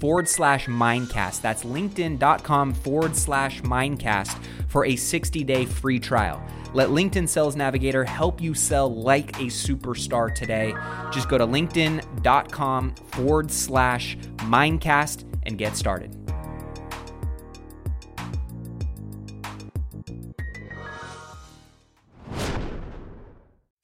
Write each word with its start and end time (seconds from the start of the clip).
forward 0.00 0.28
slash 0.28 0.66
mindcast. 0.66 1.40
That's 1.40 1.64
linkedin.com 1.64 2.74
forward 2.74 3.16
slash 3.16 3.62
mindcast 3.62 4.36
for 4.68 4.84
a 4.84 4.96
60 4.96 5.44
day 5.44 5.64
free 5.64 6.00
trial. 6.00 6.42
Let 6.72 6.88
LinkedIn 6.88 7.28
Sales 7.28 7.54
Navigator 7.54 8.04
help 8.04 8.40
you 8.40 8.52
sell 8.54 8.92
like 8.92 9.30
a 9.36 9.44
superstar 9.44 10.34
today. 10.34 10.74
Just 11.12 11.28
go 11.28 11.38
to 11.38 11.46
linkedin.com 11.46 12.94
forward 12.94 13.50
slash 13.50 14.16
mindcast 14.38 15.24
and 15.44 15.56
get 15.56 15.76
started. 15.76 16.23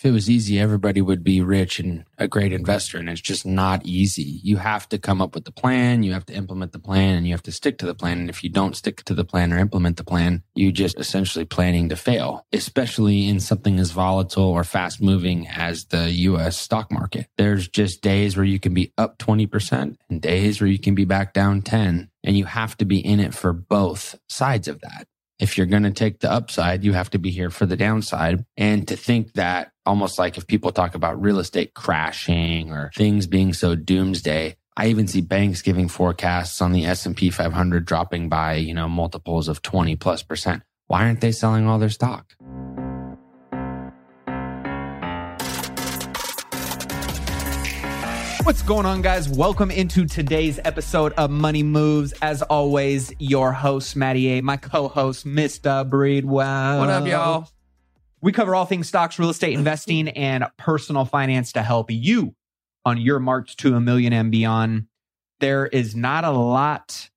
If 0.01 0.07
it 0.07 0.13
was 0.13 0.31
easy, 0.31 0.59
everybody 0.59 1.03
would 1.03 1.23
be 1.23 1.43
rich 1.43 1.79
and 1.79 2.07
a 2.17 2.27
great 2.27 2.55
investor. 2.55 2.97
And 2.97 3.11
it's 3.11 3.21
just 3.21 3.45
not 3.45 3.85
easy. 3.85 4.41
You 4.43 4.57
have 4.57 4.89
to 4.89 4.99
come 4.99 5.21
up 5.21 5.35
with 5.35 5.45
the 5.45 5.53
plan, 5.53 6.03
you 6.03 6.15
have 6.15 6.25
to 6.25 6.33
implement 6.33 6.73
the 6.73 6.79
plan, 6.79 7.17
and 7.17 7.27
you 7.27 7.35
have 7.35 7.43
to 7.43 7.53
stick 7.53 7.77
to 7.79 7.87
the 7.87 7.95
plan. 7.95 8.19
And 8.19 8.31
if 8.31 8.43
you 8.43 8.49
don't 8.49 8.75
stick 8.75 9.05
to 9.05 9.15
the 9.15 9.27
plan 9.27 9.53
or 9.53 9.59
implement 9.59 9.99
the 9.99 10.05
plan, 10.05 10.43
you 10.55 10.73
just 10.73 10.99
essentially 10.99 11.45
planning 11.45 11.91
to 11.91 11.97
fail, 11.97 12.47
especially 12.51 13.29
in 13.29 13.41
something 13.41 13.79
as 13.79 13.91
volatile 13.91 14.45
or 14.45 14.65
fast 14.65 15.03
moving 15.03 15.47
as 15.49 15.85
the 15.85 16.11
US 16.11 16.57
stock 16.57 16.91
market. 16.91 17.27
There's 17.37 17.69
just 17.69 18.01
days 18.01 18.39
where 18.39 18.47
you 18.47 18.59
can 18.59 18.73
be 18.73 18.95
up 18.97 19.19
20% 19.19 19.97
and 20.09 20.23
days 20.23 20.63
where 20.63 20.71
you 20.71 20.79
can 20.79 20.95
be 20.95 21.05
back 21.05 21.35
down 21.35 21.61
10. 21.61 22.09
And 22.25 22.39
you 22.39 22.47
have 22.47 22.75
to 22.79 22.87
be 22.87 23.01
in 23.01 23.21
it 23.21 23.35
for 23.35 23.53
both 23.53 24.19
sides 24.29 24.67
of 24.67 24.81
that 24.81 25.07
if 25.41 25.57
you're 25.57 25.67
going 25.67 25.85
to 25.85 25.91
take 25.91 26.21
the 26.21 26.31
upside, 26.31 26.85
you 26.85 26.93
have 26.93 27.11
to 27.11 27.19
be 27.19 27.31
here 27.31 27.51
for 27.51 27.67
the 27.67 27.77
downside. 27.77 28.45
And 28.57 28.87
to 28.89 28.97
think 28.97 29.33
that 29.33 29.73
almost 29.87 30.19
like 30.19 30.37
if 30.37 30.47
people 30.47 30.71
talk 30.71 30.95
about 30.95 31.21
real 31.21 31.39
estate 31.39 31.75
crashing 31.75 32.71
or 32.71 32.91
things 32.95 33.27
being 33.27 33.55
so 33.55 33.75
doomsday, 33.75 34.57
I 34.77 34.89
even 34.89 35.09
see 35.09 35.21
banks 35.21 35.63
giving 35.63 35.89
forecasts 35.89 36.61
on 36.61 36.73
the 36.73 36.85
S&P 36.85 37.31
500 37.31 37.85
dropping 37.85 38.29
by, 38.29 38.55
you 38.55 38.75
know, 38.75 38.89
multiples 38.89 39.49
of 39.49 39.63
20 39.63 39.97
plus 39.97 40.23
percent. 40.23 40.63
Why 40.87 41.05
aren't 41.05 41.21
they 41.21 41.33
selling 41.33 41.67
all 41.67 41.79
their 41.79 41.89
stock? 41.89 42.35
What's 48.51 48.63
going 48.63 48.85
on, 48.85 49.01
guys? 49.01 49.29
Welcome 49.29 49.71
into 49.71 50.07
today's 50.07 50.59
episode 50.65 51.13
of 51.13 51.31
Money 51.31 51.63
Moves. 51.63 52.13
As 52.21 52.43
always, 52.43 53.13
your 53.21 53.53
host, 53.53 53.95
Matty 53.95 54.27
A, 54.31 54.41
my 54.43 54.57
co 54.57 54.89
host, 54.89 55.25
Mr. 55.25 55.89
Breedwell. 55.89 56.81
What 56.81 56.91
up, 56.91 57.07
y'all? 57.07 57.49
We 58.21 58.33
cover 58.33 58.57
all 58.57 58.65
things 58.65 58.89
stocks, 58.89 59.21
real 59.21 59.31
estate 59.31 59.53
investing, 59.53 60.09
and 60.09 60.45
personal 60.57 61.05
finance 61.05 61.53
to 61.53 61.63
help 61.63 61.93
you 61.93 62.35
on 62.85 63.01
your 63.01 63.21
march 63.21 63.55
to 63.59 63.77
a 63.77 63.81
million 63.81 64.13
and 64.13 64.33
beyond. 64.33 64.89
There 65.39 65.69
is 65.69 65.95
not 65.95 66.25
a 66.25 66.33
lot 66.33 67.09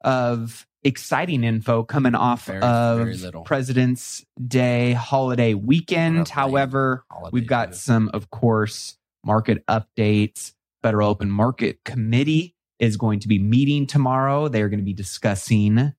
of 0.00 0.66
exciting 0.84 1.44
info 1.44 1.82
coming 1.82 2.12
mm, 2.12 2.18
off 2.18 2.46
Very, 2.46 2.62
of 2.62 2.98
very. 3.18 3.44
President's 3.44 4.24
Day 4.42 4.94
holiday 4.94 5.52
weekend. 5.52 6.20
What 6.20 6.34
a 6.34 6.40
lame 6.40 6.50
However, 6.50 7.04
holiday, 7.10 7.30
we've 7.34 7.46
got 7.46 7.74
some, 7.74 8.10
of 8.14 8.30
course, 8.30 8.96
market 9.22 9.66
updates. 9.66 10.54
Federal 10.82 11.10
Open 11.10 11.30
Market 11.30 11.84
Committee 11.84 12.54
is 12.78 12.96
going 12.96 13.20
to 13.20 13.28
be 13.28 13.38
meeting 13.38 13.86
tomorrow. 13.86 14.48
They're 14.48 14.68
going 14.68 14.80
to 14.80 14.84
be 14.84 14.94
discussing 14.94 15.92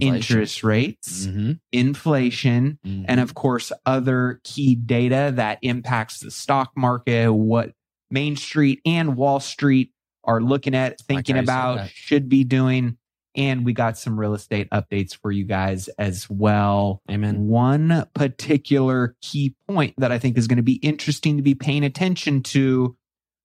interest 0.00 0.62
rates, 0.62 1.26
Mhm, 1.26 1.58
inflation, 1.72 2.78
mhm. 2.86 3.04
and 3.08 3.18
of 3.20 3.34
course, 3.34 3.72
other 3.86 4.40
key 4.44 4.74
data 4.76 5.32
that 5.34 5.58
impacts 5.62 6.20
the 6.20 6.30
stock 6.30 6.70
market, 6.76 7.32
what 7.32 7.72
Main 8.10 8.36
Street 8.36 8.80
and 8.86 9.16
Wall 9.16 9.40
Street 9.40 9.92
are 10.24 10.40
looking 10.40 10.74
at, 10.74 11.00
thinking 11.00 11.36
about, 11.38 11.88
should 11.90 12.28
be 12.28 12.44
doing. 12.44 12.96
And 13.36 13.64
we 13.64 13.72
got 13.72 13.96
some 13.96 14.18
real 14.18 14.34
estate 14.34 14.68
updates 14.70 15.16
for 15.16 15.30
you 15.30 15.44
guys 15.44 15.88
as 15.98 16.28
well. 16.28 17.00
Amen. 17.08 17.46
One 17.46 18.04
particular 18.14 19.14
key 19.22 19.54
point 19.68 19.94
that 19.98 20.10
I 20.10 20.18
think 20.18 20.36
is 20.36 20.48
going 20.48 20.56
to 20.56 20.64
be 20.64 20.74
interesting 20.74 21.36
to 21.36 21.42
be 21.42 21.54
paying 21.54 21.84
attention 21.84 22.42
to 22.44 22.96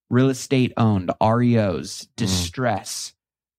real 0.10 0.30
estate 0.30 0.74
owned 0.78 1.12
REOs, 1.22 2.06
hmm. 2.06 2.10
distress. 2.16 3.14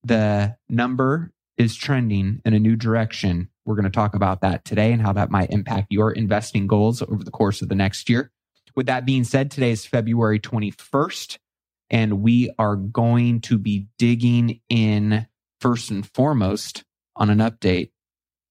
The 0.04 0.56
number 0.68 1.32
is 1.58 1.74
trending 1.74 2.40
in 2.44 2.54
a 2.54 2.58
new 2.58 2.76
direction. 2.76 3.48
We're 3.64 3.74
going 3.74 3.84
to 3.84 3.90
talk 3.90 4.14
about 4.14 4.42
that 4.42 4.64
today 4.64 4.92
and 4.92 5.02
how 5.02 5.12
that 5.14 5.30
might 5.30 5.50
impact 5.50 5.88
your 5.90 6.12
investing 6.12 6.66
goals 6.66 7.02
over 7.02 7.24
the 7.24 7.30
course 7.30 7.62
of 7.62 7.68
the 7.68 7.74
next 7.74 8.08
year. 8.08 8.30
With 8.76 8.86
that 8.86 9.06
being 9.06 9.24
said, 9.24 9.50
today 9.50 9.70
is 9.70 9.86
February 9.86 10.38
21st, 10.38 11.38
and 11.90 12.20
we 12.20 12.50
are 12.58 12.76
going 12.76 13.40
to 13.42 13.58
be 13.58 13.86
digging 13.98 14.60
in 14.68 15.26
first 15.60 15.90
and 15.90 16.06
foremost 16.12 16.84
on 17.16 17.30
an 17.30 17.38
update 17.38 17.90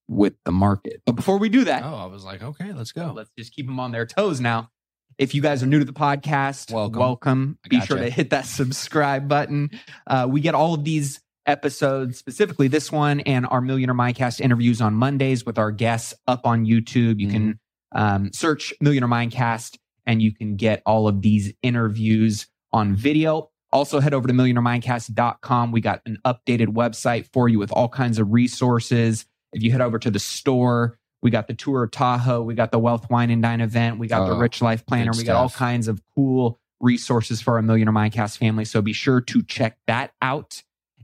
with 0.07 0.33
the 0.43 0.51
market. 0.51 1.01
But 1.05 1.13
before 1.15 1.37
we 1.37 1.49
do 1.49 1.63
that, 1.65 1.83
Oh, 1.83 1.95
I 1.95 2.05
was 2.07 2.25
like, 2.25 2.41
okay, 2.43 2.73
let's 2.73 2.91
go. 2.91 3.13
let's 3.15 3.29
just 3.37 3.53
keep 3.53 3.67
them 3.67 3.79
on 3.79 3.91
their 3.91 4.05
toes 4.05 4.41
now. 4.41 4.71
If 5.17 5.33
you 5.33 5.41
guys 5.41 5.63
are 5.63 5.65
new 5.65 5.79
to 5.79 5.85
the 5.85 5.93
podcast, 5.93 6.71
Welcome. 6.73 6.99
welcome. 6.99 7.59
Be 7.69 7.77
gotcha. 7.77 7.87
sure 7.87 7.97
to 7.97 8.09
hit 8.09 8.31
that 8.31 8.45
subscribe 8.45 9.27
button. 9.27 9.71
Uh, 10.05 10.27
we 10.29 10.41
get 10.41 10.55
all 10.55 10.73
of 10.73 10.83
these 10.83 11.21
episodes, 11.45 12.17
specifically 12.17 12.67
this 12.67 12.91
one 12.91 13.19
and 13.21 13.45
our 13.45 13.61
Millionaire 13.61 13.95
Mindcast 13.95 14.41
interviews 14.41 14.81
on 14.81 14.93
Mondays 14.93 15.45
with 15.45 15.57
our 15.57 15.71
guests 15.71 16.13
up 16.27 16.45
on 16.45 16.65
YouTube. 16.65 17.19
You 17.19 17.29
can 17.29 17.59
um, 17.91 18.31
search 18.33 18.73
Millionaire 18.81 19.09
Mindcast 19.09 19.77
and 20.05 20.21
you 20.21 20.33
can 20.33 20.55
get 20.55 20.81
all 20.85 21.07
of 21.07 21.21
these 21.21 21.53
interviews 21.61 22.47
on 22.73 22.95
video. 22.95 23.51
Also, 23.71 23.99
head 23.99 24.13
over 24.13 24.27
to 24.27 24.33
millionairemindcast.com. 24.33 25.71
We 25.71 25.81
got 25.81 26.01
an 26.05 26.17
updated 26.25 26.67
website 26.67 27.27
for 27.33 27.49
you 27.49 27.59
with 27.59 27.71
all 27.71 27.89
kinds 27.89 28.19
of 28.19 28.31
resources. 28.31 29.25
If 29.53 29.63
you 29.63 29.71
head 29.71 29.81
over 29.81 29.99
to 29.99 30.11
the 30.11 30.19
store, 30.19 30.97
we 31.25 31.31
got 31.31 31.47
the 31.47 31.55
tour 31.55 31.81
of 31.81 31.89
Tahoe, 31.89 32.43
we 32.43 32.53
got 32.53 32.69
the 32.71 32.77
Wealth 32.77 33.09
Wine 33.09 33.31
and 33.31 33.41
Dine 33.41 33.59
event, 33.59 33.97
we 33.97 34.07
got 34.07 34.27
the 34.27 34.33
Oh, 34.35 34.37
Rich 34.37 34.61
Life 34.61 34.85
Planner, 34.85 35.09
we 35.17 35.23
got 35.23 35.35
all 35.35 35.49
kinds 35.49 35.87
of 35.87 35.99
cool 36.13 36.59
resources 36.79 37.41
for 37.41 37.55
our 37.55 37.63
Millionaire 37.63 37.91
Mindcast 37.91 38.37
family. 38.37 38.63
So 38.63 38.79
be 38.79 38.93
sure 38.93 39.21
to 39.21 39.41
check 39.41 39.79
that 39.87 40.11
out. 40.21 40.61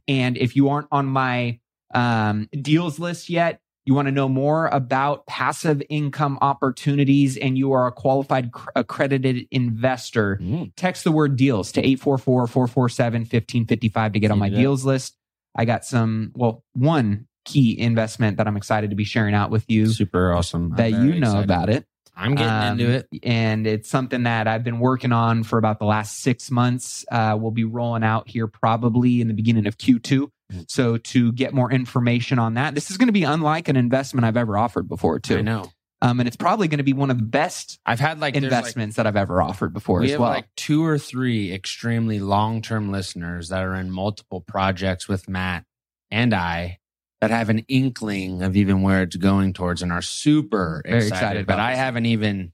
And 0.07 0.37
if 0.37 0.55
you 0.55 0.69
aren't 0.69 0.89
on 0.91 1.07
my 1.07 1.59
um, 1.95 2.47
deals 2.61 2.99
list 2.99 3.31
yet, 3.31 3.61
you 3.83 3.95
want 3.95 4.09
to 4.09 4.11
know 4.11 4.29
more 4.29 4.67
about 4.67 5.25
passive 5.25 5.81
income 5.89 6.37
opportunities, 6.39 7.35
and 7.35 7.57
you 7.57 7.71
are 7.71 7.87
a 7.87 7.91
qualified 7.91 8.51
cr- 8.51 8.69
accredited 8.75 9.47
investor, 9.49 10.37
Mm. 10.39 10.71
text 10.75 11.03
the 11.03 11.11
word 11.11 11.35
deals 11.35 11.71
to 11.71 11.79
844 11.81 12.45
447 12.45 13.21
1555 13.21 14.13
to 14.13 14.19
get 14.19 14.29
on 14.29 14.37
my 14.37 14.49
deals 14.49 14.85
list. 14.85 15.17
I 15.55 15.65
got 15.65 15.83
some, 15.83 16.31
well, 16.35 16.63
one 16.73 17.25
key 17.45 17.79
investment 17.79 18.37
that 18.37 18.47
I'm 18.47 18.57
excited 18.57 18.89
to 18.91 18.95
be 18.95 19.03
sharing 19.03 19.33
out 19.35 19.49
with 19.51 19.65
you 19.67 19.87
Super 19.87 20.33
awesome. 20.33 20.71
I'm 20.71 20.77
that 20.77 20.91
you 20.91 21.19
know 21.19 21.27
excited. 21.39 21.43
about 21.43 21.69
it. 21.69 21.85
I'm 22.15 22.35
getting 22.35 22.53
Um, 22.53 22.79
into 22.79 22.91
it. 22.91 23.07
And 23.23 23.65
it's 23.65 23.89
something 23.89 24.23
that 24.23 24.47
I've 24.47 24.63
been 24.63 24.79
working 24.79 25.11
on 25.11 25.43
for 25.43 25.57
about 25.57 25.79
the 25.79 25.85
last 25.85 26.19
six 26.19 26.51
months. 26.51 27.05
Uh, 27.11 27.37
we'll 27.39 27.51
be 27.51 27.63
rolling 27.63 28.03
out 28.03 28.27
here 28.29 28.47
probably 28.47 29.21
in 29.21 29.27
the 29.27 29.33
beginning 29.33 29.65
of 29.65 29.77
Q2. 29.77 30.27
Mm. 30.53 30.65
So 30.69 30.97
to 30.97 31.31
get 31.31 31.53
more 31.53 31.71
information 31.71 32.37
on 32.37 32.55
that, 32.55 32.75
this 32.75 32.91
is 32.91 32.97
going 32.97 33.07
to 33.07 33.13
be 33.13 33.23
unlike 33.23 33.69
an 33.69 33.75
investment 33.77 34.25
I've 34.25 34.37
ever 34.37 34.57
offered 34.57 34.87
before, 34.89 35.19
too. 35.19 35.37
I 35.37 35.41
know. 35.41 35.71
Um, 36.03 36.19
and 36.19 36.27
it's 36.27 36.35
probably 36.35 36.67
going 36.67 36.79
to 36.79 36.83
be 36.83 36.93
one 36.93 37.09
of 37.11 37.17
the 37.17 37.23
best 37.23 37.79
I've 37.85 37.99
had 37.99 38.19
like 38.19 38.33
there's, 38.33 38.43
like- 38.43 38.51
investments 38.51 38.95
that 38.97 39.07
I've 39.07 39.15
ever 39.15 39.41
offered 39.41 39.71
before 39.73 39.99
we 39.99 40.05
as 40.07 40.11
have 40.11 40.19
well. 40.19 40.29
like 40.31 40.47
two 40.57 40.83
or 40.83 40.97
three 40.97 41.53
extremely 41.53 42.19
long 42.19 42.61
term 42.61 42.91
listeners 42.91 43.49
that 43.49 43.63
are 43.63 43.75
in 43.75 43.89
multiple 43.91 44.41
projects 44.41 45.07
with 45.07 45.29
Matt 45.29 45.63
and 46.09 46.33
I 46.33 46.79
that 47.21 47.29
have 47.31 47.49
an 47.49 47.59
inkling 47.67 48.41
of 48.41 48.57
even 48.57 48.81
where 48.81 49.03
it's 49.03 49.15
going 49.15 49.53
towards 49.53 49.81
and 49.81 49.91
are 49.91 50.01
super 50.01 50.81
Very 50.85 50.97
excited. 50.97 51.13
excited 51.15 51.45
but 51.47 51.59
I 51.59 51.75
haven't 51.75 52.07
even. 52.07 52.51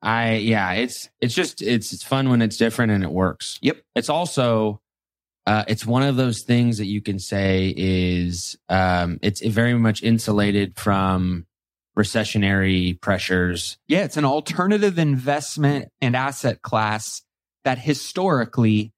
I 0.00 0.36
yeah, 0.36 0.72
it's 0.72 1.10
it's 1.20 1.34
just 1.34 1.60
it's 1.60 1.92
it's 1.92 2.02
fun 2.02 2.30
when 2.30 2.40
it's 2.40 2.56
different 2.56 2.92
and 2.92 3.04
it 3.04 3.10
works. 3.10 3.58
Yep. 3.62 3.78
It's 3.94 4.08
also. 4.08 4.80
Uh, 5.46 5.64
it's 5.66 5.86
one 5.86 6.02
of 6.02 6.16
those 6.16 6.42
things 6.42 6.76
that 6.76 6.84
you 6.84 7.00
can 7.00 7.18
say 7.18 7.72
is 7.74 8.58
um, 8.68 9.18
it's 9.22 9.40
very 9.40 9.72
much 9.72 10.02
insulated 10.02 10.76
from 10.78 11.46
recessionary 11.98 13.00
pressures 13.00 13.78
Yeah, 13.88 14.04
it's 14.04 14.16
an 14.16 14.24
alternative 14.24 14.98
investment 14.98 15.88
and 16.00 16.14
asset 16.14 16.62
class 16.62 17.22
that 17.64 17.78
historically 17.78 18.92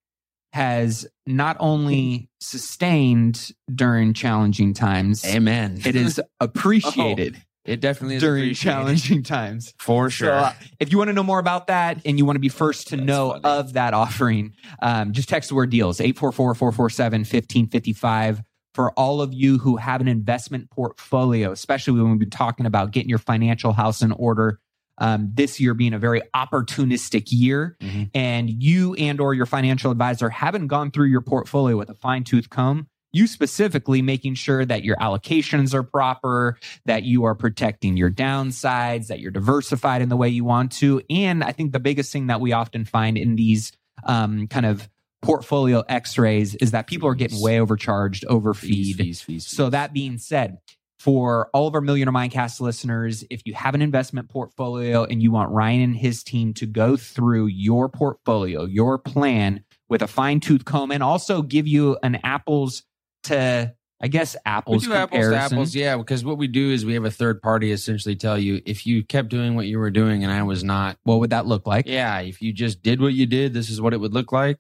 has 0.52 1.06
not 1.26 1.56
only 1.60 2.28
sustained 2.40 3.52
during 3.72 4.12
challenging 4.12 4.74
times, 4.74 5.24
amen 5.24 5.80
it 5.84 5.96
is 5.96 6.20
appreciated 6.40 7.40
it 7.64 7.80
definitely 7.80 8.16
is 8.16 8.22
during 8.22 8.54
challenging 8.54 9.22
times. 9.22 9.74
For 9.78 10.08
sure. 10.08 10.28
So, 10.28 10.32
uh, 10.32 10.52
if 10.78 10.90
you 10.90 10.98
want 10.98 11.08
to 11.08 11.12
know 11.12 11.22
more 11.22 11.38
about 11.38 11.66
that 11.66 12.00
and 12.04 12.18
you 12.18 12.24
want 12.24 12.36
to 12.36 12.40
be 12.40 12.48
first 12.48 12.88
to 12.88 12.96
That's 12.96 13.06
know 13.06 13.30
funny. 13.30 13.44
of 13.44 13.74
that 13.74 13.92
offering, 13.92 14.54
um, 14.80 15.12
just 15.12 15.28
text 15.28 15.50
the 15.50 15.54
word 15.54 15.70
deals 15.70 16.00
844 16.00 16.54
447 16.54 17.20
1555. 17.20 18.42
For 18.74 18.92
all 18.92 19.20
of 19.20 19.34
you 19.34 19.58
who 19.58 19.76
have 19.76 20.00
an 20.00 20.08
investment 20.08 20.70
portfolio, 20.70 21.50
especially 21.50 22.00
when 22.00 22.10
we've 22.10 22.20
been 22.20 22.30
talking 22.30 22.66
about 22.66 22.92
getting 22.92 23.08
your 23.08 23.18
financial 23.18 23.72
house 23.72 24.00
in 24.00 24.12
order, 24.12 24.60
um, 25.00 25.30
this 25.34 25.58
year 25.58 25.74
being 25.74 25.94
a 25.94 25.98
very 25.98 26.22
opportunistic 26.34 27.28
year, 27.32 27.76
Mhm. 27.80 28.10
and 28.14 28.50
you 28.62 28.94
and 28.94 29.20
or 29.20 29.34
your 29.34 29.46
financial 29.46 29.90
advisor 29.90 30.28
haven't 30.30 30.66
gone 30.68 30.90
through 30.90 31.06
your 31.08 31.20
portfolio 31.22 31.76
with 31.76 31.90
a 31.90 31.94
fine 31.94 32.22
tooth 32.22 32.50
comb, 32.50 32.86
you 33.12 33.26
specifically 33.26 34.02
making 34.02 34.34
sure 34.34 34.64
that 34.64 34.84
your 34.84 34.96
allocations 34.96 35.74
are 35.74 35.82
proper, 35.82 36.56
that 36.84 37.02
you 37.02 37.24
are 37.24 37.34
protecting 37.34 37.96
your 37.96 38.10
downsides, 38.10 39.08
that 39.08 39.18
you're 39.18 39.32
diversified 39.32 40.00
in 40.02 40.08
the 40.08 40.16
way 40.16 40.28
you 40.28 40.44
want 40.44 40.70
to. 40.70 41.02
And 41.10 41.42
I 41.42 41.50
think 41.52 41.72
the 41.72 41.80
biggest 41.80 42.12
thing 42.12 42.28
that 42.28 42.40
we 42.40 42.52
often 42.52 42.84
find 42.84 43.18
in 43.18 43.34
these 43.36 43.72
um, 44.04 44.46
kind 44.46 44.64
of 44.64 44.88
portfolio 45.22 45.80
x-rays 45.88 46.54
is 46.54 46.70
that 46.70 46.86
people 46.86 47.06
are 47.08 47.14
getting 47.14 47.40
way 47.42 47.60
overcharged, 47.60 48.22
fees, 48.22 48.30
overfeed. 48.30 48.96
fees, 48.96 49.20
fees, 49.20 49.46
So 49.46 49.68
that 49.70 49.92
being 49.92 50.16
said, 50.16 50.58
for 51.00 51.48
all 51.54 51.66
of 51.66 51.74
our 51.74 51.80
Millionaire 51.80 52.12
Mindcast 52.12 52.60
listeners, 52.60 53.24
if 53.30 53.40
you 53.46 53.54
have 53.54 53.74
an 53.74 53.80
investment 53.80 54.28
portfolio 54.28 55.04
and 55.04 55.22
you 55.22 55.30
want 55.32 55.50
Ryan 55.50 55.80
and 55.80 55.96
his 55.96 56.22
team 56.22 56.52
to 56.54 56.66
go 56.66 56.94
through 56.94 57.46
your 57.46 57.88
portfolio, 57.88 58.66
your 58.66 58.98
plan 58.98 59.64
with 59.88 60.02
a 60.02 60.06
fine 60.06 60.40
tooth 60.40 60.66
comb, 60.66 60.90
and 60.90 61.02
also 61.02 61.40
give 61.40 61.66
you 61.66 61.96
an 62.02 62.16
apples 62.22 62.82
to, 63.22 63.74
I 63.98 64.08
guess, 64.08 64.34
we 64.34 64.40
apples 64.44 64.84
do 64.84 64.92
apples 64.92 65.26
to 65.26 65.36
apples, 65.36 65.74
yeah. 65.74 65.96
Because 65.96 66.22
what 66.22 66.36
we 66.36 66.48
do 66.48 66.70
is 66.70 66.84
we 66.84 66.92
have 66.92 67.06
a 67.06 67.10
third 67.10 67.40
party 67.40 67.72
essentially 67.72 68.14
tell 68.14 68.38
you 68.38 68.60
if 68.66 68.86
you 68.86 69.02
kept 69.02 69.30
doing 69.30 69.54
what 69.54 69.66
you 69.66 69.78
were 69.78 69.90
doing 69.90 70.22
and 70.22 70.30
I 70.30 70.42
was 70.42 70.62
not, 70.62 70.98
What 71.04 71.20
would 71.20 71.30
that 71.30 71.46
look 71.46 71.66
like? 71.66 71.86
yeah. 71.86 72.18
If 72.20 72.42
you 72.42 72.52
just 72.52 72.82
did 72.82 73.00
what 73.00 73.14
you 73.14 73.24
did, 73.24 73.54
this 73.54 73.70
is 73.70 73.80
what 73.80 73.94
it 73.94 74.00
would 74.00 74.12
look 74.12 74.32
like. 74.32 74.58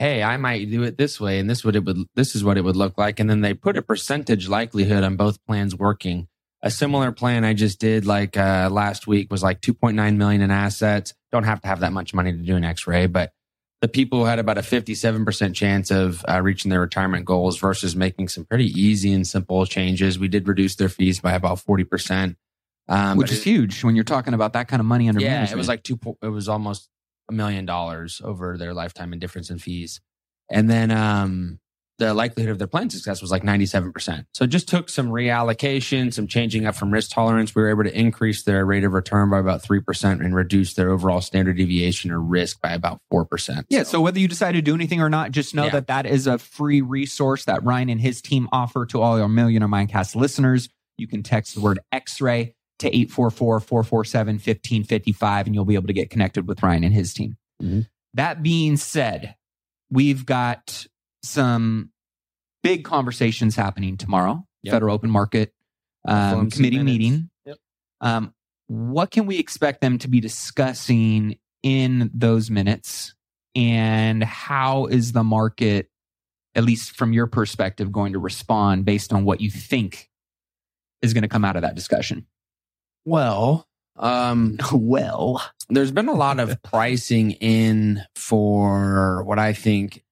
Hey, 0.00 0.22
I 0.22 0.38
might 0.38 0.70
do 0.70 0.82
it 0.82 0.96
this 0.96 1.20
way, 1.20 1.38
and 1.38 1.50
this 1.50 1.62
would 1.62 1.76
it 1.76 1.84
would 1.84 2.06
this 2.14 2.34
is 2.34 2.42
what 2.42 2.56
it 2.56 2.62
would 2.62 2.74
look 2.74 2.96
like, 2.96 3.20
and 3.20 3.28
then 3.28 3.42
they 3.42 3.52
put 3.52 3.76
a 3.76 3.82
percentage 3.82 4.48
likelihood 4.48 5.04
on 5.04 5.16
both 5.16 5.44
plans 5.44 5.76
working. 5.76 6.26
A 6.62 6.70
similar 6.70 7.12
plan 7.12 7.44
I 7.44 7.52
just 7.52 7.78
did 7.78 8.06
like 8.06 8.34
uh, 8.38 8.70
last 8.72 9.06
week 9.06 9.30
was 9.30 9.42
like 9.42 9.60
2.9 9.60 10.16
million 10.16 10.40
in 10.40 10.50
assets. 10.50 11.12
Don't 11.32 11.44
have 11.44 11.60
to 11.60 11.68
have 11.68 11.80
that 11.80 11.92
much 11.92 12.14
money 12.14 12.32
to 12.32 12.38
do 12.38 12.56
an 12.56 12.64
X-ray, 12.64 13.08
but 13.08 13.32
the 13.82 13.88
people 13.88 14.20
who 14.20 14.24
had 14.24 14.38
about 14.38 14.56
a 14.56 14.62
57% 14.62 15.54
chance 15.54 15.90
of 15.90 16.24
uh, 16.26 16.40
reaching 16.40 16.70
their 16.70 16.80
retirement 16.80 17.26
goals 17.26 17.58
versus 17.58 17.94
making 17.94 18.28
some 18.28 18.46
pretty 18.46 18.68
easy 18.68 19.12
and 19.12 19.26
simple 19.26 19.66
changes. 19.66 20.18
We 20.18 20.28
did 20.28 20.48
reduce 20.48 20.76
their 20.76 20.88
fees 20.88 21.20
by 21.20 21.32
about 21.32 21.58
40%. 21.58 22.36
Um, 22.88 23.18
Which 23.18 23.32
is 23.32 23.42
huge 23.42 23.84
when 23.84 23.96
you're 23.96 24.04
talking 24.04 24.32
about 24.32 24.54
that 24.54 24.66
kind 24.66 24.80
of 24.80 24.86
money 24.86 25.08
under 25.10 25.20
yeah, 25.20 25.34
management. 25.34 25.52
it 25.52 25.58
was 25.58 25.68
like 25.68 25.82
two. 25.82 25.98
It 26.22 26.28
was 26.28 26.48
almost 26.48 26.88
a 27.30 27.32
million 27.32 27.64
dollars 27.64 28.20
over 28.24 28.58
their 28.58 28.74
lifetime 28.74 29.12
in 29.12 29.18
difference 29.18 29.50
in 29.50 29.58
fees, 29.58 30.00
and 30.50 30.68
then 30.68 30.90
um, 30.90 31.60
the 31.98 32.12
likelihood 32.14 32.50
of 32.50 32.58
their 32.58 32.66
plan 32.66 32.88
success 32.90 33.20
was 33.22 33.30
like 33.30 33.44
ninety 33.44 33.66
seven 33.66 33.92
percent. 33.92 34.26
So 34.34 34.44
it 34.44 34.48
just 34.48 34.68
took 34.68 34.88
some 34.88 35.08
reallocation, 35.08 36.12
some 36.12 36.26
changing 36.26 36.66
up 36.66 36.74
from 36.74 36.90
risk 36.90 37.10
tolerance. 37.10 37.54
We 37.54 37.62
were 37.62 37.70
able 37.70 37.84
to 37.84 37.98
increase 37.98 38.42
their 38.42 38.64
rate 38.64 38.84
of 38.84 38.92
return 38.92 39.30
by 39.30 39.38
about 39.38 39.62
three 39.62 39.80
percent 39.80 40.22
and 40.22 40.34
reduce 40.34 40.74
their 40.74 40.90
overall 40.90 41.20
standard 41.20 41.56
deviation 41.56 42.10
or 42.10 42.20
risk 42.20 42.60
by 42.60 42.72
about 42.72 43.00
four 43.10 43.24
percent. 43.24 43.66
Yeah. 43.68 43.82
So 43.84 44.00
whether 44.00 44.18
you 44.18 44.28
decide 44.28 44.52
to 44.52 44.62
do 44.62 44.74
anything 44.74 45.00
or 45.00 45.10
not, 45.10 45.30
just 45.30 45.54
know 45.54 45.64
Yeah. 45.64 45.70
that 45.72 45.86
that 45.88 46.06
is 46.06 46.26
a 46.26 46.38
free 46.38 46.80
resource 46.80 47.44
that 47.44 47.62
Ryan 47.62 47.90
and 47.90 48.00
his 48.00 48.20
team 48.22 48.48
offer 48.50 48.86
to 48.86 49.00
all 49.00 49.20
our 49.20 49.28
Millionaire 49.28 49.68
Mindcast 49.68 50.16
listeners. 50.16 50.68
You 50.96 51.06
can 51.06 51.22
text 51.22 51.54
the 51.54 51.60
word 51.60 51.78
X-ray 51.92 52.54
to 52.80 52.90
844-447-1555 52.90 55.46
and 55.46 55.54
you'll 55.54 55.64
be 55.64 55.74
able 55.74 55.86
to 55.86 55.92
get 55.92 56.10
connected 56.10 56.48
with 56.48 56.62
Ryan 56.62 56.84
and 56.84 56.94
his 56.94 57.14
team. 57.14 57.36
Mhm. 57.62 57.86
That 58.14 58.42
being 58.42 58.76
said, 58.76 59.36
we've 59.90 60.26
got 60.26 60.86
some 61.22 61.90
big 62.62 62.84
conversations 62.84 63.56
happening 63.56 63.96
tomorrow. 63.96 64.46
Yep. 64.62 64.72
Federal 64.72 64.94
Open 64.94 65.10
Market 65.10 65.54
um, 66.06 66.50
committee 66.50 66.82
meeting. 66.82 67.30
Yep. 67.46 67.56
Um, 68.00 68.34
what 68.66 69.10
can 69.10 69.26
we 69.26 69.38
expect 69.38 69.80
them 69.80 69.98
to 69.98 70.08
be 70.08 70.20
discussing 70.20 71.38
in 71.62 72.10
those 72.14 72.50
minutes? 72.50 73.14
And 73.54 74.22
how 74.22 74.86
is 74.86 75.12
the 75.12 75.24
market, 75.24 75.90
at 76.54 76.64
least 76.64 76.96
from 76.96 77.12
your 77.12 77.26
perspective, 77.26 77.90
going 77.90 78.12
to 78.12 78.18
respond 78.18 78.84
based 78.84 79.12
on 79.12 79.24
what 79.24 79.40
you 79.40 79.50
think 79.50 80.08
is 81.02 81.14
going 81.14 81.22
to 81.22 81.28
come 81.28 81.44
out 81.44 81.56
of 81.56 81.62
that 81.62 81.74
discussion? 81.74 82.26
Well, 83.04 83.66
um, 83.96 84.58
Well, 84.72 85.42
there's 85.68 85.92
been 85.92 86.08
a 86.08 86.14
lot 86.14 86.40
of 86.40 86.62
pricing 86.64 87.32
in 87.32 88.02
for 88.14 89.22
what 89.24 89.38
I 89.38 89.52
think 89.52 90.02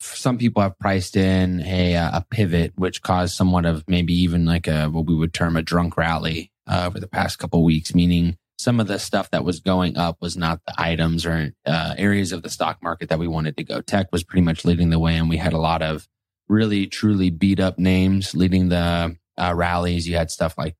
some 0.00 0.38
people 0.38 0.62
have 0.62 0.78
priced 0.78 1.16
in 1.16 1.60
a 1.62 1.94
a 1.94 2.24
pivot, 2.30 2.72
which 2.76 3.02
caused 3.02 3.34
somewhat 3.34 3.66
of 3.66 3.84
maybe 3.88 4.14
even 4.14 4.44
like 4.44 4.66
a 4.66 4.88
what 4.88 5.06
we 5.06 5.14
would 5.14 5.34
term 5.34 5.56
a 5.56 5.62
drunk 5.62 5.96
rally 5.96 6.52
uh, 6.66 6.84
over 6.86 7.00
the 7.00 7.08
past 7.08 7.38
couple 7.38 7.64
weeks. 7.64 7.94
Meaning, 7.94 8.36
some 8.58 8.78
of 8.78 8.86
the 8.86 8.98
stuff 8.98 9.30
that 9.30 9.44
was 9.44 9.60
going 9.60 9.96
up 9.96 10.18
was 10.20 10.36
not 10.36 10.60
the 10.66 10.74
items 10.78 11.26
or 11.26 11.52
uh, 11.64 11.94
areas 11.96 12.32
of 12.32 12.42
the 12.42 12.50
stock 12.50 12.82
market 12.82 13.08
that 13.08 13.18
we 13.18 13.26
wanted 13.26 13.56
to 13.56 13.64
go. 13.64 13.80
Tech 13.80 14.08
was 14.12 14.22
pretty 14.22 14.42
much 14.42 14.64
leading 14.64 14.90
the 14.90 14.98
way, 14.98 15.16
and 15.16 15.28
we 15.28 15.38
had 15.38 15.52
a 15.52 15.58
lot 15.58 15.82
of 15.82 16.06
really 16.48 16.86
truly 16.86 17.30
beat 17.30 17.58
up 17.58 17.78
names 17.78 18.34
leading 18.34 18.68
the 18.68 19.16
uh, 19.38 19.52
rallies. 19.54 20.08
You 20.08 20.16
had 20.16 20.30
stuff 20.30 20.56
like 20.56 20.76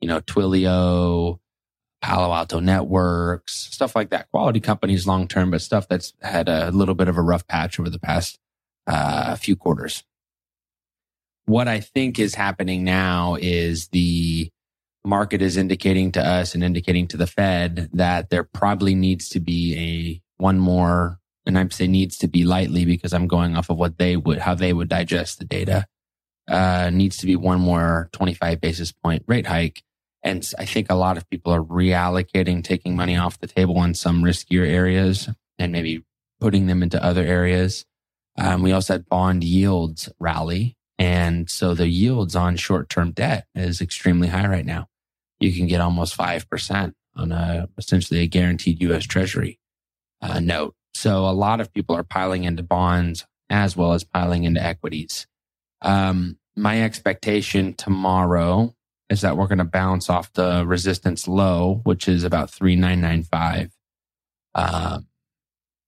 you 0.00 0.08
know 0.08 0.20
Twilio. 0.20 1.38
Palo 2.02 2.32
Alto 2.32 2.60
Networks, 2.60 3.54
stuff 3.54 3.96
like 3.96 4.10
that. 4.10 4.30
Quality 4.30 4.60
companies 4.60 5.08
long 5.08 5.26
term, 5.26 5.50
but 5.50 5.60
stuff 5.60 5.88
that's 5.88 6.12
had 6.22 6.48
a 6.48 6.70
little 6.70 6.94
bit 6.94 7.08
of 7.08 7.16
a 7.16 7.22
rough 7.22 7.46
patch 7.48 7.80
over 7.80 7.90
the 7.90 7.98
past 7.98 8.38
uh, 8.86 9.34
few 9.34 9.56
quarters. 9.56 10.04
What 11.46 11.68
I 11.68 11.80
think 11.80 12.18
is 12.18 12.34
happening 12.34 12.84
now 12.84 13.36
is 13.40 13.88
the 13.88 14.50
market 15.04 15.40
is 15.42 15.56
indicating 15.56 16.12
to 16.12 16.24
us 16.24 16.54
and 16.54 16.62
indicating 16.62 17.06
to 17.08 17.16
the 17.16 17.26
Fed 17.26 17.88
that 17.92 18.30
there 18.30 18.44
probably 18.44 18.94
needs 18.94 19.28
to 19.30 19.40
be 19.40 19.76
a 19.76 20.22
one 20.42 20.58
more, 20.58 21.18
and 21.46 21.58
I'm 21.58 21.70
saying 21.70 21.92
needs 21.92 22.18
to 22.18 22.28
be 22.28 22.44
lightly 22.44 22.84
because 22.84 23.12
I'm 23.12 23.26
going 23.26 23.56
off 23.56 23.70
of 23.70 23.78
what 23.78 23.98
they 23.98 24.16
would, 24.16 24.38
how 24.38 24.54
they 24.54 24.72
would 24.72 24.88
digest 24.88 25.38
the 25.38 25.44
data. 25.44 25.86
Uh, 26.48 26.90
needs 26.92 27.16
to 27.16 27.26
be 27.26 27.34
one 27.34 27.60
more 27.60 28.08
25 28.12 28.60
basis 28.60 28.92
point 28.92 29.24
rate 29.26 29.46
hike. 29.46 29.82
And 30.22 30.48
I 30.58 30.64
think 30.64 30.90
a 30.90 30.94
lot 30.94 31.16
of 31.16 31.28
people 31.28 31.52
are 31.52 31.62
reallocating, 31.62 32.62
taking 32.62 32.96
money 32.96 33.16
off 33.16 33.38
the 33.38 33.46
table 33.46 33.82
in 33.82 33.94
some 33.94 34.22
riskier 34.22 34.66
areas 34.66 35.28
and 35.58 35.72
maybe 35.72 36.04
putting 36.40 36.66
them 36.66 36.82
into 36.82 37.02
other 37.02 37.24
areas. 37.24 37.84
Um, 38.38 38.62
we 38.62 38.72
also 38.72 38.94
had 38.94 39.08
bond 39.08 39.44
yields 39.44 40.08
rally. 40.18 40.76
And 40.98 41.50
so 41.50 41.74
the 41.74 41.88
yields 41.88 42.34
on 42.34 42.56
short 42.56 42.88
term 42.88 43.12
debt 43.12 43.46
is 43.54 43.80
extremely 43.80 44.28
high 44.28 44.48
right 44.48 44.66
now. 44.66 44.88
You 45.40 45.52
can 45.52 45.66
get 45.66 45.80
almost 45.80 46.16
5% 46.16 46.92
on 47.16 47.32
a 47.32 47.68
essentially 47.76 48.20
a 48.20 48.26
guaranteed 48.26 48.80
US 48.82 49.04
Treasury 49.04 49.58
uh, 50.20 50.40
note. 50.40 50.74
So 50.94 51.28
a 51.28 51.32
lot 51.32 51.60
of 51.60 51.72
people 51.72 51.94
are 51.94 52.02
piling 52.02 52.44
into 52.44 52.62
bonds 52.62 53.26
as 53.50 53.76
well 53.76 53.92
as 53.92 54.04
piling 54.04 54.44
into 54.44 54.62
equities. 54.62 55.26
Um, 55.86 56.36
my 56.56 56.82
expectation 56.82 57.72
tomorrow 57.72 58.74
is 59.08 59.20
that 59.20 59.36
we're 59.36 59.46
going 59.46 59.58
to 59.58 59.64
bounce 59.64 60.10
off 60.10 60.32
the 60.32 60.66
resistance 60.66 61.28
low, 61.28 61.80
which 61.84 62.08
is 62.08 62.24
about 62.24 62.50
3995. 62.50 63.70
Um, 64.56 65.06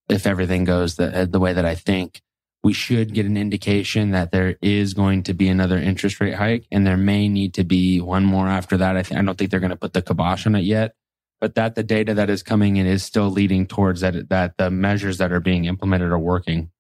if 0.09 0.25
everything 0.25 0.63
goes 0.63 0.95
the, 0.95 1.29
the 1.29 1.41
way 1.41 1.53
that 1.53 1.65
I 1.65 1.75
think, 1.75 2.23
we 2.63 2.73
should 2.73 3.13
get 3.13 3.27
an 3.27 3.37
indication 3.37 4.13
that 4.13 4.31
there 4.31 4.57
is 4.63 4.95
going 4.95 5.25
to 5.25 5.35
be 5.35 5.49
another 5.49 5.79
interest 5.79 6.21
rate 6.21 6.35
hike 6.35 6.67
and 6.71 6.87
there 6.87 6.97
may 6.97 7.29
need 7.29 7.55
to 7.55 7.65
be 7.65 8.01
one 8.01 8.25
more 8.25 8.47
after 8.47 8.77
that. 8.77 8.97
I, 8.97 9.03
th- 9.03 9.19
I 9.19 9.25
don't 9.25 9.37
think 9.37 9.51
they're 9.51 9.61
going 9.61 9.71
to 9.71 9.77
put 9.77 9.95
the 9.95 10.03
kibosh 10.03 10.47
on 10.47 10.55
it 10.55 10.63
yet, 10.63 10.95
but 11.41 11.57
that 11.57 11.75
the 11.75 11.83
data 11.83 12.15
that 12.15 12.31
is 12.31 12.43
coming 12.45 12.77
in 12.77 12.87
is 12.87 13.03
still 13.03 13.31
leading 13.31 13.67
towards 13.67 14.01
that, 14.03 14.29
that 14.29 14.57
the 14.59 14.71
measures 14.71 15.19
that 15.19 15.33
are 15.33 15.41
being 15.41 15.65
implemented 15.65 16.11
are 16.11 16.19
working. 16.19 16.71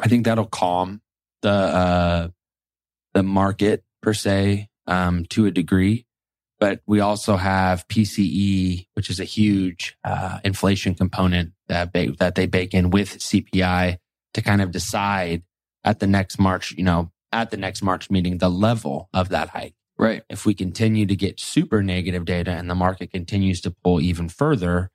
I 0.00 0.08
think 0.08 0.24
that'll 0.26 0.46
calm 0.46 1.00
the, 1.42 1.50
uh, 1.50 2.28
the 3.14 3.22
market 3.22 3.84
per 4.02 4.14
se, 4.14 4.68
um, 4.86 5.24
to 5.26 5.46
a 5.46 5.50
degree. 5.50 6.06
But 6.58 6.80
we 6.86 7.00
also 7.00 7.36
have 7.36 7.86
PCE, 7.88 8.86
which 8.94 9.10
is 9.10 9.20
a 9.20 9.24
huge, 9.24 9.96
uh, 10.04 10.38
inflation 10.42 10.94
component 10.94 11.52
that, 11.68 11.92
ba- 11.92 12.12
that 12.18 12.34
they 12.34 12.46
bake 12.46 12.72
in 12.72 12.90
with 12.90 13.18
CPI 13.18 13.98
to 14.34 14.42
kind 14.42 14.62
of 14.62 14.70
decide 14.70 15.42
at 15.84 16.00
the 16.00 16.06
next 16.06 16.38
March, 16.38 16.72
you 16.72 16.84
know, 16.84 17.10
at 17.32 17.50
the 17.50 17.56
next 17.56 17.82
March 17.82 18.10
meeting, 18.10 18.38
the 18.38 18.48
level 18.48 19.08
of 19.12 19.28
that 19.30 19.50
hike. 19.50 19.74
Right. 19.98 20.22
If 20.28 20.44
we 20.44 20.54
continue 20.54 21.06
to 21.06 21.16
get 21.16 21.40
super 21.40 21.82
negative 21.82 22.24
data 22.24 22.50
and 22.50 22.68
the 22.68 22.74
market 22.74 23.10
continues 23.10 23.60
to 23.62 23.70
pull 23.70 24.00
even 24.00 24.28
further, 24.28 24.90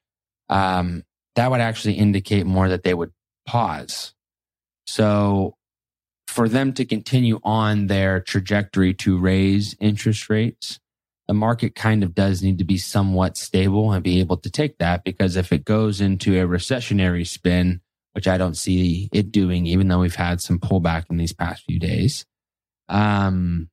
um, 0.49 1.03
that 1.35 1.49
would 1.49 1.61
actually 1.61 1.93
indicate 1.95 2.45
more 2.45 2.69
that 2.69 2.83
they 2.83 2.93
would 2.93 3.11
pause. 3.47 4.13
So 4.85 5.55
for 6.31 6.47
them 6.47 6.71
to 6.71 6.85
continue 6.85 7.41
on 7.43 7.87
their 7.87 8.21
trajectory 8.21 8.93
to 8.93 9.19
raise 9.19 9.75
interest 9.81 10.29
rates, 10.29 10.79
the 11.27 11.33
market 11.33 11.75
kind 11.75 12.03
of 12.03 12.15
does 12.15 12.41
need 12.41 12.57
to 12.57 12.63
be 12.63 12.77
somewhat 12.77 13.35
stable 13.35 13.91
and 13.91 14.01
be 14.01 14.21
able 14.21 14.37
to 14.37 14.49
take 14.49 14.77
that 14.77 15.03
because 15.03 15.35
if 15.35 15.51
it 15.51 15.65
goes 15.65 15.99
into 15.99 16.39
a 16.39 16.47
recessionary 16.47 17.27
spin, 17.27 17.81
which 18.13 18.29
I 18.29 18.37
don't 18.37 18.55
see 18.55 19.09
it 19.11 19.33
doing, 19.33 19.65
even 19.65 19.89
though 19.89 19.99
we've 19.99 20.15
had 20.15 20.39
some 20.39 20.57
pullback 20.57 21.03
in 21.09 21.17
these 21.17 21.33
past 21.33 21.63
few 21.65 21.79
days. 21.79 22.25
Um, 22.87 23.69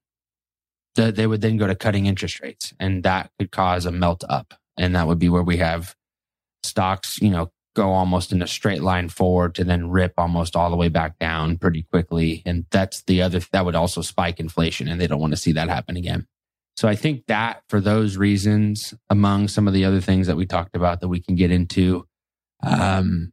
the, 0.97 1.12
they 1.12 1.29
would 1.29 1.41
then 1.41 1.59
go 1.59 1.69
to 1.69 1.77
cutting 1.77 2.07
interest 2.07 2.41
rates, 2.41 2.75
and 2.81 3.05
that 3.05 3.31
could 3.38 3.53
cause 3.53 3.87
a 3.87 3.93
melt 3.93 4.25
up, 4.29 4.55
and 4.77 4.97
that 4.97 5.07
would 5.07 5.21
be 5.21 5.29
where 5.29 5.45
we 5.45 5.59
have 5.59 5.95
stocks, 6.65 7.21
you 7.23 7.31
know, 7.31 7.53
go 7.75 7.93
almost 7.93 8.33
in 8.33 8.43
a 8.43 8.47
straight 8.47 8.83
line 8.83 9.09
forward 9.09 9.55
to 9.55 9.65
then 9.65 9.91
rip 9.91 10.15
almost 10.19 10.57
all 10.57 10.71
the 10.71 10.77
way 10.77 10.89
back 10.89 11.19
down 11.19 11.59
pretty 11.59 11.83
quickly, 11.83 12.43
and 12.45 12.67
that's 12.71 13.03
the 13.03 13.23
other 13.23 13.41
that 13.53 13.65
would 13.65 13.77
also 13.77 14.03
spike 14.03 14.41
inflation, 14.41 14.89
and 14.89 15.01
they 15.01 15.07
don't 15.07 15.21
want 15.21 15.33
to 15.33 15.37
see 15.37 15.53
that 15.53 15.69
happen 15.69 15.97
again. 15.97 16.27
So 16.77 16.87
I 16.87 16.95
think 16.95 17.27
that 17.27 17.63
for 17.69 17.81
those 17.81 18.17
reasons, 18.17 18.95
among 19.11 19.49
some 19.49 19.67
of 19.67 19.75
the 19.75 19.85
other 19.85 20.01
things 20.01 20.29
that 20.29 20.37
we 20.37 20.47
talked 20.47 20.77
about 20.77 21.01
that 21.01 21.09
we 21.09 21.21
can 21.21 21.35
get 21.35 21.51
into, 21.51 22.07
um, 22.63 23.33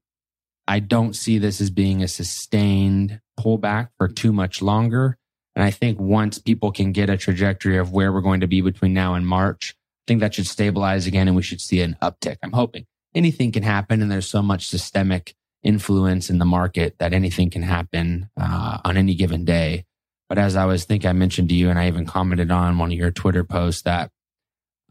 I 0.67 0.79
don't 0.79 1.15
see 1.15 1.37
this 1.37 1.61
as 1.61 1.69
being 1.69 2.01
a 2.01 2.07
sustained 2.07 3.21
pullback 3.39 3.89
for 3.97 4.07
too 4.07 4.33
much 4.33 4.61
longer. 4.61 5.17
And 5.55 5.63
I 5.63 5.69
think 5.69 5.99
once 5.99 6.39
people 6.39 6.71
can 6.71 6.91
get 6.91 7.09
a 7.09 7.17
trajectory 7.17 7.77
of 7.77 7.91
where 7.91 8.11
we're 8.11 8.21
going 8.21 8.39
to 8.41 8.47
be 8.47 8.61
between 8.61 8.93
now 8.93 9.13
and 9.13 9.27
March, 9.27 9.75
I 9.77 10.03
think 10.07 10.21
that 10.21 10.33
should 10.33 10.47
stabilize 10.47 11.05
again 11.05 11.27
and 11.27 11.37
we 11.37 11.43
should 11.43 11.61
see 11.61 11.81
an 11.81 11.97
uptick. 12.01 12.37
I'm 12.41 12.51
hoping 12.51 12.87
anything 13.15 13.51
can 13.51 13.63
happen. 13.63 14.01
And 14.01 14.11
there's 14.11 14.29
so 14.29 14.41
much 14.41 14.67
systemic 14.67 15.33
influence 15.63 16.29
in 16.29 16.37
the 16.37 16.45
market 16.45 16.95
that 16.99 17.13
anything 17.13 17.49
can 17.49 17.63
happen 17.63 18.29
uh, 18.39 18.77
on 18.85 18.97
any 18.97 19.15
given 19.15 19.45
day. 19.45 19.85
But 20.29 20.37
as 20.37 20.55
I 20.55 20.65
was 20.65 20.85
think 20.85 21.05
I 21.05 21.13
mentioned 21.13 21.49
to 21.49 21.55
you, 21.55 21.69
and 21.69 21.79
I 21.79 21.87
even 21.87 22.05
commented 22.05 22.51
on 22.51 22.77
one 22.77 22.91
of 22.91 22.97
your 22.97 23.11
Twitter 23.11 23.43
posts 23.43 23.83
that 23.83 24.11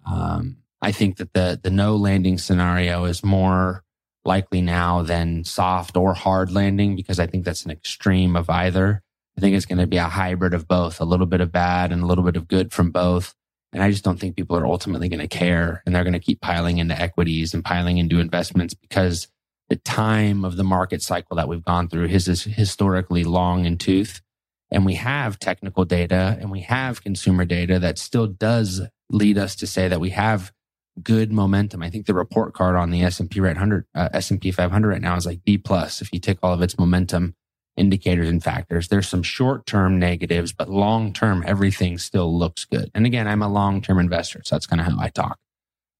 um, 0.07 0.59
I 0.81 0.93
think 0.93 1.17
that 1.17 1.33
the 1.33 1.59
the 1.63 1.71
no 1.71 1.97
landing 1.97 2.39
scenario 2.39 3.05
is 3.05 3.25
more 3.25 3.83
likely 4.25 4.63
now 4.63 5.03
than 5.03 5.45
soft 5.45 5.97
or 5.97 6.15
hard 6.15 6.51
landing 6.51 6.97
because 6.97 7.19
I 7.19 7.27
think 7.27 7.45
that's 7.45 7.65
an 7.65 7.71
extreme 7.71 8.37
of 8.37 8.49
either. 8.49 9.03
I 9.37 9.41
think 9.41 9.57
it's 9.57 9.67
going 9.67 9.79
to 9.79 9.87
be 9.87 9.97
a 9.97 10.05
hybrid 10.05 10.55
of 10.55 10.69
both, 10.69 11.01
a 11.01 11.05
little 11.05 11.27
bit 11.27 11.41
of 11.41 11.51
bad 11.51 11.91
and 11.91 12.03
a 12.03 12.07
little 12.07 12.25
bit 12.25 12.37
of 12.37 12.47
good 12.47 12.73
from 12.73 12.91
both. 12.91 13.35
And 13.75 13.83
I 13.83 13.91
just 13.91 14.05
don't 14.05 14.19
think 14.19 14.37
people 14.37 14.57
are 14.57 14.67
ultimately 14.67 15.09
going 15.09 15.21
to 15.21 15.29
care 15.29 15.83
and 15.85 15.95
they're 15.95 16.05
going 16.05 16.15
to 16.15 16.21
keep 16.21 16.41
piling 16.41 16.79
into 16.79 16.99
equities 16.99 17.53
and 17.53 17.65
piling 17.65 17.99
into 17.99 18.21
investments 18.21 18.73
because 18.73 19.29
the 19.69 19.77
time 19.77 20.45
of 20.45 20.57
the 20.57 20.65
market 20.65 21.03
cycle 21.03 21.37
that 21.37 21.49
we've 21.49 21.65
gone 21.65 21.89
through 21.89 22.07
is 22.07 22.27
historically 22.45 23.25
long 23.25 23.65
in 23.65 23.77
tooth. 23.77 24.21
And 24.71 24.87
we 24.87 24.95
have 24.95 25.39
technical 25.39 25.85
data 25.85 26.39
and 26.41 26.51
we 26.51 26.61
have 26.61 27.03
consumer 27.03 27.45
data 27.45 27.79
that 27.81 27.99
still 27.99 28.29
does 28.29 28.83
lead 29.11 29.39
us 29.39 29.57
to 29.57 29.67
say 29.67 29.89
that 29.89 30.01
we 30.01 30.11
have 30.11 30.53
good 31.03 31.33
momentum. 31.33 31.83
I 31.83 31.91
think 31.91 32.07
the 32.07 32.15
report 32.15 32.55
card 32.55 32.77
on 32.77 32.91
the 32.91 33.03
S&P 33.03 33.41
right 33.41 33.57
100, 33.57 33.87
uh, 33.95 34.09
S&P 34.13 34.53
500 34.53 34.89
right 34.89 35.03
now 35.03 35.17
is 35.17 35.27
like 35.27 35.45
B 35.45 35.59
plus. 35.59 36.01
If 36.01 36.13
you 36.13 36.21
take 36.21 36.39
all 36.43 36.53
of 36.53 36.63
its 36.63 36.79
momentum 36.79 37.35
indicators 37.77 38.29
and 38.29 38.43
factors, 38.43 38.89
there's 38.89 39.09
some 39.09 39.23
short 39.23 39.67
term 39.67 39.99
negatives, 39.99 40.53
but 40.53 40.69
long 40.69 41.13
term, 41.13 41.45
everything 41.47 41.99
still 41.99 42.37
looks 42.37 42.65
good. 42.65 42.91
And 42.95 43.07
again, 43.07 43.27
I'm 43.27 43.43
a 43.43 43.49
long 43.49 43.83
term 43.83 43.99
investor. 43.99 44.43
So 44.45 44.55
that's 44.55 44.67
kind 44.67 44.81
of 44.81 44.87
how 44.87 45.01
I 45.01 45.09
talk. 45.09 45.39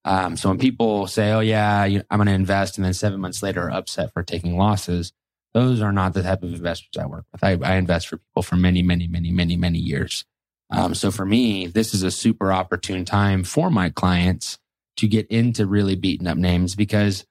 Um, 0.05 0.37
so 0.37 0.51
when 0.51 0.59
people 0.59 1.07
say, 1.07 1.33
Oh 1.33 1.41
yeah, 1.41 1.83
I'm 1.83 2.19
going 2.19 2.27
to 2.27 2.33
invest 2.33 2.77
and 2.77 2.85
then 2.85 2.95
seven 2.95 3.21
months 3.21 3.43
later 3.43 3.63
are 3.63 3.71
upset 3.71 4.13
for 4.13 4.23
taking 4.23 4.57
losses, 4.57 5.13
those 5.55 5.81
are 5.81 5.93
not 5.93 6.15
the 6.15 6.23
type 6.23 6.43
of 6.43 6.53
investors 6.53 7.01
I 7.01 7.07
work 7.07 7.25
with. 7.33 7.43
I, 7.43 7.59
I 7.63 7.77
invest 7.77 8.09
for 8.09 8.19
people 8.19 8.43
for 8.43 8.57
many, 8.57 8.83
many, 8.83 9.09
many, 9.09 9.33
many, 9.33 9.57
many 9.57 9.79
years. 9.79 10.25
Um, 10.71 10.95
so 10.95 11.11
for 11.11 11.25
me, 11.25 11.67
this 11.67 11.95
is 11.95 12.03
a 12.03 12.11
super 12.11 12.53
opportune 12.53 13.05
time 13.05 13.45
for 13.45 13.71
my 13.71 13.91
clients 13.91 14.59
to 14.97 15.07
get 15.07 15.27
into 15.29 15.67
really 15.67 15.95
beaten 15.95 16.27
up 16.27 16.37
names 16.37 16.75
because 16.75 17.25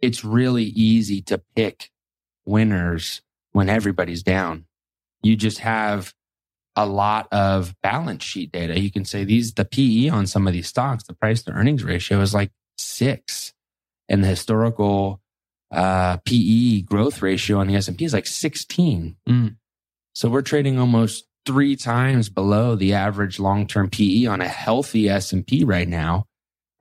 it's 0.00 0.24
really 0.24 0.64
easy 0.64 1.20
to 1.22 1.42
pick 1.54 1.90
winners 2.44 3.22
when 3.52 3.68
everybody's 3.68 4.22
down. 4.22 4.66
You 5.22 5.36
just 5.36 5.58
have 5.58 6.14
a 6.74 6.86
lot 6.86 7.28
of 7.32 7.74
balance 7.82 8.24
sheet 8.24 8.50
data. 8.52 8.78
You 8.78 8.90
can 8.90 9.04
say 9.04 9.24
these, 9.24 9.54
the 9.54 9.64
PE 9.64 10.08
on 10.08 10.26
some 10.26 10.46
of 10.46 10.52
these 10.52 10.68
stocks, 10.68 11.04
the 11.04 11.14
price 11.14 11.42
to 11.42 11.52
earnings 11.52 11.84
ratio 11.84 12.20
is 12.20 12.34
like 12.34 12.50
six 12.78 13.52
and 14.08 14.24
the 14.24 14.28
historical 14.28 15.20
uh, 15.70 16.18
PE 16.24 16.82
growth 16.82 17.22
ratio 17.22 17.58
on 17.58 17.66
the 17.66 17.76
S&P 17.76 18.04
is 18.04 18.12
like 18.12 18.26
16. 18.26 19.16
Mm. 19.28 19.56
So 20.14 20.28
we're 20.28 20.42
trading 20.42 20.78
almost 20.78 21.26
three 21.46 21.76
times 21.76 22.28
below 22.28 22.74
the 22.74 22.94
average 22.94 23.38
long-term 23.38 23.90
PE 23.90 24.26
on 24.26 24.40
a 24.40 24.48
healthy 24.48 25.08
S&P 25.08 25.64
right 25.64 25.88
now 25.88 26.26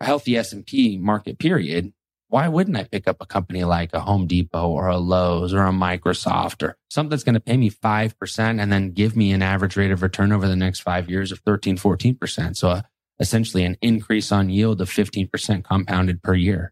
a 0.02 0.06
healthy 0.06 0.36
S&P 0.36 0.98
market 0.98 1.40
period, 1.40 1.94
why 2.32 2.48
wouldn't 2.48 2.78
I 2.78 2.86
pick 2.86 3.10
up 3.10 3.18
a 3.20 3.26
company 3.26 3.66
like 3.66 3.94
a 3.94 4.00
Home 4.00 4.26
Depot 4.26 4.70
or 4.70 4.88
a 4.88 4.98
Lowe's 4.98 5.54
or 5.54 5.66
a 5.66 5.72
Microsoft 5.72 6.64
or 6.64 6.78
something 6.90 7.10
that's 7.10 7.26
going 7.26 7.36
to 7.36 7.42
pay 7.42 7.58
me 7.58 7.70
5% 7.70 8.62
and 8.62 8.72
then 8.72 8.92
give 8.92 9.18
me 9.18 9.34
an 9.34 9.42
average 9.42 9.76
rate 9.76 9.92
of 9.92 10.02
return 10.02 10.32
over 10.32 10.48
the 10.48 10.56
next 10.56 10.80
five 10.80 11.10
years 11.10 11.34
of 11.34 11.40
13, 11.40 11.76
14%. 11.76 12.56
So 12.56 12.70
uh, 12.70 12.82
essentially 13.20 13.66
an 13.66 13.78
increase 13.82 14.32
on 14.32 14.50
yield 14.50 14.80
of 14.80 14.90
15% 14.90 15.66
compounded 15.66 16.24
per 16.24 16.34
year. 16.34 16.72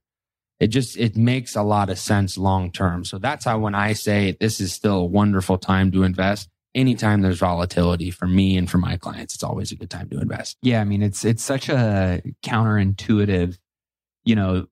It 0.61 0.67
just, 0.67 0.97
it 0.97 1.17
makes 1.17 1.57
a 1.57 1.63
lot 1.63 1.89
of 1.89 1.99
sense 1.99 2.37
long 2.37 2.71
term. 2.71 3.03
So 3.03 3.17
that's 3.17 3.43
how 3.43 3.59
when 3.59 3.75
I 3.75 3.91
say 3.91 4.37
this 4.39 4.61
is 4.61 4.71
still 4.71 4.99
a 4.99 5.05
wonderful 5.05 5.57
time 5.57 5.91
to 5.91 6.03
invest, 6.03 6.47
anytime 6.73 7.21
there's 7.21 7.39
volatility 7.39 8.11
for 8.11 8.27
me 8.27 8.55
and 8.55 8.71
for 8.71 8.77
my 8.77 8.95
clients, 8.95 9.35
it's 9.35 9.43
always 9.43 9.73
a 9.73 9.75
good 9.75 9.89
time 9.89 10.07
to 10.11 10.21
invest. 10.21 10.57
Yeah. 10.61 10.79
I 10.79 10.85
mean, 10.85 11.03
it's, 11.03 11.25
it's 11.25 11.43
such 11.43 11.67
a 11.67 12.21
counterintuitive, 12.45 13.57
you 14.23 14.35
know, 14.35 14.67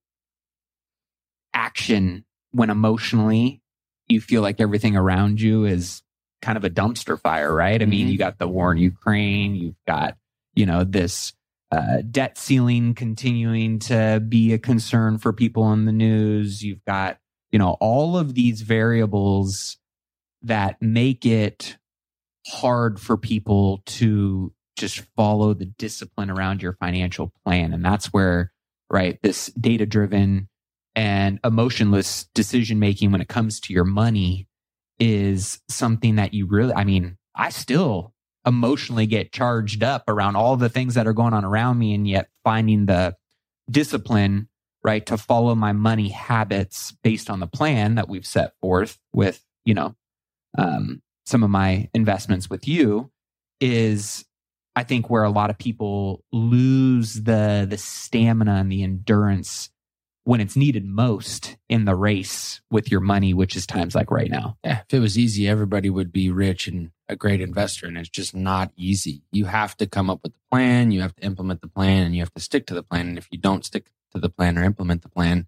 action 1.58 2.24
when 2.52 2.70
emotionally 2.70 3.62
you 4.08 4.22
feel 4.22 4.42
like 4.42 4.62
everything 4.62 4.96
around 4.96 5.42
you 5.42 5.66
is 5.66 6.04
kind 6.42 6.58
of 6.58 6.64
a 6.64 6.70
dumpster 6.70 7.20
fire, 7.20 7.54
right? 7.54 7.82
I 7.82 7.84
mm-hmm. 7.84 7.90
mean, 7.90 8.08
you 8.10 8.18
got 8.18 8.38
the 8.38 8.48
war 8.48 8.72
in 8.72 8.78
Ukraine, 8.78 9.56
you've 9.56 9.84
got, 9.88 10.16
you 10.54 10.66
know, 10.66 10.84
this 10.84 11.34
uh, 11.72 12.02
debt 12.10 12.38
ceiling 12.38 12.94
continuing 12.94 13.80
to 13.80 14.24
be 14.26 14.54
a 14.54 14.60
concern 14.60 15.18
for 15.18 15.34
people 15.34 15.74
in 15.74 15.86
the 15.86 15.92
news. 15.92 16.64
You've 16.64 16.86
got, 16.86 17.18
you 17.52 17.60
know, 17.60 17.76
all 17.82 18.18
of 18.18 18.36
these 18.36 18.62
variables 18.62 19.78
that 20.44 20.82
make 20.82 21.26
it 21.26 21.78
hard 22.48 23.00
for 23.00 23.18
people 23.18 23.82
to 23.86 24.54
just 24.78 25.00
follow 25.16 25.54
the 25.54 25.66
discipline 25.66 26.30
around 26.30 26.62
your 26.62 26.74
financial 26.74 27.34
plan. 27.44 27.74
And 27.74 27.84
that's 27.84 28.14
where, 28.14 28.54
right, 28.90 29.20
this 29.24 29.48
data 29.60 29.86
driven 29.86 30.48
and 30.98 31.40
emotionless 31.44 32.26
decision 32.34 32.80
making 32.80 33.12
when 33.12 33.22
it 33.22 33.28
comes 33.28 33.60
to 33.60 33.72
your 33.72 33.86
money 33.86 34.48
is 35.00 35.62
something 35.70 36.16
that 36.16 36.34
you 36.34 36.48
really, 36.48 36.74
I 36.74 36.86
mean, 36.86 37.20
I 37.36 37.52
still 37.52 38.16
emotionally 38.48 39.06
get 39.06 39.32
charged 39.32 39.84
up 39.84 40.06
around 40.08 40.38
all 40.38 40.58
the 40.58 40.70
things 40.70 40.96
that 40.96 41.06
are 41.06 41.14
going 41.14 41.36
on 41.36 41.46
around 41.46 41.78
me. 41.78 41.94
And 41.94 42.08
yet 42.08 42.30
finding 42.44 42.88
the 42.88 43.16
discipline, 43.70 44.50
right, 44.84 45.06
to 45.06 45.20
follow 45.20 45.54
my 45.54 45.72
money 45.72 46.10
habits 46.10 46.94
based 47.04 47.30
on 47.30 47.42
the 47.42 47.48
plan 47.48 47.94
that 47.94 48.10
we've 48.10 48.26
set 48.26 48.54
forth 48.60 48.98
with, 49.14 49.46
you 49.66 49.76
know, 49.76 49.96
um, 50.58 51.04
some 51.28 51.44
of 51.44 51.52
my 51.52 51.92
investments 51.94 52.50
with 52.50 52.68
you 52.68 53.12
is 53.62 54.26
I 54.76 54.84
think 54.84 55.12
where 55.12 55.24
a 55.24 55.30
lot 55.30 55.52
of 55.52 55.60
people 55.60 56.24
lose 56.32 57.14
the 57.14 57.68
the 57.70 57.78
stamina 57.78 58.56
and 58.56 58.72
the 58.72 58.82
endurance 58.82 59.70
when 60.28 60.42
it's 60.42 60.58
needed 60.58 60.84
most 60.84 61.56
in 61.70 61.86
the 61.86 61.96
race 61.96 62.60
with 62.70 62.92
your 62.92 63.00
money, 63.00 63.34
which 63.34 63.56
is 63.56 63.66
times 63.66 63.96
like 63.96 64.12
right 64.12 64.30
now. 64.30 64.58
Yeah. 64.62 64.82
If 64.82 64.94
it 64.94 65.00
was 65.00 65.18
easy, 65.18 65.48
everybody 65.48 65.90
would 65.90 66.12
be 66.12 66.30
rich 66.30 66.68
and 66.68 66.92
a 67.08 67.16
great 67.16 67.40
investor. 67.40 67.88
And 67.88 67.98
it's 67.98 68.10
just 68.10 68.36
not 68.36 68.74
easy. 68.76 69.22
You 69.32 69.46
have 69.46 69.78
to 69.78 69.88
come 69.88 70.10
up 70.10 70.20
with 70.24 70.34
the 70.34 70.40
plan, 70.52 70.92
you 70.92 71.00
have 71.00 71.16
to 71.16 71.24
implement 71.24 71.62
the 71.62 71.70
plan, 71.70 72.04
and 72.04 72.14
you 72.14 72.22
have 72.22 72.34
to 72.34 72.42
stick 72.42 72.68
to 72.68 72.74
the 72.74 72.84
plan. 72.84 73.08
And 73.08 73.18
if 73.18 73.30
you 73.32 73.38
don't 73.38 73.64
stick 73.64 73.90
to 74.12 74.20
the 74.20 74.28
plan 74.28 74.58
or 74.58 74.66
implement 74.66 75.02
the 75.02 75.08
plan, 75.08 75.48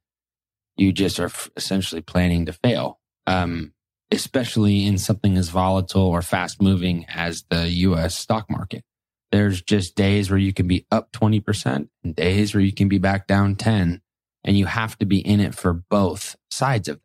you 0.77 0.93
just 0.93 1.19
are 1.19 1.29
essentially 1.57 2.01
planning 2.01 2.45
to 2.45 2.53
fail. 2.53 3.01
Um, 3.27 3.73
especially 4.11 4.85
in 4.85 4.97
something 4.97 5.35
as 5.35 5.49
volatile 5.49 6.03
or 6.03 6.21
fast 6.21 6.61
moving 6.61 7.05
as 7.09 7.43
the 7.49 7.67
US 7.69 8.17
stock 8.17 8.49
market. 8.49 8.85
There's 9.33 9.61
just 9.61 9.95
days 9.95 10.29
where 10.29 10.39
you 10.39 10.53
can 10.53 10.69
be 10.69 10.85
up 10.89 11.11
20% 11.11 11.89
and 12.05 12.15
days 12.15 12.55
where 12.55 12.63
you 12.63 12.71
can 12.71 12.87
be 12.87 12.97
back 12.97 13.27
down 13.27 13.57
10 13.57 14.01
and 14.43 14.57
you 14.57 14.65
have 14.65 14.97
to 14.99 15.05
be 15.05 15.19
in 15.19 15.39
it 15.39 15.55
for 15.55 15.73
both 15.73 16.35
sides 16.49 16.87
of 16.87 16.97
that. 16.97 17.03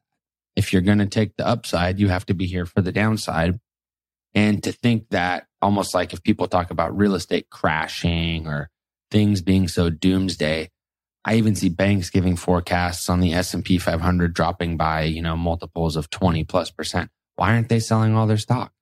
If 0.57 0.73
you're 0.73 0.83
going 0.83 0.99
to 0.99 1.07
take 1.07 1.37
the 1.37 1.47
upside, 1.47 1.99
you 1.99 2.09
have 2.09 2.27
to 2.27 2.35
be 2.35 2.47
here 2.47 2.65
for 2.65 2.81
the 2.81 2.93
downside. 2.93 3.59
And 4.35 4.63
to 4.63 4.71
think 4.71 5.09
that 5.11 5.47
almost 5.61 5.95
like 5.95 6.13
if 6.13 6.23
people 6.23 6.47
talk 6.47 6.71
about 6.71 6.97
real 6.97 7.17
estate 7.17 7.51
crashing 7.51 8.47
or 8.47 8.71
things 9.11 9.43
being 9.43 9.67
so 9.67 9.91
doomsday, 9.91 10.71
I 11.25 11.37
even 11.37 11.55
see 11.55 11.71
banks 11.71 12.11
giving 12.11 12.37
forecasts 12.37 13.09
on 13.09 13.21
the 13.21 13.33
S&P 13.33 13.79
500 13.79 14.35
dropping 14.35 14.77
by, 14.77 15.03
you 15.03 15.23
know, 15.23 15.37
multiples 15.37 15.97
of 15.97 16.11
20 16.11 16.45
plus 16.45 16.71
percent. 16.71 17.11
Why 17.37 17.55
aren't 17.55 17.69
they 17.69 17.81
selling 17.81 18.15
all 18.15 18.27
their 18.27 18.37
stock? 18.37 18.73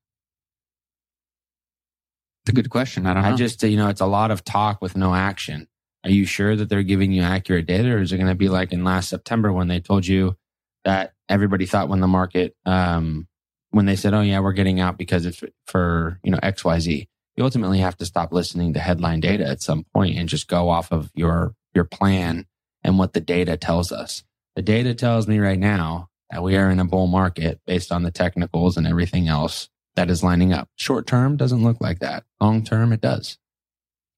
It's 2.45 2.51
a 2.51 2.55
good 2.55 2.71
question. 2.71 3.07
I 3.07 3.15
don't 3.15 3.23
know. 3.23 3.29
I 3.31 3.37
just, 3.37 3.63
you 3.63 3.77
know, 3.77 3.89
it's 3.89 4.01
a 4.01 4.07
lot 4.07 4.33
of 4.33 4.45
talk 4.45 4.83
with 4.83 4.97
no 4.97 5.15
action. 5.15 5.69
Are 6.05 6.11
you 6.11 6.25
sure 6.25 6.57
that 6.57 6.69
they're 6.69 6.83
giving 6.83 7.13
you 7.13 7.23
accurate 7.23 7.67
data 7.67 7.93
or 7.93 7.99
is 7.99 8.13
it 8.13 8.17
going 8.17 8.29
to 8.29 8.35
be 8.35 8.49
like 8.49 8.73
in 8.73 8.85
last 8.85 9.09
September 9.09 9.53
when 9.53 9.69
they 9.69 9.81
told 9.81 10.07
you 10.07 10.37
that 10.85 11.13
everybody 11.29 11.65
thought 11.67 11.89
when 11.89 12.01
the 12.01 12.09
market, 12.09 12.57
um, 12.67 13.29
when 13.71 13.87
they 13.87 13.97
said, 13.97 14.13
oh 14.13 14.21
yeah, 14.21 14.41
we're 14.41 14.53
getting 14.53 14.81
out 14.81 14.99
because 14.99 15.25
it's 15.27 15.43
for, 15.67 16.19
you 16.25 16.31
know, 16.31 16.39
XYZ. 16.39 17.07
You 17.37 17.45
ultimately 17.45 17.79
have 17.79 17.97
to 17.99 18.05
stop 18.05 18.33
listening 18.33 18.75
to 18.75 18.81
headline 18.81 19.21
data 19.21 19.47
at 19.47 19.63
some 19.63 19.85
point 19.95 20.19
and 20.19 20.29
just 20.29 20.49
go 20.49 20.69
off 20.69 20.93
of 20.93 21.11
your, 21.15 21.55
your 21.73 21.85
plan 21.85 22.47
and 22.83 22.99
what 22.99 23.13
the 23.13 23.21
data 23.21 23.57
tells 23.57 23.93
us. 23.93 24.25
The 24.57 24.63
data 24.63 24.95
tells 24.95 25.27
me 25.27 25.39
right 25.39 25.59
now 25.59 26.11
that 26.31 26.43
we 26.43 26.57
are 26.57 26.71
in 26.71 26.81
a 26.81 26.85
bull 26.85 27.07
market 27.07 27.61
based 27.67 27.93
on 27.93 28.03
the 28.03 28.11
technicals 28.11 28.77
and 28.77 28.87
everything 28.87 29.29
else 29.29 29.71
that 29.95 30.11
is 30.11 30.23
lining 30.23 30.53
up. 30.53 30.69
Short 30.77 31.07
term 31.07 31.37
doesn't 31.37 31.63
look 31.63 31.81
like 31.81 32.01
that. 32.01 32.25
Long 32.41 32.65
term, 32.65 32.93
it 32.93 33.01
does. 33.01 33.39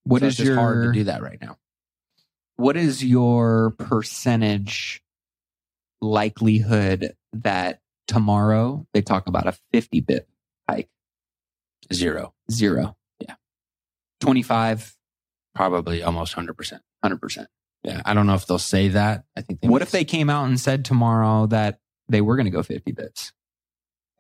What 0.05 0.21
so 0.21 0.27
is 0.27 0.41
your, 0.41 0.57
hard 0.57 0.85
to 0.85 0.93
do 0.93 1.05
that 1.05 1.23
right 1.23 1.39
now? 1.41 1.59
What 2.57 2.77
is 2.77 3.05
your 3.05 3.75
percentage 3.79 5.03
likelihood 6.01 7.15
that 7.33 7.81
tomorrow 8.07 8.87
they 8.93 9.03
talk 9.03 9.27
about 9.27 9.47
a 9.47 9.57
50 9.73 10.01
bit 10.01 10.29
hike? 10.69 10.89
Zero. 11.93 12.35
Zero. 12.51 12.97
Yeah. 13.21 13.35
25. 14.21 14.97
Probably 15.55 16.03
almost 16.03 16.35
100%. 16.37 16.81
100%. 17.05 17.47
Yeah. 17.83 18.03
I 18.05 18.15
don't 18.15 18.27
know 18.27 18.35
if 18.35 18.47
they'll 18.47 18.59
say 18.59 18.89
that. 18.89 19.25
I 19.37 19.43
think. 19.43 19.61
what 19.63 19.83
if 19.83 19.91
they 19.91 20.05
came 20.05 20.31
out 20.31 20.45
and 20.47 20.59
said 20.59 20.85
tomorrow 20.85 21.47
that 21.47 21.81
they 22.09 22.21
were 22.21 22.37
going 22.37 22.47
to 22.47 22.51
go 22.51 22.63
50 22.63 22.93
bits? 22.93 23.33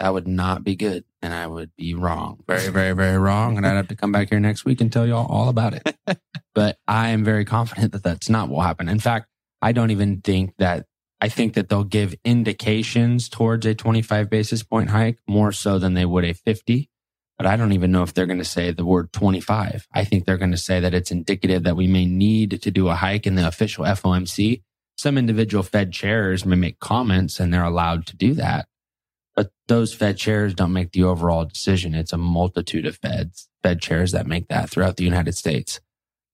That 0.00 0.12
would 0.12 0.26
not 0.26 0.64
be 0.64 0.76
good. 0.76 1.04
And 1.22 1.32
I 1.32 1.46
would 1.46 1.70
be 1.76 1.94
wrong. 1.94 2.42
Very, 2.46 2.68
very, 2.68 2.92
very 2.94 3.18
wrong. 3.18 3.56
And 3.56 3.66
I'd 3.66 3.76
have 3.76 3.88
to 3.88 3.96
come 3.96 4.12
back 4.12 4.30
here 4.30 4.40
next 4.40 4.64
week 4.64 4.80
and 4.80 4.92
tell 4.92 5.06
you 5.06 5.14
all, 5.14 5.26
all 5.26 5.48
about 5.48 5.74
it. 5.74 5.96
but 6.54 6.78
I 6.86 7.10
am 7.10 7.24
very 7.24 7.44
confident 7.44 7.92
that 7.92 8.02
that's 8.02 8.28
not 8.28 8.48
what 8.48 8.56
will 8.56 8.62
happen. 8.62 8.88
In 8.88 8.98
fact, 8.98 9.28
I 9.62 9.72
don't 9.72 9.90
even 9.90 10.20
think 10.20 10.54
that 10.58 10.86
I 11.20 11.28
think 11.28 11.54
that 11.54 11.70
they'll 11.70 11.84
give 11.84 12.14
indications 12.24 13.30
towards 13.30 13.64
a 13.64 13.74
25 13.74 14.28
basis 14.28 14.62
point 14.62 14.90
hike 14.90 15.20
more 15.26 15.52
so 15.52 15.78
than 15.78 15.94
they 15.94 16.04
would 16.04 16.24
a 16.24 16.34
50. 16.34 16.90
But 17.38 17.46
I 17.46 17.56
don't 17.56 17.72
even 17.72 17.90
know 17.90 18.02
if 18.02 18.12
they're 18.12 18.26
going 18.26 18.38
to 18.38 18.44
say 18.44 18.70
the 18.70 18.84
word 18.84 19.12
25. 19.12 19.88
I 19.92 20.04
think 20.04 20.24
they're 20.24 20.36
going 20.36 20.50
to 20.50 20.56
say 20.56 20.80
that 20.80 20.92
it's 20.92 21.10
indicative 21.10 21.62
that 21.64 21.76
we 21.76 21.86
may 21.86 22.04
need 22.04 22.60
to 22.60 22.70
do 22.70 22.88
a 22.88 22.94
hike 22.94 23.26
in 23.26 23.36
the 23.36 23.46
official 23.46 23.84
FOMC. 23.84 24.62
Some 24.96 25.16
individual 25.16 25.62
Fed 25.62 25.92
chairs 25.92 26.44
may 26.44 26.56
make 26.56 26.78
comments 26.78 27.40
and 27.40 27.52
they're 27.52 27.64
allowed 27.64 28.06
to 28.08 28.16
do 28.16 28.34
that. 28.34 28.68
But 29.36 29.50
those 29.66 29.92
Fed 29.92 30.16
chairs 30.16 30.54
don't 30.54 30.72
make 30.72 30.92
the 30.92 31.02
overall 31.02 31.44
decision. 31.44 31.94
It's 31.94 32.12
a 32.12 32.18
multitude 32.18 32.86
of 32.86 32.96
Feds, 32.96 33.48
Fed 33.62 33.80
chairs 33.80 34.12
that 34.12 34.26
make 34.26 34.48
that 34.48 34.70
throughout 34.70 34.96
the 34.96 35.04
United 35.04 35.34
States. 35.34 35.80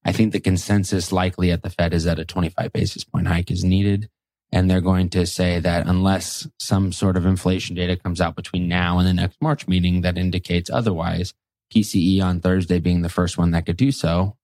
I 0.04 0.12
think 0.12 0.32
the 0.32 0.40
consensus 0.40 1.12
likely 1.12 1.50
at 1.50 1.62
the 1.62 1.70
Fed 1.70 1.94
is 1.94 2.04
that 2.04 2.18
a 2.18 2.24
25 2.24 2.72
basis 2.72 3.04
point 3.04 3.26
hike 3.26 3.50
is 3.50 3.64
needed. 3.64 4.08
And 4.52 4.68
they're 4.68 4.80
going 4.80 5.10
to 5.10 5.26
say 5.26 5.60
that 5.60 5.86
unless 5.86 6.48
some 6.58 6.92
sort 6.92 7.16
of 7.16 7.24
inflation 7.24 7.76
data 7.76 7.96
comes 7.96 8.20
out 8.20 8.34
between 8.34 8.68
now 8.68 8.98
and 8.98 9.06
the 9.06 9.14
next 9.14 9.40
March 9.40 9.68
meeting 9.68 10.00
that 10.00 10.18
indicates 10.18 10.68
otherwise, 10.68 11.34
PCE 11.72 12.20
on 12.20 12.40
Thursday 12.40 12.80
being 12.80 13.02
the 13.02 13.08
first 13.08 13.38
one 13.38 13.52
that 13.52 13.66
could 13.66 13.76
do 13.76 13.92
so, 13.92 14.36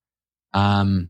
um, 0.53 1.09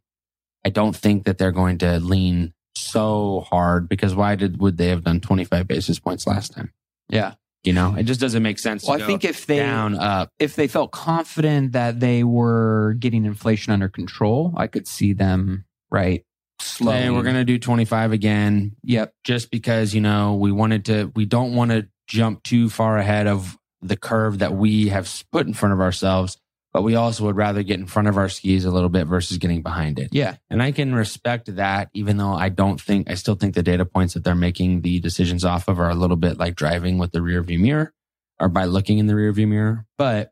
I 0.65 0.69
don't 0.69 0.95
think 0.95 1.25
that 1.25 1.37
they're 1.37 1.51
going 1.51 1.77
to 1.79 1.99
lean 1.99 2.53
so 2.75 3.45
hard 3.49 3.87
because 3.87 4.15
why 4.15 4.35
did 4.35 4.59
would 4.59 4.77
they 4.77 4.87
have 4.87 5.03
done 5.03 5.19
25 5.19 5.67
basis 5.67 5.99
points 5.99 6.25
last 6.25 6.53
time? 6.53 6.71
Yeah. 7.09 7.33
You 7.63 7.73
know, 7.73 7.95
it 7.95 8.03
just 8.03 8.21
doesn't 8.21 8.43
make 8.43 8.59
sense. 8.59 8.87
Well, 8.87 9.01
I 9.01 9.05
think 9.05 9.25
if 9.25 9.45
they 9.45 9.57
down 9.57 9.95
up, 9.95 10.31
if 10.39 10.55
they 10.55 10.67
felt 10.67 10.91
confident 10.91 11.73
that 11.73 11.99
they 11.99 12.23
were 12.23 12.95
getting 12.97 13.25
inflation 13.25 13.73
under 13.73 13.89
control, 13.89 14.53
I 14.55 14.67
could 14.67 14.87
see 14.87 15.11
them 15.11 15.65
right 15.91 16.23
slow. 16.61 16.93
Hey, 16.93 17.09
we're 17.09 17.23
gonna 17.23 17.43
do 17.43 17.59
twenty 17.59 17.83
five 17.83 18.13
again. 18.13 18.77
Yep. 18.83 19.13
Just 19.25 19.51
because 19.51 19.93
you 19.93 19.99
know 19.99 20.35
we 20.35 20.51
wanted 20.51 20.85
to, 20.85 21.11
we 21.13 21.25
don't 21.25 21.55
want 21.55 21.71
to 21.71 21.89
jump 22.07 22.43
too 22.43 22.69
far 22.69 22.97
ahead 22.97 23.27
of 23.27 23.57
the 23.81 23.97
curve 23.97 24.39
that 24.39 24.53
we 24.53 24.87
have 24.87 25.25
put 25.33 25.45
in 25.45 25.53
front 25.53 25.73
of 25.73 25.81
ourselves 25.81 26.37
but 26.77 26.83
we 26.83 26.93
also 26.93 27.23
would 27.23 27.35
rather 27.35 27.63
get 27.63 27.79
in 27.79 27.87
front 27.87 28.07
of 28.07 28.17
our 28.17 28.29
skis 28.29 28.63
a 28.63 28.69
little 28.69 28.87
bit 28.87 29.07
versus 29.07 29.39
getting 29.39 29.63
behind 29.63 29.97
it. 29.97 30.09
Yeah. 30.11 30.35
And 30.51 30.61
I 30.61 30.71
can 30.71 30.93
respect 30.93 31.55
that, 31.55 31.89
even 31.95 32.17
though 32.17 32.33
I 32.33 32.49
don't 32.49 32.79
think, 32.79 33.09
I 33.09 33.15
still 33.15 33.33
think 33.33 33.55
the 33.55 33.63
data 33.63 33.83
points 33.83 34.13
that 34.13 34.23
they're 34.23 34.35
making 34.35 34.81
the 34.81 34.99
decisions 34.99 35.43
off 35.43 35.67
of 35.67 35.79
are 35.79 35.89
a 35.89 35.95
little 35.95 36.17
bit 36.17 36.37
like 36.37 36.53
driving 36.53 36.99
with 36.99 37.13
the 37.13 37.21
rear 37.23 37.41
view 37.41 37.57
mirror 37.57 37.95
or 38.39 38.47
by 38.47 38.65
looking 38.65 38.99
in 38.99 39.07
the 39.07 39.15
rear 39.15 39.31
view 39.31 39.47
mirror. 39.47 39.87
But 39.97 40.31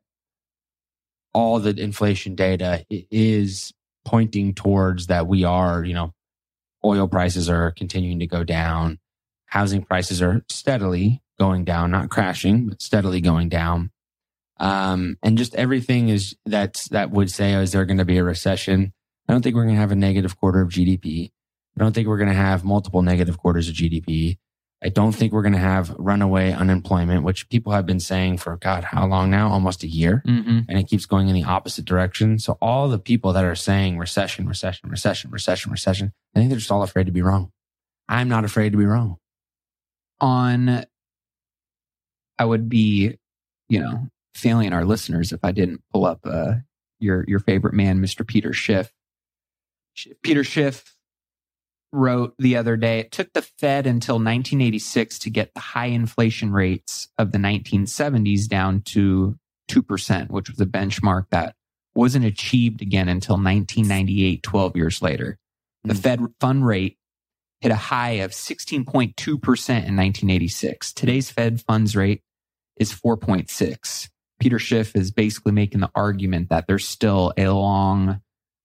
all 1.34 1.58
the 1.60 1.72
inflation 1.82 2.36
data 2.36 2.86
is 2.92 3.74
pointing 4.06 4.54
towards 4.54 5.08
that 5.08 5.26
we 5.26 5.46
are, 5.46 5.84
you 5.84 5.96
know, 5.96 6.14
oil 6.86 7.08
prices 7.08 7.50
are 7.50 7.72
continuing 7.72 8.20
to 8.20 8.28
go 8.28 8.44
down. 8.44 9.00
Housing 9.48 9.82
prices 9.82 10.22
are 10.22 10.46
steadily 10.48 11.24
going 11.40 11.66
down, 11.66 11.90
not 11.90 12.12
crashing, 12.12 12.68
but 12.68 12.84
steadily 12.84 13.20
going 13.20 13.50
down. 13.50 13.90
Um, 14.58 15.18
and 15.22 15.38
just 15.38 15.56
everything 15.56 16.10
is 16.10 16.36
that's 16.46 16.88
that 16.90 17.12
would 17.12 17.30
say, 17.30 17.56
oh, 17.56 17.62
is 17.62 17.72
there 17.72 17.86
going 17.86 17.98
to 17.98 18.06
be 18.06 18.18
a 18.18 18.24
recession? 18.24 18.94
I 19.28 19.34
don't 19.34 19.42
think 19.42 19.56
we're 19.56 19.64
going 19.64 19.76
to 19.76 19.82
have 19.82 19.92
a 19.92 19.96
negative 19.96 20.38
quarter 20.38 20.62
of 20.62 20.70
GDP. 20.70 21.32
I 21.78 21.84
don't 21.84 21.94
think 21.94 22.08
we're 22.08 22.18
going 22.18 22.30
to 22.30 22.36
have 22.36 22.64
multiple 22.64 23.02
negative 23.02 23.38
quarters 23.38 23.68
of 23.68 23.76
GDP. 23.76 24.38
I 24.84 24.90
don't 24.90 25.14
think 25.14 25.34
we're 25.34 25.42
going 25.42 25.54
to 25.54 25.60
have 25.60 25.96
runaway 25.98 26.52
unemployment, 26.52 27.24
which 27.24 27.50
people 27.50 27.74
have 27.74 27.86
been 27.86 28.00
saying 28.00 28.38
for 28.38 28.56
God, 28.58 28.84
how 28.84 29.08
long 29.08 29.32
now? 29.32 29.50
Almost 29.50 29.84
a 29.84 29.88
year. 29.88 30.22
Mm-hmm. 30.28 30.60
And 30.70 30.78
it 30.78 30.88
keeps 30.88 31.06
going 31.06 31.28
in 31.28 31.34
the 31.34 31.44
opposite 31.44 31.86
direction. 31.86 32.38
So 32.40 32.58
all 32.62 32.88
the 32.88 33.00
people 33.00 33.34
that 33.34 33.44
are 33.44 33.56
saying 33.56 33.98
recession, 33.98 34.48
recession, 34.48 34.90
recession, 34.90 35.32
recession, 35.32 35.72
recession, 35.72 36.14
I 36.36 36.40
think 36.40 36.50
they're 36.50 36.60
just 36.60 36.72
all 36.72 36.84
afraid 36.84 37.08
to 37.08 37.12
be 37.12 37.24
wrong. 37.24 37.52
I'm 38.08 38.30
not 38.30 38.46
afraid 38.46 38.74
to 38.74 38.78
be 38.78 38.86
wrong. 38.86 39.18
On, 40.22 40.86
I 42.38 42.46
would 42.46 42.70
be, 42.70 43.18
you 43.68 43.80
know, 43.80 44.08
failing 44.36 44.74
our 44.74 44.86
listeners 44.86 45.32
if 45.32 45.40
I 45.44 45.52
didn't 45.52 45.82
pull 45.92 46.06
up 46.06 46.20
uh, 46.26 46.56
your 47.00 47.26
your 47.28 47.40
favorite 47.40 47.74
man, 47.74 48.02
Mr. 48.02 48.28
Peter 48.28 48.54
Schiff. 48.54 48.92
Peter 50.24 50.44
Schiff 50.44 50.96
wrote 51.92 52.34
the 52.38 52.58
other 52.58 52.76
day 52.76 53.00
it 53.00 53.12
took 53.12 53.32
the 53.34 53.42
Fed 53.42 53.88
until 53.88 54.16
1986 54.16 55.20
to 55.20 55.30
get 55.30 55.54
the 55.54 55.62
high 55.62 55.86
inflation 55.86 56.52
rates 56.52 57.08
of 57.18 57.32
the 57.32 57.38
1970s 57.38 58.48
down 58.48 58.82
to 58.82 59.38
2%, 59.72 60.30
which 60.30 60.50
was 60.50 60.60
a 60.60 60.66
benchmark 60.66 61.26
that 61.32 61.56
wasn't 61.96 62.26
achieved 62.26 62.82
again 62.82 63.08
until 63.08 63.36
1998, 63.36 64.44
12 64.44 64.76
years 64.76 65.02
later. 65.02 65.40
The 65.84 65.94
mm-hmm. 65.94 66.02
Fed 66.02 66.20
fund 66.42 66.66
rate 66.68 66.98
hit 67.62 67.72
a 67.72 67.76
high 67.76 68.12
of 68.12 68.32
16.2% 68.32 68.84
in 68.90 69.36
1986. 69.38 70.94
Today's 70.94 71.32
Fed 71.32 71.62
funds 71.62 71.96
rate 71.96 72.22
is 72.78 72.92
4.6. 72.92 74.10
Peter 74.40 74.60
Schiff 74.60 74.96
is 74.96 75.12
basically 75.12 75.52
making 75.52 75.80
the 75.80 75.92
argument 75.96 76.50
that 76.50 76.68
there's 76.68 76.88
still 76.88 77.34
a 77.38 77.48
long 77.50 78.22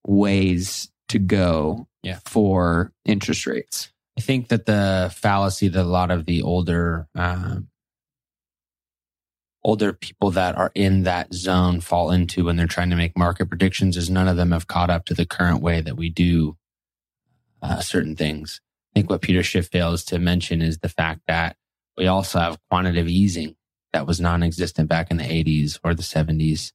ways 0.06 0.90
to 1.08 1.18
go 1.18 1.86
yeah. 2.02 2.18
for 2.24 2.92
interest 3.04 3.46
rates. 3.46 3.90
I 4.18 4.20
think 4.20 4.48
that 4.48 4.66
the 4.66 5.12
fallacy 5.16 5.68
that 5.68 5.80
a 5.80 5.84
lot 5.84 6.10
of 6.10 6.26
the 6.26 6.42
older 6.42 7.08
um, 7.14 7.68
older 9.62 9.92
people 9.92 10.30
that 10.30 10.56
are 10.56 10.72
in 10.74 11.02
that 11.02 11.32
zone 11.34 11.80
fall 11.80 12.10
into 12.10 12.44
when 12.44 12.56
they're 12.56 12.66
trying 12.66 12.90
to 12.90 12.96
make 12.96 13.16
market 13.16 13.46
predictions 13.46 13.96
is 13.96 14.08
none 14.08 14.28
of 14.28 14.36
them 14.36 14.52
have 14.52 14.66
caught 14.66 14.90
up 14.90 15.04
to 15.04 15.14
the 15.14 15.26
current 15.26 15.62
way 15.62 15.80
that 15.80 15.96
we 15.96 16.08
do 16.08 16.56
uh, 17.62 17.80
certain 17.80 18.16
things. 18.16 18.60
I 18.92 19.00
think 19.00 19.10
what 19.10 19.22
Peter 19.22 19.42
Schiff 19.42 19.68
fails 19.68 20.04
to 20.06 20.18
mention 20.18 20.62
is 20.62 20.78
the 20.78 20.88
fact 20.88 21.20
that 21.28 21.56
we 21.96 22.06
also 22.06 22.38
have 22.38 22.58
quantitative 22.70 23.08
easing 23.08 23.54
that 23.92 24.06
was 24.06 24.20
non-existent 24.20 24.88
back 24.88 25.10
in 25.10 25.16
the 25.16 25.24
80s 25.24 25.78
or 25.82 25.94
the 25.94 26.02
70s. 26.02 26.72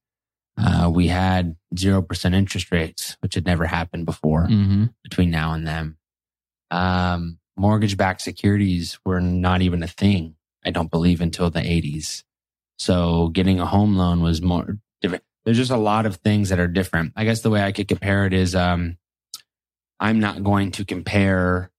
Uh, 0.57 0.89
we 0.93 1.07
had 1.09 1.55
0% 1.75 2.33
interest 2.33 2.71
rates, 2.71 3.17
which 3.21 3.35
had 3.35 3.45
never 3.45 3.65
happened 3.65 4.05
before 4.05 4.47
Mm-hmm. 4.47 4.85
between 5.03 5.29
now 5.31 5.53
and 5.53 5.67
then. 5.67 5.97
Um, 6.71 7.39
mortgage 7.57 7.97
backed 7.97 8.21
securities 8.21 8.97
were 9.05 9.19
not 9.21 9.61
even 9.61 9.83
a 9.83 9.87
thing, 9.87 10.35
I 10.63 10.71
don't 10.71 10.89
believe, 10.91 11.21
until 11.21 11.49
the 11.49 11.59
80s. 11.61 12.23
So 12.79 13.29
getting 13.29 13.59
a 13.59 13.65
home 13.65 13.95
loan 13.95 14.21
was 14.21 14.41
more 14.41 14.77
different. 15.01 15.23
There's 15.45 15.57
just 15.57 15.71
a 15.71 15.77
lot 15.77 16.05
of 16.05 16.17
things 16.17 16.49
that 16.49 16.59
are 16.59 16.67
different. 16.67 17.13
I 17.15 17.23
guess 17.23 17.41
the 17.41 17.49
way 17.49 17.61
I 17.61 17.71
could 17.71 17.87
compare 17.87 18.25
it 18.25 18.33
is 18.33 18.55
um, 18.55 18.97
I'm 19.99 20.19
not 20.19 20.43
going 20.43 20.71
to 20.71 20.85
compare 20.85 21.69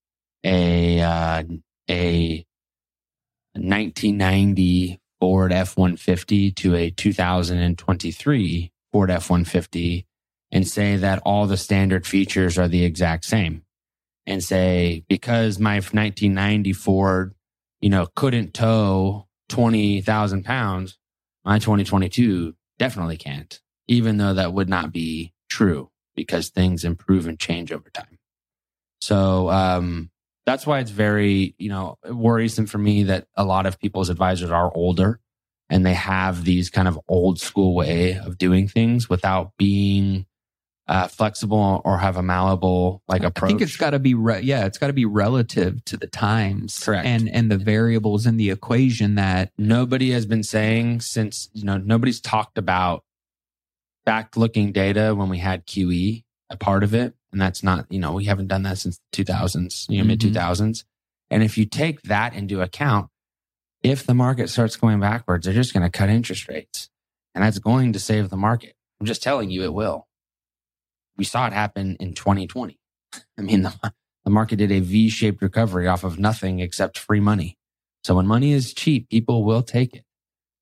a, 0.45 1.01
uh, 1.01 1.43
a 1.91 2.47
1990 3.55 5.01
Ford 5.21 5.53
F 5.53 5.77
150 5.77 6.53
to 6.53 6.75
a 6.75 6.91
2023 6.91 8.73
Ford 8.93 9.11
F 9.11 9.31
150 9.31 10.07
and 10.53 10.67
say 10.67 10.97
that 10.97 11.21
all 11.25 11.47
the 11.47 11.57
standard 11.57 12.07
features 12.07 12.59
are 12.59 12.69
the 12.69 12.85
exact 12.85 13.25
same 13.25 13.63
and 14.27 14.43
say 14.43 15.05
because 15.09 15.59
my 15.59 15.77
1990 15.77 16.73
Ford, 16.73 17.35
you 17.81 17.89
know, 17.89 18.07
couldn't 18.15 18.55
tow 18.55 19.27
20,000 19.49 20.45
pounds, 20.45 20.99
my 21.45 21.59
2022 21.59 22.55
definitely 22.79 23.17
can't, 23.17 23.61
even 23.87 24.17
though 24.17 24.35
that 24.35 24.53
would 24.53 24.69
not 24.69 24.93
be 24.93 25.33
true 25.49 25.91
because 26.15 26.49
things 26.49 26.85
improve 26.85 27.27
and 27.27 27.39
change 27.39 27.71
over 27.71 27.89
time. 27.91 28.19
So, 29.01 29.51
um, 29.51 30.11
that's 30.47 30.67
why 30.67 30.79
it's 30.79 30.93
very, 30.93 31.55
you 31.59 31.69
know, 31.69 31.99
worrisome 32.09 32.67
for 32.67 32.79
me 32.79 33.03
that 33.05 33.27
a 33.35 33.45
lot 33.45 33.67
of 33.67 33.79
people's 33.79 34.09
advisors 34.09 34.51
are 34.51 34.73
older 34.75 35.21
and 35.69 35.85
they 35.85 35.95
have 35.95 36.45
these 36.45 36.71
kind 36.71 36.87
of 36.87 36.99
old 37.09 37.41
school 37.41 37.75
way 37.75 38.17
of 38.17 38.39
doing 38.39 38.69
things 38.69 39.11
without 39.11 39.53
being 39.59 40.25
uh, 40.89 41.09
flexible 41.09 41.83
or 41.85 41.99
have 41.99 42.17
a 42.17 42.23
malleable 42.23 43.03
like 43.09 43.25
approach. 43.25 43.49
I 43.49 43.51
think 43.51 43.63
it's 43.63 43.77
got 43.77 43.91
to 43.91 43.99
be 43.99 44.15
re- 44.15 44.43
yeah, 44.43 44.67
it's 44.67 44.79
got 44.79 44.87
to 44.87 44.93
be 44.93 45.05
relative 45.05 45.85
to 45.87 45.97
the 45.97 46.07
times, 46.07 46.79
Correct. 46.79 47.05
and 47.05 47.29
and 47.29 47.51
the 47.51 47.59
variables 47.59 48.25
in 48.25 48.37
the 48.37 48.51
equation 48.51 49.17
that 49.17 49.51
nobody 49.59 50.13
has 50.13 50.27
been 50.27 50.45
saying 50.45 51.01
since 51.01 51.51
you 51.53 51.65
know 51.65 51.77
nobody's 51.77 52.21
talked 52.21 52.57
about 52.57 53.03
back 54.05 54.37
looking 54.37 54.71
data 54.71 55.13
when 55.17 55.29
we 55.29 55.39
had 55.39 55.67
QE 55.67 56.23
a 56.51 56.57
part 56.57 56.83
of 56.85 56.95
it, 56.95 57.15
and 57.33 57.41
that's 57.41 57.63
not 57.63 57.87
you 57.91 57.99
know 57.99 58.13
we 58.13 58.25
haven't 58.25 58.49
done 58.49 58.63
that 58.63 58.79
since 58.79 58.99
the 59.13 59.25
2000s, 59.25 59.87
you 59.89 59.99
know 59.99 60.05
Mhm. 60.05 60.09
mid 60.09 60.21
2000s, 60.21 60.85
and 61.31 61.43
if 61.43 61.59
you 61.59 61.65
take 61.67 62.03
that 62.03 62.35
into 62.35 62.61
account, 62.61 63.09
if 63.83 64.05
the 64.07 64.15
market 64.15 64.49
starts 64.51 64.77
going 64.77 65.01
backwards, 65.01 65.45
they're 65.45 65.55
just 65.55 65.73
going 65.73 65.83
to 65.83 65.91
cut 65.99 66.09
interest 66.09 66.49
rates, 66.49 66.89
and 67.35 67.43
that's 67.45 67.59
going 67.59 67.93
to 67.93 67.99
save 67.99 68.31
the 68.31 68.37
market. 68.37 68.75
I'm 69.01 69.07
just 69.07 69.23
telling 69.23 69.51
you, 69.51 69.63
it 69.65 69.75
will. 69.75 70.07
We 71.17 71.25
saw 71.25 71.47
it 71.47 71.53
happen 71.53 71.97
in 72.01 72.15
2020. 72.15 72.79
I 73.39 73.43
mean, 73.43 73.63
the, 73.63 73.75
the 74.25 74.31
market 74.31 74.57
did 74.57 74.71
a 74.73 74.81
V 74.81 75.09
shaped 75.09 75.41
recovery 75.43 75.87
off 75.87 76.05
of 76.05 76.19
nothing 76.19 76.61
except 76.61 76.99
free 76.99 77.21
money. 77.21 77.57
So 78.05 78.15
when 78.17 78.27
money 78.27 78.53
is 78.53 78.73
cheap, 78.75 79.09
people 79.09 79.43
will 79.45 79.63
take 79.63 79.95
it. 79.95 80.05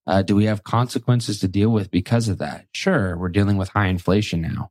Uh, 0.07 0.23
do 0.23 0.37
we 0.37 0.45
have 0.45 0.63
consequences 0.65 1.41
to 1.41 1.49
deal 1.49 1.71
with 1.71 1.91
because 1.91 2.29
of 2.29 2.39
that? 2.39 2.67
Sure, 2.73 3.17
we're 3.17 3.31
dealing 3.31 3.57
with 3.57 3.71
high 3.71 3.87
inflation 3.87 4.43
now. 4.43 4.71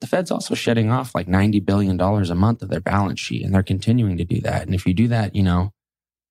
The 0.00 0.06
Fed's 0.06 0.30
also 0.30 0.54
shedding 0.54 0.90
off 0.90 1.14
like 1.14 1.26
$90 1.26 1.64
billion 1.64 2.00
a 2.00 2.34
month 2.34 2.62
of 2.62 2.70
their 2.70 2.80
balance 2.80 3.20
sheet, 3.20 3.44
and 3.44 3.54
they're 3.54 3.62
continuing 3.62 4.16
to 4.16 4.24
do 4.24 4.40
that. 4.40 4.62
And 4.62 4.74
if 4.74 4.86
you 4.86 4.94
do 4.94 5.08
that, 5.08 5.34
you 5.34 5.42
know, 5.42 5.72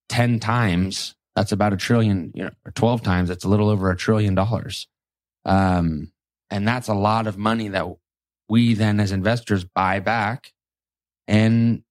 10 0.10 0.40
times, 0.40 1.16
that's 1.36 1.52
about 1.52 1.74
a 1.74 1.78
trillion, 1.78 2.32
you 2.34 2.44
know, 2.44 2.52
or 2.66 2.72
12 2.72 3.04
times, 3.04 3.30
that's 3.30 3.44
a 3.44 3.50
little 3.50 3.70
over 3.70 3.92
a 3.92 3.96
trillion 3.96 4.34
dollars. 4.34 4.88
Um, 5.46 6.12
and 6.50 6.68
that's 6.68 6.88
a 6.88 6.94
lot 6.94 7.28
of 7.28 7.38
money 7.38 7.68
that 7.70 7.88
we 8.50 8.74
then 8.74 9.00
as 9.00 9.12
investors 9.12 9.64
buy 9.64 10.00
back. 10.00 10.52
And 11.28 11.84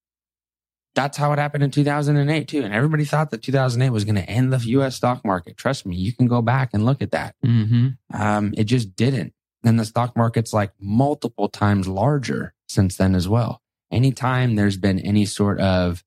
that's 0.95 1.17
how 1.17 1.33
it 1.33 1.38
happened 1.38 1.62
in 1.62 1.71
2008 1.71 2.49
too. 2.49 2.62
And 2.62 2.75
everybody 2.75 3.05
thought 3.05 3.31
that 3.31 3.43
2008 3.43 3.91
was 3.91 4.05
going 4.05 4.17
to 4.17 4.29
end 4.29 4.53
the 4.53 4.59
US 4.71 4.97
stock 4.97 5.25
market. 5.25 5.57
Trust 5.57 5.87
me, 5.87 5.95
you 5.95 6.12
can 6.12 6.27
go 6.27 6.43
back 6.43 6.71
and 6.73 6.85
look 6.85 7.01
at 7.01 7.12
that. 7.12 7.37
mm-hmm. 7.45 7.88
Um, 8.12 8.53
it 8.57 8.64
just 8.64 8.97
didn't. 8.97 9.33
And 9.64 9.79
the 9.79 9.85
stock 9.85 10.16
market's 10.16 10.53
like 10.53 10.73
multiple 10.81 11.49
times 11.49 11.88
larger 11.88 12.55
since 12.68 12.97
then 12.97 13.14
as 13.14 13.29
well. 13.29 13.61
Anytime 13.90 14.55
there's 14.55 14.77
been 14.77 14.99
any 14.99 15.25
sort 15.25 15.61
of 15.61 16.05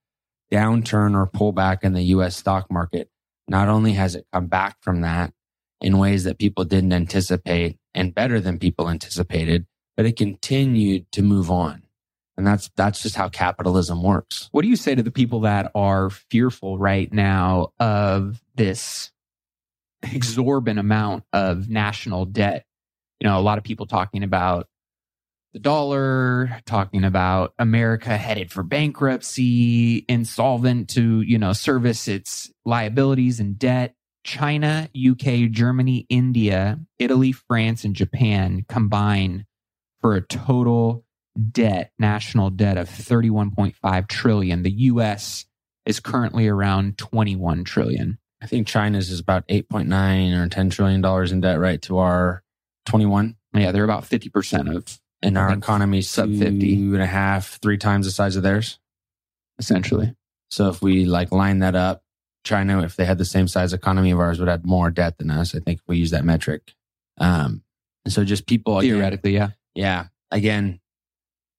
downturn 0.51 1.15
or 1.15 1.27
pullback 1.27 1.83
in 1.83 1.93
the 1.93 2.03
US 2.03 2.35
stock 2.35 2.71
market, 2.71 3.09
not 3.47 3.67
only 3.67 3.93
has 3.93 4.15
it 4.15 4.25
come 4.31 4.47
back 4.47 4.77
from 4.81 5.01
that 5.01 5.33
in 5.81 5.97
ways 5.97 6.23
that 6.23 6.37
people 6.37 6.63
didn't 6.63 6.93
anticipate 6.93 7.77
and 7.93 8.15
better 8.15 8.39
than 8.39 8.59
people 8.59 8.89
anticipated, 8.89 9.65
but 9.97 10.05
it 10.05 10.15
continued 10.15 11.11
to 11.11 11.21
move 11.21 11.51
on. 11.51 11.83
And 12.37 12.47
that's, 12.47 12.69
that's 12.75 13.03
just 13.03 13.15
how 13.15 13.29
capitalism 13.29 14.01
works. 14.01 14.47
What 14.51 14.61
do 14.61 14.67
you 14.67 14.75
say 14.75 14.95
to 14.95 15.03
the 15.03 15.11
people 15.11 15.41
that 15.41 15.71
are 15.75 16.09
fearful 16.09 16.77
right 16.77 17.11
now 17.11 17.73
of 17.79 18.41
this 18.55 19.11
exorbitant 20.01 20.79
amount 20.79 21.25
of 21.33 21.69
national 21.69 22.25
debt? 22.25 22.65
You 23.21 23.27
know, 23.27 23.37
a 23.37 23.41
lot 23.41 23.59
of 23.59 23.63
people 23.63 23.85
talking 23.85 24.23
about 24.23 24.67
the 25.53 25.59
dollar, 25.59 26.59
talking 26.65 27.03
about 27.03 27.53
America 27.59 28.17
headed 28.17 28.51
for 28.51 28.63
bankruptcy, 28.63 29.97
insolvent 30.09 30.89
to, 30.89 31.21
you 31.21 31.37
know, 31.37 31.53
service 31.53 32.07
its 32.07 32.51
liabilities 32.65 33.39
and 33.39 33.59
debt. 33.59 33.93
China, 34.23 34.89
UK, 34.95 35.51
Germany, 35.51 36.07
India, 36.09 36.79
Italy, 36.97 37.31
France, 37.31 37.83
and 37.83 37.95
Japan 37.95 38.65
combine 38.67 39.45
for 39.99 40.15
a 40.15 40.21
total 40.21 41.05
debt, 41.51 41.91
national 41.99 42.49
debt 42.49 42.77
of 42.77 42.89
31.5 42.89 44.07
trillion. 44.07 44.63
The 44.63 44.71
US 44.71 45.45
is 45.85 45.99
currently 45.99 46.47
around 46.47 46.97
21 46.97 47.65
trillion. 47.65 48.17
I 48.41 48.47
think 48.47 48.65
China's 48.65 49.11
is 49.11 49.19
about 49.19 49.47
8.9 49.47 50.43
or 50.43 50.49
10 50.49 50.69
trillion 50.71 51.01
dollars 51.01 51.31
in 51.31 51.41
debt, 51.41 51.59
right? 51.59 51.81
To 51.83 51.99
our 51.99 52.43
21. 52.85 53.35
Yeah, 53.53 53.71
they're 53.71 53.83
about 53.83 54.03
50% 54.03 54.75
of 54.75 54.99
in 55.21 55.37
our 55.37 55.51
economy, 55.51 56.01
sub 56.01 56.29
sub 56.29 56.39
50. 56.39 56.45
50, 56.45 56.73
and 56.73 57.01
a 57.01 57.05
half, 57.05 57.59
three 57.61 57.77
times 57.77 58.05
the 58.05 58.11
size 58.11 58.35
of 58.35 58.43
theirs. 58.43 58.79
essentially. 59.59 60.15
So 60.49 60.69
if 60.69 60.81
we 60.81 61.05
like 61.05 61.31
line 61.31 61.59
that 61.59 61.75
up, 61.75 62.03
China, 62.43 62.81
if 62.81 62.95
they 62.95 63.05
had 63.05 63.17
the 63.17 63.25
same 63.25 63.47
size 63.47 63.71
economy 63.73 64.11
of 64.11 64.19
ours, 64.19 64.39
would 64.39 64.47
have 64.49 64.65
more 64.65 64.89
debt 64.89 65.17
than 65.17 65.29
us. 65.29 65.53
I 65.55 65.59
think 65.59 65.79
we 65.87 65.97
use 65.97 66.11
that 66.11 66.25
metric. 66.25 66.73
Um, 67.19 67.63
and 68.03 68.13
so 68.13 68.23
just 68.23 68.47
people, 68.47 68.79
again, 68.79 68.93
Theoretically, 68.93 69.33
yeah. 69.33 69.49
yeah, 69.75 70.07
again, 70.31 70.79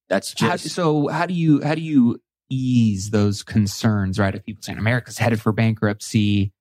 that's 0.08 0.38
How, 0.38 0.56
just 0.56 0.74
so 0.74 1.08
how 1.08 1.26
do 1.26 1.34
you 1.34 1.62
how 1.62 1.74
do 1.74 1.80
you 1.80 2.20
ease 2.50 3.10
those 3.10 3.42
concerns, 3.42 4.18
right? 4.18 4.34
If 4.34 4.44
people 4.44 4.62
saying 4.62 4.78
America's 4.78 5.18
headed 5.18 5.40
for 5.40 5.52
bankruptcy, 5.52 6.52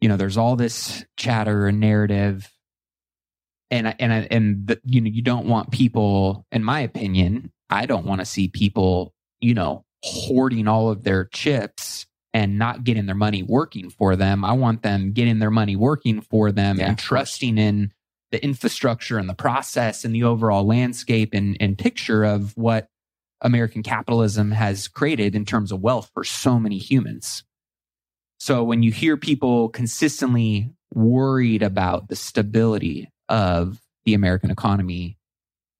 you 0.00 0.08
know, 0.08 0.16
there's 0.16 0.36
all 0.36 0.56
this 0.56 1.04
chatter 1.16 1.68
and 1.68 1.78
narrative, 1.80 2.52
and 3.72 3.88
I- 3.88 3.94
and 3.98 4.12
I- 4.12 4.28
and 4.30 4.66
the, 4.66 4.80
you 4.84 5.00
know, 5.00 5.10
you 5.10 5.22
don't 5.22 5.46
want 5.46 5.72
people, 5.72 6.46
in 6.52 6.62
my 6.62 6.80
opinion, 6.80 7.50
I 7.70 7.86
don't 7.86 8.04
want 8.06 8.20
to 8.20 8.26
see 8.26 8.48
people, 8.48 9.14
you 9.40 9.54
know, 9.54 9.84
hoarding 10.04 10.68
all 10.68 10.90
of 10.90 11.04
their 11.04 11.24
chips 11.24 12.06
and 12.34 12.58
not 12.58 12.84
getting 12.84 13.06
their 13.06 13.14
money 13.14 13.42
working 13.42 13.88
for 13.88 14.14
them. 14.14 14.44
I 14.44 14.52
want 14.52 14.82
them 14.82 15.12
getting 15.12 15.38
their 15.38 15.50
money 15.50 15.74
working 15.74 16.20
for 16.20 16.52
them 16.52 16.78
Yeah, 16.78 16.88
and 16.88 16.98
trusting 16.98 17.56
in 17.56 17.92
the 18.30 18.44
infrastructure 18.44 19.18
and 19.18 19.28
the 19.28 19.34
process 19.34 20.04
and 20.04 20.14
the 20.14 20.24
overall 20.24 20.64
landscape 20.66 21.30
and, 21.32 21.56
and 21.58 21.76
picture 21.76 22.24
of 22.24 22.56
what 22.56 22.88
American 23.40 23.82
capitalism 23.82 24.52
has 24.52 24.86
created 24.86 25.34
in 25.34 25.44
terms 25.44 25.72
of 25.72 25.80
wealth 25.80 26.10
for 26.14 26.24
so 26.24 26.58
many 26.58 26.78
humans. 26.78 27.42
So 28.38 28.62
when 28.64 28.82
you 28.82 28.92
hear 28.92 29.16
people 29.16 29.68
consistently 29.70 30.72
worried 30.94 31.62
about 31.62 32.08
the 32.08 32.16
stability 32.16 33.08
of 33.28 33.80
the 34.04 34.14
American 34.14 34.50
economy, 34.50 35.18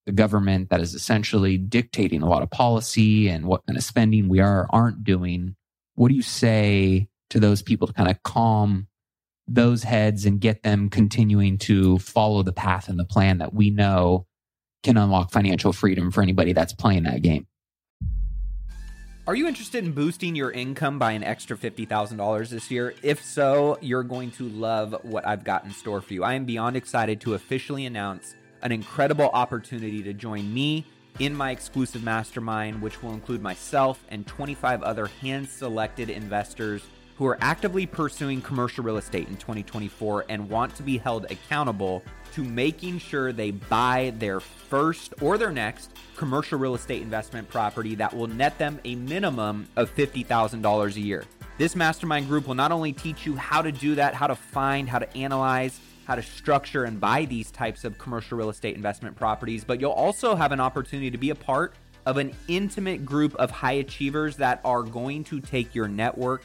the 0.07 0.13
government 0.13 0.71
that 0.71 0.81
is 0.81 0.95
essentially 0.95 1.59
dictating 1.59 2.23
a 2.23 2.29
lot 2.29 2.43
of 2.43 2.51
policy 2.51 3.29
and 3.29 3.47
what 3.47 3.65
kind 3.67 3.77
of 3.77 3.85
spending 3.85 4.29
we 4.29 4.41
are 4.41 4.63
or 4.63 4.67
aren't 4.71 5.05
doing, 5.05 5.55
what 5.95 6.09
do 6.09 6.15
you 6.15 6.23
say 6.23 7.09
to 7.31 7.41
those 7.41 7.63
people 7.63 7.87
to 7.87 7.93
kind 7.93 8.11
of 8.11 8.23
calm 8.23 8.89
those 9.49 9.83
heads 9.83 10.25
and 10.25 10.41
get 10.41 10.63
them 10.63 10.89
continuing 10.89 11.59
to 11.59 11.99
follow 11.99 12.43
the 12.43 12.53
path 12.53 12.89
and 12.89 12.99
the 12.99 13.05
plan 13.05 13.39
that 13.39 13.55
we 13.55 13.71
know 13.71 14.27
can 14.83 14.97
unlock 14.97 15.33
financial 15.33 15.73
freedom 15.73 16.11
for 16.11 16.23
anybody 16.23 16.53
that's 16.53 16.73
playing 16.73 17.05
that 17.05 17.23
game? 17.23 17.47
Are 19.25 19.37
you 19.37 19.47
interested 19.47 19.85
in 19.85 19.93
boosting 19.93 20.35
your 20.35 20.51
income 20.51 20.99
by 20.99 21.13
an 21.13 21.23
extra 21.23 21.57
$50,000 21.57 22.49
this 22.49 22.73
year? 22.73 22.93
If 23.05 23.25
so, 23.25 23.79
you're 23.81 24.03
going 24.03 24.33
to 24.33 24.49
love 24.49 24.97
what 25.05 25.25
I've 25.25 25.45
got 25.45 25.65
in 25.65 25.71
store 25.71 26.01
for 26.01 26.13
you. 26.13 26.25
I 26.25 26.35
am 26.35 26.45
beyond 26.45 26.75
excited 26.75 27.21
to 27.21 27.35
officially 27.35 27.87
announce 27.87 28.35
an 28.63 28.73
incredible 28.73 29.31
opportunity 29.33 30.03
to 30.03 30.13
join 30.13 30.53
me 30.53 30.85
in 31.21 31.37
my 31.37 31.53
exclusive 31.53 32.03
mastermind, 32.03 32.83
which 32.83 33.01
will 33.01 33.13
include 33.13 33.41
myself 33.41 34.05
and 34.09 34.27
25 34.27 34.83
other 34.83 35.07
hand 35.07 35.49
selected 35.49 36.11
investors 36.11 36.83
who 37.17 37.25
are 37.25 37.39
actively 37.41 37.87
pursuing 37.87 38.43
commercial 38.43 38.83
real 38.83 38.97
estate 38.97 39.29
in 39.29 39.37
2024 39.37 40.25
and 40.31 40.51
want 40.51 40.75
to 40.75 40.83
be 40.83 40.99
held 40.99 41.31
accountable 41.31 42.03
to 42.33 42.43
making 42.43 42.99
sure 42.99 43.33
they 43.33 43.51
buy 43.51 44.13
their 44.19 44.41
first 44.41 45.15
or 45.21 45.39
their 45.39 45.53
next 45.53 45.91
commercial 46.17 46.59
real 46.59 46.75
estate 46.75 47.03
investment 47.03 47.49
property 47.49 47.95
that 47.95 48.15
will 48.15 48.27
net 48.27 48.59
them 48.59 48.81
a 48.85 48.95
minimum 48.95 49.69
of 49.77 49.95
$50,000 49.95 50.97
a 50.97 51.01
year. 51.01 51.25
This 51.59 51.77
mastermind 51.77 52.29
group 52.29 52.47
will 52.47 52.55
not 52.55 52.73
only 52.73 52.93
teach 52.93 53.27
you 53.27 53.37
how 53.37 53.63
to 53.63 53.71
do 53.71 53.95
that, 53.97 54.15
how 54.15 54.27
to 54.27 54.35
find, 54.35 54.89
how 54.89 54.99
to 54.99 55.17
analyze, 55.17 55.81
how 56.05 56.15
to 56.15 56.23
structure 56.23 56.85
and 56.85 57.01
buy 57.01 57.25
these 57.25 57.51
types 57.51 57.85
of 57.85 57.99
commercial 57.99 58.39
real 58.39 58.51
estate 58.51 58.75
investment 58.75 59.17
properties, 59.17 59.65
but 59.65 59.81
you'll 59.81 59.93
also 59.93 60.35
have 60.35 60.53
an 60.53 60.61
opportunity 60.61 61.11
to 61.11 61.19
be 61.19 61.31
a 61.31 61.35
part 61.35 61.75
of 62.07 62.17
an 62.17 62.35
intimate 62.49 63.05
group 63.05 63.35
of 63.37 63.51
high 63.51 63.73
achievers 63.73 64.37
that 64.37 64.61
are 64.65 64.83
going 64.83 65.23
to 65.25 65.41
take 65.41 65.75
your 65.75 65.87
network 65.87 66.45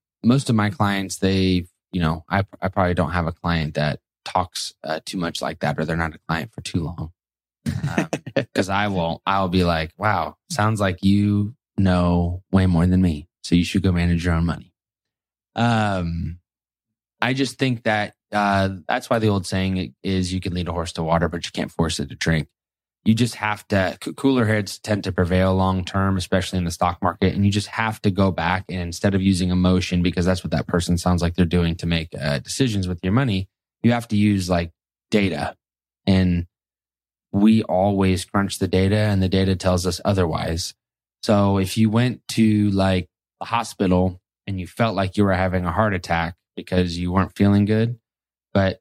most 0.23 0.49
of 0.49 0.55
my 0.55 0.69
clients, 0.69 1.17
they, 1.17 1.65
you 1.91 2.01
know, 2.01 2.23
I, 2.29 2.43
I 2.61 2.69
probably 2.69 2.93
don't 2.93 3.11
have 3.11 3.27
a 3.27 3.31
client 3.31 3.75
that 3.75 3.99
talks 4.23 4.73
uh, 4.83 4.99
too 5.05 5.17
much 5.17 5.41
like 5.41 5.59
that, 5.59 5.79
or 5.79 5.85
they're 5.85 5.97
not 5.97 6.15
a 6.15 6.19
client 6.27 6.53
for 6.53 6.61
too 6.61 6.83
long. 6.83 7.11
Because 8.35 8.69
um, 8.69 8.75
I 8.75 8.87
will, 8.87 9.21
I'll 9.25 9.49
be 9.49 9.63
like, 9.63 9.91
wow, 9.97 10.37
sounds 10.49 10.79
like 10.79 11.03
you 11.03 11.55
know 11.77 12.43
way 12.51 12.65
more 12.65 12.85
than 12.85 13.01
me. 13.01 13.27
So 13.43 13.55
you 13.55 13.63
should 13.63 13.83
go 13.83 13.91
manage 13.91 14.25
your 14.25 14.35
own 14.35 14.45
money. 14.45 14.73
Um, 15.55 16.39
I 17.21 17.33
just 17.33 17.57
think 17.57 17.83
that 17.83 18.15
uh, 18.31 18.69
that's 18.87 19.09
why 19.09 19.19
the 19.19 19.27
old 19.27 19.45
saying 19.45 19.93
is 20.03 20.33
you 20.33 20.39
can 20.39 20.53
lead 20.53 20.67
a 20.67 20.73
horse 20.73 20.93
to 20.93 21.03
water, 21.03 21.27
but 21.27 21.45
you 21.45 21.51
can't 21.51 21.71
force 21.71 21.99
it 21.99 22.09
to 22.09 22.15
drink. 22.15 22.47
You 23.03 23.15
just 23.15 23.35
have 23.35 23.67
to, 23.69 23.97
cooler 24.15 24.45
heads 24.45 24.77
tend 24.77 25.03
to 25.05 25.11
prevail 25.11 25.55
long 25.55 25.83
term, 25.85 26.17
especially 26.17 26.59
in 26.59 26.65
the 26.65 26.71
stock 26.71 27.01
market. 27.01 27.33
And 27.33 27.43
you 27.43 27.51
just 27.51 27.67
have 27.67 27.99
to 28.03 28.11
go 28.11 28.31
back 28.31 28.65
and 28.69 28.79
instead 28.79 29.15
of 29.15 29.21
using 29.21 29.49
emotion, 29.49 30.03
because 30.03 30.25
that's 30.25 30.43
what 30.43 30.51
that 30.51 30.67
person 30.67 30.97
sounds 30.97 31.21
like 31.21 31.35
they're 31.35 31.45
doing 31.45 31.75
to 31.77 31.87
make 31.87 32.09
uh, 32.19 32.39
decisions 32.39 32.87
with 32.87 32.99
your 33.01 33.13
money, 33.13 33.49
you 33.81 33.91
have 33.91 34.07
to 34.09 34.15
use 34.15 34.49
like 34.49 34.71
data. 35.09 35.55
And 36.05 36.45
we 37.31 37.63
always 37.63 38.25
crunch 38.25 38.59
the 38.59 38.67
data 38.67 38.97
and 38.97 39.21
the 39.21 39.29
data 39.29 39.55
tells 39.55 39.87
us 39.87 39.99
otherwise. 40.05 40.73
So 41.23 41.57
if 41.57 41.77
you 41.77 41.89
went 41.89 42.21
to 42.29 42.69
like 42.71 43.07
the 43.39 43.45
hospital 43.47 44.19
and 44.45 44.59
you 44.59 44.67
felt 44.67 44.95
like 44.95 45.17
you 45.17 45.23
were 45.23 45.33
having 45.33 45.65
a 45.65 45.71
heart 45.71 45.93
attack 45.93 46.35
because 46.55 46.97
you 46.97 47.11
weren't 47.11 47.35
feeling 47.35 47.65
good, 47.65 47.99
but 48.53 48.79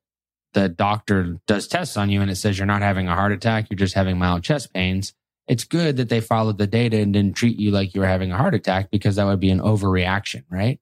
the 0.54 0.68
doctor 0.68 1.38
does 1.46 1.68
tests 1.68 1.96
on 1.96 2.10
you 2.10 2.20
and 2.20 2.30
it 2.30 2.36
says 2.36 2.58
you're 2.58 2.66
not 2.66 2.82
having 2.82 3.08
a 3.08 3.14
heart 3.14 3.32
attack, 3.32 3.68
you're 3.70 3.76
just 3.76 3.94
having 3.94 4.18
mild 4.18 4.42
chest 4.42 4.72
pains. 4.72 5.14
It's 5.46 5.64
good 5.64 5.96
that 5.96 6.08
they 6.08 6.20
followed 6.20 6.58
the 6.58 6.66
data 6.66 6.98
and 6.98 7.12
didn't 7.12 7.36
treat 7.36 7.58
you 7.58 7.70
like 7.70 7.94
you 7.94 8.00
were 8.00 8.06
having 8.06 8.30
a 8.30 8.36
heart 8.36 8.54
attack 8.54 8.90
because 8.90 9.16
that 9.16 9.24
would 9.24 9.40
be 9.40 9.50
an 9.50 9.60
overreaction, 9.60 10.44
right? 10.50 10.78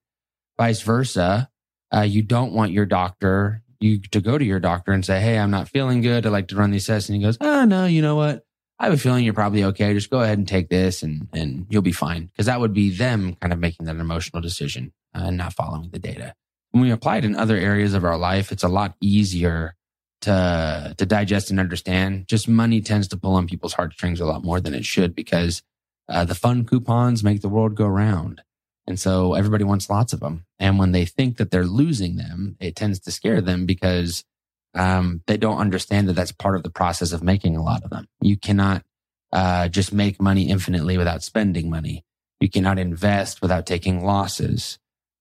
Vice 0.57 0.81
versa. 0.81 1.49
Uh, 1.91 2.01
you 2.01 2.21
don't 2.21 2.53
want 2.53 2.71
your 2.71 2.85
doctor 2.85 3.63
you 3.79 3.99
to 3.99 4.21
go 4.21 4.37
to 4.37 4.45
your 4.45 4.59
doctor 4.59 4.91
and 4.91 5.05
say, 5.05 5.19
Hey, 5.19 5.37
I'm 5.37 5.51
not 5.51 5.69
feeling 5.69 6.01
good. 6.01 6.25
I'd 6.25 6.31
like 6.31 6.49
to 6.49 6.55
run 6.55 6.71
these 6.71 6.85
tests. 6.85 7.09
And 7.09 7.15
he 7.15 7.21
goes, 7.23 7.37
Oh, 7.39 7.65
no, 7.65 7.85
you 7.85 8.01
know 8.01 8.15
what? 8.15 8.45
I 8.79 8.85
have 8.85 8.93
a 8.93 8.97
feeling 8.97 9.25
you're 9.25 9.33
probably 9.33 9.63
okay. 9.65 9.93
Just 9.93 10.09
go 10.09 10.21
ahead 10.21 10.37
and 10.37 10.47
take 10.47 10.69
this 10.69 11.03
and, 11.03 11.27
and 11.33 11.65
you'll 11.69 11.81
be 11.81 11.91
fine. 11.91 12.29
Cause 12.37 12.45
that 12.45 12.61
would 12.61 12.73
be 12.73 12.89
them 12.89 13.35
kind 13.35 13.51
of 13.51 13.59
making 13.59 13.85
that 13.87 13.97
emotional 13.97 14.41
decision 14.41 14.93
uh, 15.13 15.23
and 15.25 15.37
not 15.37 15.53
following 15.53 15.89
the 15.91 15.99
data. 15.99 16.33
When 16.71 16.83
we 16.83 16.91
apply 16.91 17.17
it 17.17 17.25
in 17.25 17.35
other 17.35 17.57
areas 17.57 17.93
of 17.93 18.05
our 18.05 18.17
life, 18.17 18.51
it's 18.51 18.63
a 18.63 18.67
lot 18.67 18.95
easier 19.01 19.75
to, 20.21 20.93
to 20.97 21.05
digest 21.05 21.49
and 21.49 21.59
understand. 21.59 22.27
Just 22.27 22.47
money 22.47 22.81
tends 22.81 23.07
to 23.09 23.17
pull 23.17 23.35
on 23.35 23.47
people's 23.47 23.73
heartstrings 23.73 24.19
a 24.19 24.25
lot 24.25 24.43
more 24.43 24.59
than 24.59 24.73
it 24.73 24.85
should 24.85 25.15
because 25.15 25.63
uh, 26.07 26.25
the 26.25 26.35
fun 26.35 26.65
coupons 26.65 27.23
make 27.23 27.41
the 27.41 27.49
world 27.49 27.75
go 27.75 27.87
round. 27.87 28.41
And 28.87 28.99
so 28.99 29.35
everybody 29.35 29.63
wants 29.63 29.89
lots 29.89 30.13
of 30.13 30.19
them. 30.19 30.45
And 30.57 30.79
when 30.79 30.91
they 30.91 31.05
think 31.05 31.37
that 31.37 31.51
they're 31.51 31.65
losing 31.65 32.15
them, 32.15 32.57
it 32.59 32.75
tends 32.75 32.99
to 33.01 33.11
scare 33.11 33.39
them 33.39 33.67
because 33.67 34.25
um, 34.73 35.21
they 35.27 35.37
don't 35.37 35.59
understand 35.59 36.07
that 36.09 36.13
that's 36.13 36.31
part 36.31 36.55
of 36.55 36.63
the 36.63 36.71
process 36.71 37.11
of 37.11 37.23
making 37.23 37.55
a 37.55 37.63
lot 37.63 37.83
of 37.83 37.91
them. 37.91 38.07
You 38.21 38.35
cannot 38.35 38.83
uh, 39.31 39.67
just 39.67 39.93
make 39.93 40.19
money 40.19 40.49
infinitely 40.49 40.97
without 40.97 41.23
spending 41.23 41.69
money. 41.69 42.03
You 42.39 42.49
cannot 42.49 42.79
invest 42.79 43.41
without 43.41 43.65
taking 43.65 44.03
losses. 44.03 44.79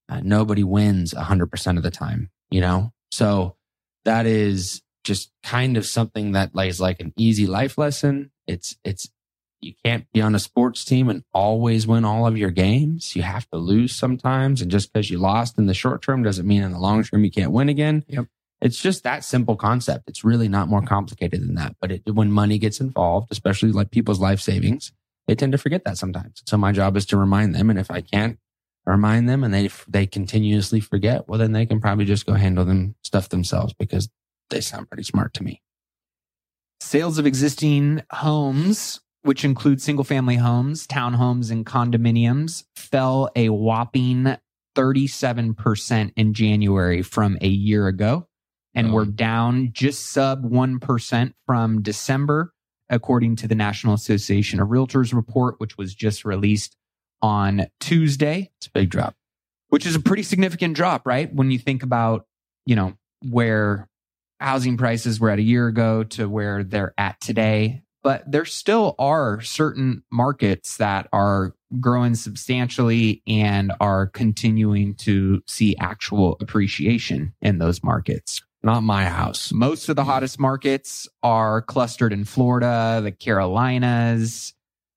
Uh, 0.08 0.20
nobody 0.22 0.64
wins 0.64 1.12
100% 1.12 1.76
of 1.76 1.82
the 1.82 1.90
time, 1.90 2.30
you 2.50 2.60
know? 2.60 2.92
So 3.10 3.56
that 4.04 4.26
is 4.26 4.82
just 5.04 5.30
kind 5.42 5.76
of 5.76 5.86
something 5.86 6.32
that 6.32 6.50
is 6.56 6.80
like 6.80 7.00
an 7.00 7.12
easy 7.16 7.46
life 7.46 7.78
lesson. 7.78 8.30
It's, 8.46 8.76
it's, 8.84 9.08
you 9.60 9.74
can't 9.84 10.10
be 10.12 10.20
on 10.20 10.34
a 10.34 10.38
sports 10.38 10.84
team 10.84 11.08
and 11.08 11.24
always 11.32 11.86
win 11.86 12.04
all 12.04 12.26
of 12.26 12.38
your 12.38 12.50
games. 12.50 13.16
You 13.16 13.22
have 13.22 13.48
to 13.50 13.58
lose 13.58 13.94
sometimes. 13.94 14.62
And 14.62 14.70
just 14.70 14.92
because 14.92 15.10
you 15.10 15.18
lost 15.18 15.58
in 15.58 15.66
the 15.66 15.74
short 15.74 16.02
term 16.02 16.22
doesn't 16.22 16.46
mean 16.46 16.62
in 16.62 16.72
the 16.72 16.78
long 16.78 17.02
term 17.02 17.24
you 17.24 17.30
can't 17.30 17.52
win 17.52 17.68
again. 17.68 18.04
Yep. 18.08 18.26
It's 18.60 18.80
just 18.80 19.04
that 19.04 19.24
simple 19.24 19.56
concept. 19.56 20.08
It's 20.08 20.24
really 20.24 20.48
not 20.48 20.68
more 20.68 20.82
complicated 20.82 21.40
than 21.42 21.54
that. 21.56 21.76
But 21.80 21.92
it, 21.92 22.02
when 22.12 22.32
money 22.32 22.58
gets 22.58 22.80
involved, 22.80 23.28
especially 23.30 23.72
like 23.72 23.90
people's 23.90 24.20
life 24.20 24.40
savings, 24.40 24.92
they 25.26 25.34
tend 25.34 25.52
to 25.52 25.58
forget 25.58 25.84
that 25.84 25.98
sometimes. 25.98 26.42
So 26.46 26.56
my 26.56 26.72
job 26.72 26.96
is 26.96 27.06
to 27.06 27.16
remind 27.16 27.54
them. 27.54 27.70
And 27.70 27.78
if 27.78 27.90
I 27.90 28.00
can't 28.00 28.38
remind 28.88 29.28
them 29.28 29.44
and 29.44 29.52
they, 29.52 29.70
they 29.88 30.06
continuously 30.06 30.80
forget, 30.80 31.28
well, 31.28 31.38
then 31.38 31.52
they 31.52 31.66
can 31.66 31.80
probably 31.80 32.04
just 32.04 32.26
go 32.26 32.34
handle 32.34 32.64
them 32.64 32.94
stuff 33.02 33.28
themselves 33.28 33.74
because 33.78 34.08
they 34.50 34.60
sound 34.60 34.88
pretty 34.88 35.02
smart 35.02 35.34
to 35.34 35.42
me. 35.42 35.62
Sales 36.80 37.18
of 37.18 37.26
existing 37.26 38.02
homes, 38.10 39.00
which 39.22 39.44
include 39.44 39.82
single 39.82 40.04
family 40.04 40.36
homes, 40.36 40.86
townhomes, 40.86 41.50
and 41.50 41.66
condominiums, 41.66 42.64
fell 42.76 43.30
a 43.36 43.48
whopping 43.48 44.36
37% 44.76 46.12
in 46.16 46.34
January 46.34 47.02
from 47.02 47.36
a 47.40 47.48
year 47.48 47.88
ago 47.88 48.28
and 48.78 48.88
oh. 48.88 48.92
we're 48.92 49.04
down 49.06 49.70
just 49.72 50.12
sub 50.12 50.44
1% 50.44 51.32
from 51.46 51.82
December, 51.82 52.52
according 52.88 53.34
to 53.36 53.48
the 53.48 53.56
National 53.56 53.94
Association 53.94 54.60
of 54.60 54.68
Realtors 54.68 55.12
report, 55.12 55.56
which 55.58 55.76
was 55.76 55.94
just 55.94 56.24
released 56.24 56.76
on 57.22 57.66
Tuesday. 57.80 58.50
It's 58.58 58.66
a 58.66 58.70
big 58.70 58.90
drop. 58.90 59.14
Which 59.68 59.86
is 59.86 59.94
a 59.94 60.00
pretty 60.00 60.22
significant 60.22 60.76
drop, 60.76 61.06
right? 61.06 61.32
When 61.32 61.50
you 61.50 61.58
think 61.58 61.82
about, 61.82 62.26
you 62.64 62.74
know, 62.76 62.94
where 63.28 63.88
housing 64.40 64.76
prices 64.76 65.20
were 65.20 65.30
at 65.30 65.38
a 65.38 65.42
year 65.42 65.66
ago 65.66 66.04
to 66.04 66.28
where 66.28 66.64
they're 66.64 66.94
at 66.96 67.20
today. 67.20 67.82
But 68.02 68.30
there 68.30 68.44
still 68.44 68.94
are 68.98 69.40
certain 69.40 70.04
markets 70.10 70.76
that 70.76 71.08
are 71.12 71.54
growing 71.80 72.14
substantially 72.14 73.22
and 73.26 73.72
are 73.80 74.06
continuing 74.06 74.94
to 74.94 75.42
see 75.46 75.76
actual 75.78 76.36
appreciation 76.40 77.34
in 77.42 77.58
those 77.58 77.82
markets. 77.82 78.40
Not 78.62 78.82
my 78.82 79.04
house. 79.04 79.52
Most 79.52 79.88
of 79.88 79.96
the 79.96 80.04
hottest 80.04 80.38
markets 80.38 81.08
are 81.22 81.60
clustered 81.62 82.12
in 82.12 82.24
Florida, 82.24 83.00
the 83.02 83.12
Carolinas, 83.12 84.54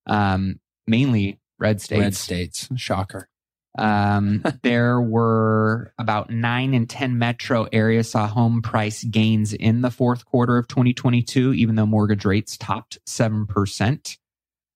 um, 0.08 0.60
mainly 0.88 1.41
red 1.62 1.80
states. 1.80 2.02
Red 2.02 2.16
states. 2.16 2.70
Shocker. 2.76 3.30
Um, 3.78 4.44
there 4.64 5.00
were 5.00 5.94
about 5.98 6.30
nine 6.30 6.74
and 6.74 6.90
10 6.90 7.18
metro 7.18 7.68
areas 7.72 8.12
saw 8.12 8.28
home 8.28 8.62
price 8.62 9.04
gains 9.04 9.54
in 9.54 9.82
the 9.82 9.92
fourth 9.92 10.26
quarter 10.26 10.58
of 10.58 10.68
2022, 10.68 11.54
even 11.54 11.76
though 11.76 11.86
mortgage 11.86 12.26
rates 12.26 12.58
topped 12.58 12.98
7%. 13.08 14.18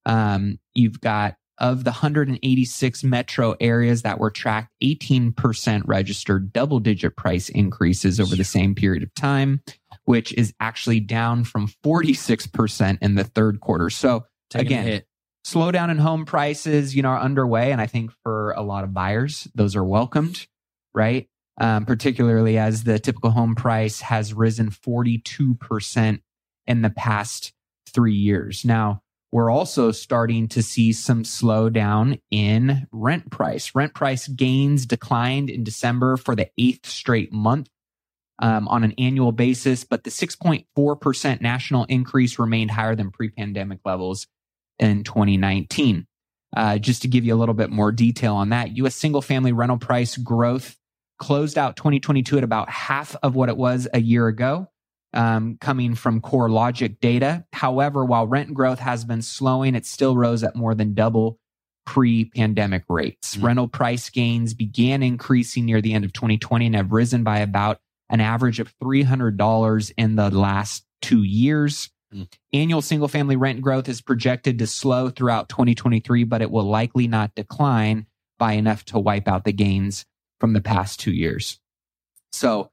Um, 0.06 0.60
you've 0.74 1.02
got 1.02 1.36
of 1.58 1.86
the 1.86 1.92
186 1.92 3.04
metro 3.04 3.56
areas 3.60 4.02
that 4.02 4.20
were 4.20 4.30
tracked, 4.30 4.72
18% 4.84 5.84
registered 5.86 6.52
double 6.52 6.80
digit 6.80 7.16
price 7.16 7.50
increases 7.50 8.20
over 8.20 8.36
the 8.36 8.44
same 8.44 8.76
period 8.76 9.04
of 9.04 9.14
time, 9.16 9.62
which 10.04 10.34
is 10.34 10.54
actually 10.60 11.00
down 11.00 11.46
from 11.46 11.70
46% 11.84 12.98
in 13.02 13.16
the 13.16 13.24
third 13.24 13.62
quarter. 13.62 13.90
So 13.90 14.26
Taking 14.50 14.80
again. 14.80 15.02
Slowdown 15.46 15.92
in 15.92 16.00
home 16.00 16.26
prices, 16.26 16.96
you 16.96 17.04
know, 17.04 17.10
are 17.10 17.20
underway. 17.20 17.72
And 17.72 17.80
I 17.80 17.86
think 17.86 18.12
for 18.24 18.52
a 18.52 18.64
lot 18.64 18.84
of 18.84 18.94
buyers, 18.94 19.48
those 19.54 19.76
are 19.76 19.84
welcomed, 19.84 20.48
right? 20.94 21.30
Um, 21.62 21.86
particularly 21.86 22.58
as 22.58 22.84
the 22.84 23.00
typical 23.00 23.30
home 23.30 23.56
price 23.56 24.02
has 24.02 24.34
risen 24.34 24.72
42% 24.72 26.20
in 26.68 26.82
the 26.82 26.90
past 26.90 27.54
three 27.88 28.16
years. 28.16 28.66
Now, 28.66 29.04
we're 29.32 29.52
also 29.52 29.92
starting 29.92 30.48
to 30.50 30.64
see 30.64 30.94
some 30.94 31.24
slowdown 31.24 32.20
in 32.32 32.88
rent 32.92 33.30
price. 33.30 33.76
Rent 33.76 33.94
price 33.94 34.28
gains 34.28 34.86
declined 34.86 35.50
in 35.50 35.64
December 35.64 36.18
for 36.18 36.36
the 36.36 36.50
eighth 36.58 36.88
straight 36.88 37.32
month 37.32 37.70
um, 38.40 38.68
on 38.68 38.84
an 38.84 38.94
annual 38.98 39.32
basis, 39.32 39.84
but 39.84 40.04
the 40.04 40.10
6.4% 40.10 41.42
national 41.42 41.84
increase 41.86 42.40
remained 42.40 42.72
higher 42.72 42.96
than 42.96 43.12
pre 43.12 43.30
pandemic 43.30 43.80
levels 43.86 44.28
in 44.80 45.04
2019. 45.04 46.08
Uh, 46.56 46.78
just 46.78 47.02
to 47.02 47.08
give 47.08 47.26
you 47.26 47.34
a 47.34 47.38
little 47.38 47.56
bit 47.56 47.70
more 47.70 47.92
detail 47.92 48.36
on 48.36 48.50
that, 48.50 48.78
U.S. 48.78 48.96
single 48.96 49.22
family 49.22 49.52
rental 49.52 49.78
price 49.78 50.16
growth 50.16 50.78
closed 51.18 51.58
out 51.58 51.76
2022 51.76 52.38
at 52.38 52.44
about 52.44 52.70
half 52.70 53.16
of 53.24 53.36
what 53.36 53.50
it 53.50 53.58
was 53.58 53.88
a 53.94 54.00
year 54.00 54.28
ago, 54.28 54.68
um, 55.14 55.58
coming 55.60 55.96
from 55.96 56.22
CoreLogic 56.22 57.00
data. 57.00 57.46
However, 57.54 58.06
while 58.06 58.28
rent 58.28 58.54
growth 58.54 58.80
has 58.80 59.04
been 59.04 59.22
slowing, 59.22 59.76
it 59.76 59.86
still 59.86 60.16
rose 60.16 60.44
at 60.44 60.56
more 60.56 60.76
than 60.76 60.94
double 60.94 61.40
pre 61.86 62.26
pandemic 62.26 62.84
rates. 62.90 63.36
Mm. 63.36 63.44
Rental 63.44 63.68
price 63.68 64.10
gains 64.10 64.54
began 64.54 65.04
increasing 65.04 65.66
near 65.66 65.82
the 65.82 65.94
end 65.94 66.06
of 66.06 66.14
2020 66.14 66.68
and 66.68 66.76
have 66.76 66.92
risen 66.92 67.24
by 67.24 67.40
about 67.40 67.80
an 68.10 68.22
average 68.22 68.60
of 68.60 68.74
$300 68.80 69.92
in 69.98 70.16
the 70.16 70.30
last 70.30 70.86
two 71.02 71.24
years. 71.24 71.90
Annual 72.54 72.82
single 72.82 73.08
family 73.08 73.36
rent 73.36 73.62
growth 73.62 73.90
is 73.90 74.02
projected 74.02 74.60
to 74.60 74.68
slow 74.68 75.10
throughout 75.10 75.50
2023, 75.50 76.24
but 76.24 76.42
it 76.42 76.52
will 76.52 76.64
likely 76.64 77.08
not 77.08 77.36
decline 77.36 78.06
by 78.38 78.54
enough 78.54 78.86
to 78.86 79.00
wipe 79.00 79.28
out 79.28 79.44
the 79.44 79.54
gains 79.54 80.06
from 80.40 80.54
the 80.54 80.62
past 80.62 81.00
two 81.00 81.12
years. 81.12 81.60
So, 82.32 82.72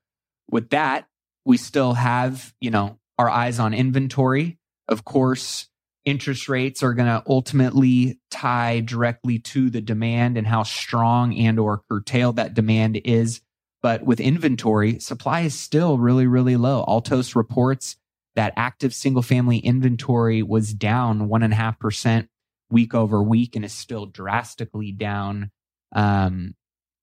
with 0.50 0.70
that, 0.70 1.06
we 1.44 1.56
still 1.56 1.94
have, 1.94 2.52
you 2.60 2.70
know, 2.70 2.98
our 3.18 3.28
eyes 3.28 3.58
on 3.58 3.74
inventory. 3.74 4.58
Of 4.88 5.04
course, 5.04 5.68
interest 6.04 6.48
rates 6.48 6.82
are 6.82 6.94
going 6.94 7.06
to 7.06 7.22
ultimately 7.28 8.18
tie 8.30 8.80
directly 8.80 9.38
to 9.38 9.70
the 9.70 9.80
demand 9.80 10.36
and 10.36 10.46
how 10.46 10.64
strong 10.64 11.34
and 11.36 11.58
or 11.58 11.82
curtailed 11.90 12.36
that 12.36 12.54
demand 12.54 13.00
is. 13.04 13.40
But 13.82 14.04
with 14.04 14.20
inventory, 14.20 14.98
supply 15.00 15.40
is 15.40 15.58
still 15.58 15.98
really, 15.98 16.26
really 16.26 16.56
low. 16.56 16.84
Altos 16.86 17.34
reports 17.34 17.96
that 18.34 18.52
active 18.56 18.94
single 18.94 19.22
family 19.22 19.58
inventory 19.58 20.42
was 20.42 20.72
down 20.72 21.28
one 21.28 21.42
and 21.42 21.52
a 21.52 21.56
half 21.56 21.78
percent 21.78 22.28
week 22.70 22.94
over 22.94 23.22
week 23.22 23.54
and 23.54 23.64
is 23.64 23.72
still 23.72 24.06
drastically 24.06 24.92
down, 24.92 25.50
um, 25.94 26.54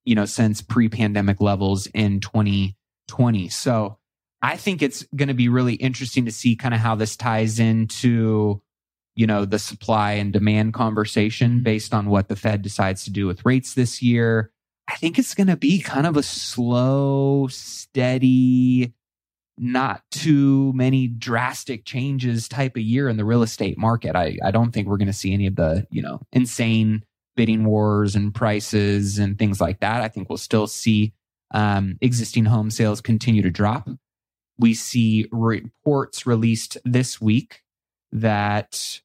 you 0.04 0.14
know, 0.14 0.24
since 0.24 0.60
pre 0.60 0.88
pandemic 0.88 1.40
levels 1.40 1.86
in 1.88 2.20
2020. 2.20 3.48
So 3.48 3.98
I 4.42 4.56
think 4.56 4.82
it's 4.82 5.04
going 5.14 5.28
to 5.28 5.34
be 5.34 5.48
really 5.48 5.74
interesting 5.74 6.24
to 6.24 6.32
see 6.32 6.56
kind 6.56 6.74
of 6.74 6.80
how 6.80 6.94
this 6.94 7.16
ties 7.16 7.60
into, 7.60 8.60
you 9.14 9.26
know, 9.26 9.44
the 9.44 9.58
supply 9.58 10.12
and 10.12 10.32
demand 10.32 10.74
conversation 10.74 11.62
based 11.62 11.94
on 11.94 12.08
what 12.08 12.28
the 12.28 12.36
Fed 12.36 12.62
decides 12.62 13.04
to 13.04 13.10
do 13.10 13.26
with 13.26 13.44
rates 13.44 13.74
this 13.74 14.02
year. 14.02 14.50
I 14.88 14.96
think 14.96 15.18
it's 15.18 15.34
going 15.34 15.46
to 15.46 15.56
be 15.56 15.80
kind 15.80 16.06
of 16.06 16.16
a 16.16 16.22
slow, 16.22 17.46
steady, 17.48 18.92
not 19.62 20.02
too 20.10 20.72
many 20.72 21.06
drastic 21.06 21.84
changes 21.84 22.48
type 22.48 22.76
of 22.76 22.82
year 22.82 23.10
in 23.10 23.18
the 23.18 23.26
real 23.26 23.42
estate 23.42 23.76
market. 23.76 24.16
I, 24.16 24.38
I 24.42 24.50
don't 24.50 24.72
think 24.72 24.88
we're 24.88 24.96
going 24.96 25.06
to 25.06 25.12
see 25.12 25.34
any 25.34 25.46
of 25.46 25.56
the, 25.56 25.86
you 25.90 26.00
know, 26.00 26.22
insane 26.32 27.04
bidding 27.36 27.66
wars 27.66 28.16
and 28.16 28.34
prices 28.34 29.18
and 29.18 29.38
things 29.38 29.60
like 29.60 29.80
that. 29.80 30.00
I 30.00 30.08
think 30.08 30.30
we'll 30.30 30.38
still 30.38 30.66
see 30.66 31.12
um, 31.50 31.98
existing 32.00 32.46
home 32.46 32.70
sales 32.70 33.02
continue 33.02 33.42
to 33.42 33.50
drop. 33.50 33.86
We 34.58 34.72
see 34.72 35.28
reports 35.30 36.26
released 36.26 36.78
this 36.86 37.20
week 37.20 37.62
that 38.12 39.00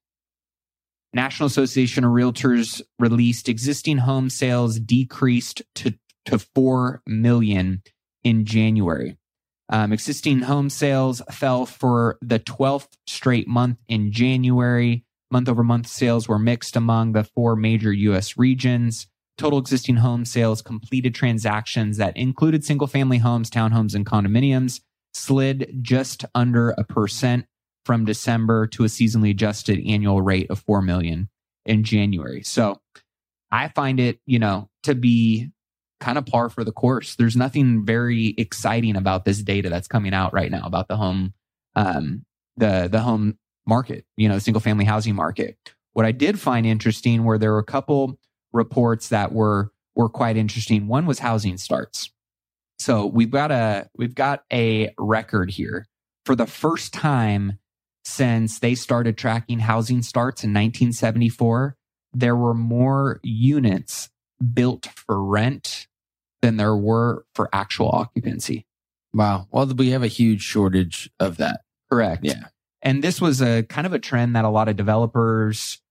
National 1.13 1.47
Association 1.47 2.05
of 2.05 2.11
Realtors 2.11 2.81
released 2.97 3.49
existing 3.49 3.97
home 3.97 4.29
sales 4.29 4.79
decreased 4.79 5.63
to, 5.75 5.93
to 6.25 6.39
4 6.39 7.01
million 7.05 7.83
in 8.23 8.45
January. 8.45 9.17
Um, 9.69 9.91
existing 9.91 10.41
home 10.41 10.69
sales 10.69 11.21
fell 11.31 11.65
for 11.65 12.17
the 12.21 12.39
12th 12.39 12.89
straight 13.07 13.47
month 13.47 13.77
in 13.87 14.11
January. 14.11 15.03
Month 15.31 15.49
over 15.49 15.63
month 15.63 15.87
sales 15.87 16.27
were 16.27 16.37
mixed 16.37 16.75
among 16.75 17.13
the 17.13 17.23
four 17.23 17.55
major 17.55 17.91
U.S. 17.91 18.37
regions. 18.37 19.07
Total 19.37 19.59
existing 19.59 19.97
home 19.97 20.23
sales 20.23 20.61
completed 20.61 21.15
transactions 21.15 21.97
that 21.97 22.15
included 22.15 22.63
single 22.63 22.87
family 22.87 23.17
homes, 23.17 23.49
townhomes, 23.49 23.95
and 23.95 24.05
condominiums 24.05 24.81
slid 25.13 25.79
just 25.81 26.25
under 26.35 26.71
a 26.71 26.83
percent 26.83 27.45
from 27.85 28.05
December 28.05 28.67
to 28.67 28.83
a 28.83 28.87
seasonally 28.87 29.31
adjusted 29.31 29.79
annual 29.87 30.21
rate 30.21 30.49
of 30.49 30.59
4 30.59 30.81
million 30.81 31.29
in 31.65 31.83
January. 31.83 32.43
So 32.43 32.81
I 33.51 33.69
find 33.69 33.99
it, 33.99 34.19
you 34.25 34.39
know, 34.39 34.69
to 34.83 34.95
be 34.95 35.51
kind 35.99 36.17
of 36.17 36.25
par 36.25 36.49
for 36.49 36.63
the 36.63 36.71
course. 36.71 37.15
There's 37.15 37.35
nothing 37.35 37.85
very 37.85 38.35
exciting 38.37 38.95
about 38.95 39.25
this 39.25 39.41
data 39.41 39.69
that's 39.69 39.87
coming 39.87 40.13
out 40.13 40.33
right 40.33 40.51
now 40.51 40.63
about 40.65 40.87
the 40.87 40.97
home, 40.97 41.33
um, 41.75 42.25
the 42.57 42.87
the 42.91 43.01
home 43.01 43.37
market, 43.65 44.05
you 44.17 44.29
know, 44.29 44.39
single 44.39 44.61
family 44.61 44.85
housing 44.85 45.15
market. 45.15 45.57
What 45.93 46.05
I 46.05 46.11
did 46.11 46.39
find 46.39 46.65
interesting 46.65 47.23
were 47.23 47.37
there 47.37 47.53
were 47.53 47.59
a 47.59 47.63
couple 47.63 48.19
reports 48.53 49.09
that 49.09 49.31
were 49.31 49.71
were 49.95 50.09
quite 50.09 50.37
interesting. 50.37 50.87
One 50.87 51.05
was 51.05 51.19
housing 51.19 51.57
starts. 51.57 52.11
So 52.79 53.05
we've 53.05 53.31
got 53.31 53.51
a 53.51 53.89
we've 53.97 54.15
got 54.15 54.43
a 54.51 54.93
record 54.97 55.51
here 55.51 55.87
for 56.25 56.35
the 56.35 56.47
first 56.47 56.93
time 56.93 57.59
since 58.03 58.59
they 58.59 58.75
started 58.75 59.17
tracking 59.17 59.59
housing 59.59 60.01
starts 60.01 60.43
in 60.43 60.51
1974. 60.51 61.75
There 62.13 62.35
were 62.35 62.53
more 62.53 63.19
units 63.23 64.09
built 64.53 64.87
for 64.87 65.23
rent 65.23 65.87
than 66.41 66.57
there 66.57 66.75
were 66.75 67.25
for 67.33 67.49
actual 67.53 67.89
occupancy. 67.89 68.65
Wow. 69.13 69.47
Well, 69.49 69.65
we 69.67 69.91
have 69.91 70.03
a 70.03 70.07
huge 70.07 70.41
shortage 70.41 71.09
of 71.19 71.37
that. 71.37 71.61
Correct. 71.89 72.23
Yeah. 72.23 72.47
And 72.81 73.03
this 73.03 73.21
was 73.21 73.41
a 73.41 73.63
kind 73.63 73.87
of 73.87 73.93
a 73.93 73.99
trend 73.99 74.35
that 74.35 74.45
a 74.45 74.49
lot 74.49 74.67
of 74.67 74.75
developers 74.75 75.81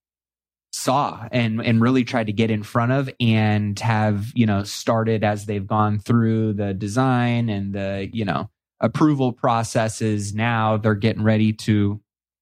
saw 0.73 1.29
and 1.31 1.65
and 1.65 1.81
really 1.81 2.05
tried 2.05 2.27
to 2.27 2.33
get 2.33 2.51
in 2.51 2.63
front 2.63 2.93
of 2.93 3.09
and 3.21 3.79
have, 3.81 4.33
you 4.35 4.45
know, 4.45 4.63
started 4.65 5.25
as 5.25 5.47
they've 5.47 5.67
gone 5.67 5.99
through 5.99 6.53
the 6.53 6.75
design 6.75 7.49
and 7.49 7.73
the, 7.73 8.11
you 8.13 8.25
know, 8.25 8.51
approval 8.81 9.33
processes. 9.33 10.35
Now 10.35 10.77
they're 10.77 10.95
getting 10.95 11.23
ready 11.23 11.53
to 11.53 12.01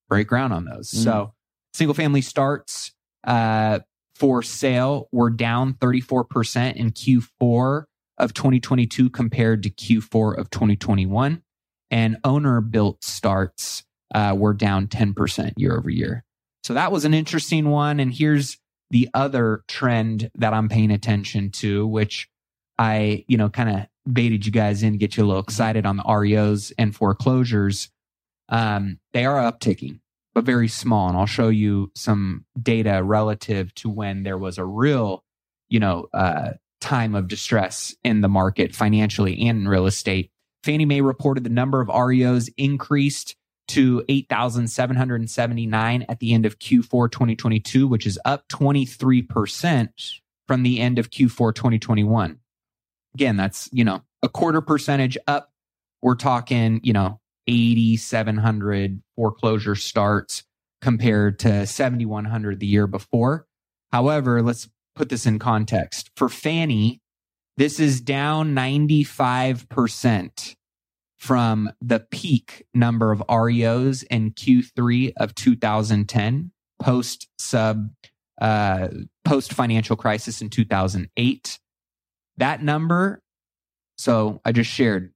break 0.09 0.29
ground 0.29 0.53
on 0.53 0.65
those. 0.65 0.91
Mm. 0.91 1.05
So 1.05 1.35
single 1.73 1.95
family 1.95 2.23
starts 2.23 2.93
uh 3.25 3.79
for 4.23 4.41
sale 4.41 5.09
were 5.11 5.31
down 5.31 5.75
34% 5.75 6.77
in 6.77 6.93
Q4 6.93 7.83
of 8.19 8.33
2022 8.33 9.11
compared 9.11 9.65
to 9.65 9.71
Q4 9.71 10.39
of 10.39 10.49
2021. 10.49 11.43
And 11.91 12.17
owner 12.23 12.61
built 12.61 13.03
starts 13.03 13.83
uh, 14.15 14.37
were 14.39 14.55
down 14.55 14.87
10% 14.87 15.55
year 15.57 15.77
over 15.77 15.91
year. 15.91 16.23
So 16.63 16.75
that 16.75 16.93
was 16.93 17.05
an 17.05 17.15
interesting 17.15 17.69
one. 17.69 17.99
And 17.99 18.15
here's 18.15 18.59
the 18.91 19.09
other 19.13 19.65
trend 19.67 20.31
that 20.37 20.55
I'm 20.55 20.69
paying 20.69 20.93
attention 20.93 21.51
to, 21.55 21.85
which 21.85 22.29
I, 22.79 23.25
you 23.27 23.37
know, 23.37 23.49
kind 23.49 23.71
of 23.71 24.15
baited 24.15 24.47
you 24.47 24.53
guys 24.53 24.85
in, 24.85 24.99
get 24.99 25.17
you 25.17 25.25
a 25.25 25.27
little 25.27 25.43
excited 25.43 25.85
on 25.85 25.97
the 25.97 26.05
REOs 26.05 26.73
and 26.79 26.95
foreclosures. 26.95 27.91
Um, 28.49 29.01
they 29.15 29.25
are 29.25 29.51
upticking, 29.51 29.99
but 30.35 30.45
very 30.45 30.69
small. 30.69 31.09
And 31.09 31.17
I'll 31.17 31.27
show 31.27 31.49
you 31.49 31.91
some 31.95 32.45
data 32.61 33.03
relative 33.03 33.75
to 33.77 33.89
when 33.89 34.23
there 34.23 34.39
was 34.39 34.59
a 34.59 34.65
real, 34.65 35.25
you 35.69 35.81
know, 35.81 36.09
uh, 36.15 36.53
time 36.81 37.15
of 37.15 37.29
distress 37.29 37.95
in 38.03 38.21
the 38.21 38.29
market 38.29 38.75
financially 38.75 39.47
and 39.49 39.61
in 39.61 39.69
real 39.69 39.87
estate. 39.87 40.31
Fannie 40.65 40.85
Mae 40.85 41.01
reported 41.01 41.45
the 41.45 41.51
number 41.51 41.81
of 41.81 41.89
REOs 41.89 42.49
increased 42.57 43.37
to 43.69 44.05
8,779 44.09 46.05
at 46.09 46.19
the 46.19 46.35
end 46.35 46.45
of 46.45 46.59
Q4 46.59 47.11
2022, 47.11 47.87
which 47.89 48.07
is 48.07 48.19
up 48.25 48.49
23% 48.49 49.89
from 50.47 50.63
the 50.63 50.81
end 50.81 50.99
of 50.99 51.11
Q4 51.11 51.55
2021. 51.55 52.39
Again, 53.15 53.37
that's, 53.37 53.69
you 53.73 53.85
know, 53.85 54.03
a 54.23 54.29
quarter 54.29 54.61
percentage 54.61 55.17
up. 55.27 55.51
We're 56.03 56.17
talking, 56.17 56.81
you 56.83 56.93
know, 56.93 57.21
8,700 57.47 59.03
foreclosure 59.17 59.75
starts 59.75 60.45
compared 60.81 61.39
to 61.41 61.67
7,100 61.67 62.61
the 62.61 62.67
year 62.67 62.87
before. 62.87 63.47
However, 63.93 64.43
let's 64.43 64.69
put 64.95 65.09
this 65.09 65.27
in 65.27 65.39
context. 65.39 66.11
For 66.17 66.29
Fannie, 66.29 67.01
this 67.57 67.79
is 67.79 68.01
down 68.01 68.55
95% 68.55 70.57
from 71.19 71.71
the 71.81 72.01
peak 72.01 72.65
number 72.75 73.13
of 73.13 73.23
REOs 73.29 74.05
in 74.11 74.33
Q3 74.33 75.13
of 75.19 75.35
2010, 75.35 76.51
post 76.81 77.29
sub, 77.39 77.91
uh, 78.41 78.89
post 79.25 79.53
financial 79.53 79.95
crisis 79.95 80.43
in 80.43 80.51
2008. 80.51 81.61
That 82.39 82.63
number, 82.63 83.23
so 83.97 84.41
I 84.45 84.51
just 84.51 84.71
shared 84.71 85.12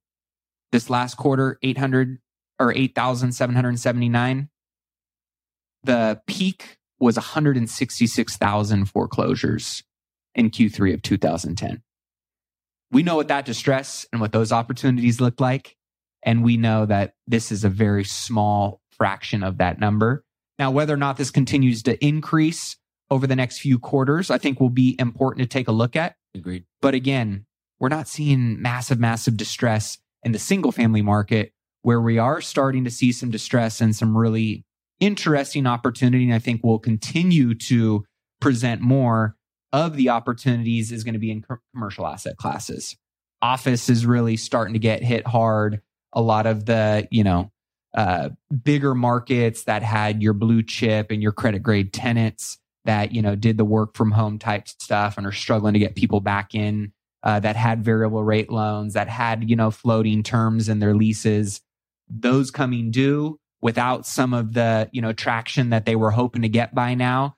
this 0.77 0.91
last 0.91 1.17
quarter, 1.17 1.59
800 1.63 2.19
or 2.61 2.71
8,779. 2.71 4.51
The 5.85 6.21
peak 6.27 6.77
was 7.01 7.17
166,000 7.17 8.85
foreclosures 8.85 9.83
in 10.35 10.51
Q3 10.51 10.93
of 10.93 11.01
2010. 11.01 11.83
We 12.91 13.03
know 13.03 13.17
what 13.17 13.29
that 13.29 13.47
distress 13.47 14.05
and 14.13 14.21
what 14.21 14.33
those 14.33 14.53
opportunities 14.53 15.19
look 15.19 15.41
like. 15.41 15.77
And 16.23 16.45
we 16.45 16.59
know 16.59 16.85
that 16.85 17.15
this 17.27 17.51
is 17.51 17.65
a 17.65 17.71
very 17.71 18.05
small 18.05 18.83
fraction 18.91 19.43
of 19.43 19.57
that 19.57 19.81
number. 19.81 20.25
Now, 20.59 20.71
whether 20.71 20.93
or 20.93 20.99
not 20.99 21.17
this 21.17 21.31
continues 21.31 21.83
to 21.85 22.05
increase 22.05 22.77
over 23.11 23.27
the 23.27 23.37
next 23.37 23.61
few 23.61 23.79
quarters, 23.79 24.31
I 24.31 24.37
think 24.37 24.61
will 24.61 24.69
be 24.69 24.95
important 24.99 25.43
to 25.43 25.49
take 25.49 25.69
a 25.69 25.73
look 25.73 25.97
at. 25.97 26.17
Agreed. 26.35 26.65
But 26.83 26.93
again, 26.93 27.47
we're 27.81 27.89
not 27.89 28.09
seeing 28.09 28.61
massive, 28.61 29.01
massive 29.01 29.39
distress 29.39 29.97
in 30.27 30.33
the 30.33 30.39
single 30.41 30.73
family 30.73 31.03
market 31.03 31.53
where 31.83 32.01
we 32.01 32.19
are 32.19 32.41
starting 32.41 32.83
to 32.83 32.91
see 32.91 33.13
some 33.13 33.31
distress 33.31 33.81
and 33.81 33.95
some 33.95 34.17
really 34.17 34.65
interesting 34.99 35.69
opportunity. 35.69 36.25
And 36.25 36.35
I 36.35 36.41
think 36.41 36.63
we'll 36.65 36.81
continue 36.81 37.55
to 37.55 38.05
present 38.41 38.81
more 38.81 39.37
of 39.73 39.95
the 39.95 40.09
opportunities 40.09 40.91
is 40.91 41.05
going 41.05 41.15
to 41.15 41.21
be 41.21 41.31
in 41.31 41.45
commercial 41.73 42.09
asset 42.09 42.39
classes. 42.39 42.97
Office 43.41 43.89
is 43.89 44.05
really 44.05 44.37
starting 44.37 44.73
to 44.73 44.81
get 44.81 45.01
hit 45.01 45.25
hard. 45.29 45.81
A 46.13 46.21
lot 46.21 46.47
of 46.47 46.67
the, 46.67 47.07
you 47.13 47.23
know, 47.23 47.53
uh, 47.97 48.31
bigger 48.65 48.97
markets 48.97 49.63
that 49.65 49.85
had 49.85 50.25
your 50.25 50.33
blue 50.33 50.65
chip 50.65 51.13
and 51.13 51.23
your 51.23 51.31
credit 51.31 51.63
grade 51.63 51.93
tenants 51.93 52.59
that, 52.85 53.13
you 53.13 53.23
know, 53.23 53.37
did 53.37 53.59
the 53.59 53.65
work 53.65 53.97
from 53.97 54.11
home 54.11 54.41
type 54.41 54.67
stuff 54.67 55.19
and 55.19 55.25
are 55.25 55.33
struggling 55.33 55.75
to 55.75 55.79
get 55.79 55.95
people 55.95 56.19
back 56.19 56.53
in 56.53 56.93
uh, 57.27 57.41
that 57.41 57.57
had 57.57 57.85
variable 57.85 58.25
rate 58.25 58.51
loans, 58.51 58.95
that 58.95 59.09
had, 59.09 59.51
you 59.51 59.57
know, 59.57 59.71
floating 59.71 60.23
terms 60.23 60.71
in 60.71 60.79
their 60.79 60.95
leases. 60.95 61.61
Those 62.09 62.51
coming 62.51 62.91
due 62.91 63.39
without 63.61 64.07
some 64.07 64.33
of 64.33 64.55
the, 64.55 64.89
you 64.93 65.03
know, 65.03 65.13
traction 65.13 65.69
that 65.71 65.85
they 65.85 65.97
were 65.97 66.13
hoping 66.13 66.41
to 66.41 66.49
get 66.49 66.75
by 66.75 66.95
now 66.95 67.37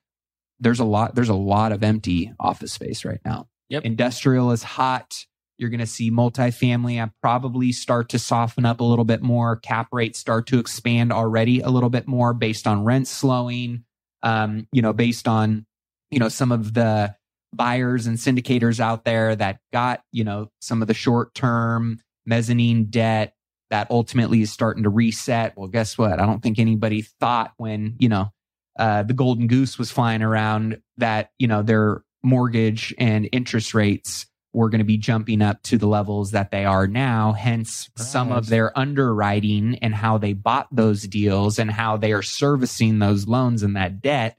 there's 0.60 0.80
a 0.80 0.84
lot 0.84 1.14
there's 1.14 1.28
a 1.28 1.34
lot 1.34 1.72
of 1.72 1.82
empty 1.82 2.32
office 2.40 2.72
space 2.72 3.04
right 3.04 3.20
now. 3.24 3.48
Yep. 3.68 3.84
Industrial 3.84 4.50
is 4.50 4.62
hot. 4.62 5.24
You're 5.58 5.70
going 5.70 5.80
to 5.80 5.86
see 5.86 6.10
multifamily 6.10 7.02
uh, 7.02 7.08
probably 7.20 7.72
start 7.72 8.08
to 8.10 8.18
soften 8.18 8.64
up 8.64 8.80
a 8.80 8.84
little 8.84 9.04
bit 9.04 9.22
more. 9.22 9.56
Cap 9.56 9.88
rates 9.92 10.18
start 10.18 10.46
to 10.48 10.58
expand 10.58 11.12
already 11.12 11.60
a 11.60 11.68
little 11.68 11.90
bit 11.90 12.06
more 12.06 12.32
based 12.32 12.66
on 12.66 12.84
rents 12.84 13.10
slowing. 13.10 13.84
Um, 14.22 14.66
you 14.72 14.82
know, 14.82 14.92
based 14.92 15.28
on 15.28 15.66
you 16.10 16.18
know 16.18 16.28
some 16.28 16.52
of 16.52 16.74
the 16.74 17.14
buyers 17.52 18.06
and 18.06 18.18
syndicators 18.18 18.80
out 18.80 19.04
there 19.04 19.34
that 19.36 19.60
got 19.72 20.02
you 20.12 20.24
know 20.24 20.50
some 20.60 20.82
of 20.82 20.88
the 20.88 20.94
short 20.94 21.34
term 21.34 21.98
mezzanine 22.26 22.84
debt 22.84 23.34
that 23.70 23.90
ultimately 23.90 24.40
is 24.42 24.52
starting 24.52 24.82
to 24.82 24.90
reset. 24.90 25.56
Well, 25.56 25.68
guess 25.68 25.98
what? 25.98 26.20
I 26.20 26.26
don't 26.26 26.42
think 26.42 26.58
anybody 26.58 27.02
thought 27.02 27.52
when 27.56 27.96
you 27.98 28.08
know 28.08 28.32
uh, 28.78 29.02
the 29.02 29.14
golden 29.14 29.46
goose 29.46 29.78
was 29.78 29.90
flying 29.90 30.22
around 30.22 30.80
that 30.98 31.30
you 31.38 31.48
know 31.48 31.62
their 31.62 32.02
mortgage 32.22 32.94
and 32.98 33.28
interest 33.32 33.74
rates 33.74 34.26
were 34.52 34.70
going 34.70 34.80
to 34.80 34.84
be 34.84 34.96
jumping 34.96 35.42
up 35.42 35.62
to 35.62 35.78
the 35.78 35.86
levels 35.86 36.30
that 36.32 36.50
they 36.50 36.64
are 36.64 36.86
now. 36.86 37.32
Hence, 37.32 37.90
some 37.96 38.32
of 38.32 38.48
their 38.48 38.76
underwriting 38.76 39.78
and 39.82 39.94
how 39.94 40.18
they 40.18 40.32
bought 40.32 40.68
those 40.72 41.02
deals 41.02 41.58
and 41.58 41.70
how 41.70 41.96
they 41.96 42.12
are 42.12 42.22
servicing 42.22 42.98
those 42.98 43.28
loans 43.28 43.62
and 43.62 43.76
that 43.76 44.00
debt 44.00 44.38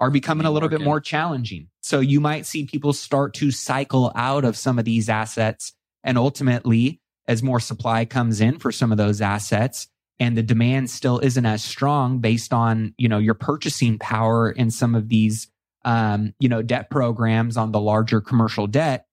are 0.00 0.10
becoming 0.10 0.46
a 0.46 0.50
little 0.50 0.68
bit 0.68 0.80
more 0.80 1.00
challenging. 1.00 1.68
So 1.82 2.00
you 2.00 2.20
might 2.20 2.46
see 2.46 2.64
people 2.64 2.92
start 2.92 3.34
to 3.34 3.50
cycle 3.50 4.10
out 4.16 4.44
of 4.44 4.56
some 4.56 4.78
of 4.78 4.84
these 4.84 5.08
assets. 5.08 5.72
And 6.02 6.16
ultimately, 6.16 7.00
as 7.28 7.42
more 7.42 7.60
supply 7.60 8.06
comes 8.06 8.40
in 8.40 8.58
for 8.58 8.72
some 8.72 8.90
of 8.90 8.98
those 8.98 9.20
assets, 9.20 9.86
and 10.20 10.36
the 10.36 10.42
demand 10.42 10.90
still 10.90 11.18
isn't 11.18 11.46
as 11.46 11.64
strong 11.64 12.18
based 12.18 12.52
on 12.52 12.94
you 12.98 13.08
know 13.08 13.18
your 13.18 13.34
purchasing 13.34 13.98
power 13.98 14.50
in 14.50 14.70
some 14.70 14.94
of 14.94 15.08
these 15.08 15.48
um, 15.84 16.34
you 16.38 16.48
know 16.48 16.62
debt 16.62 16.90
programs 16.90 17.56
on 17.56 17.72
the 17.72 17.80
larger 17.80 18.20
commercial 18.20 18.66
debt 18.66 19.06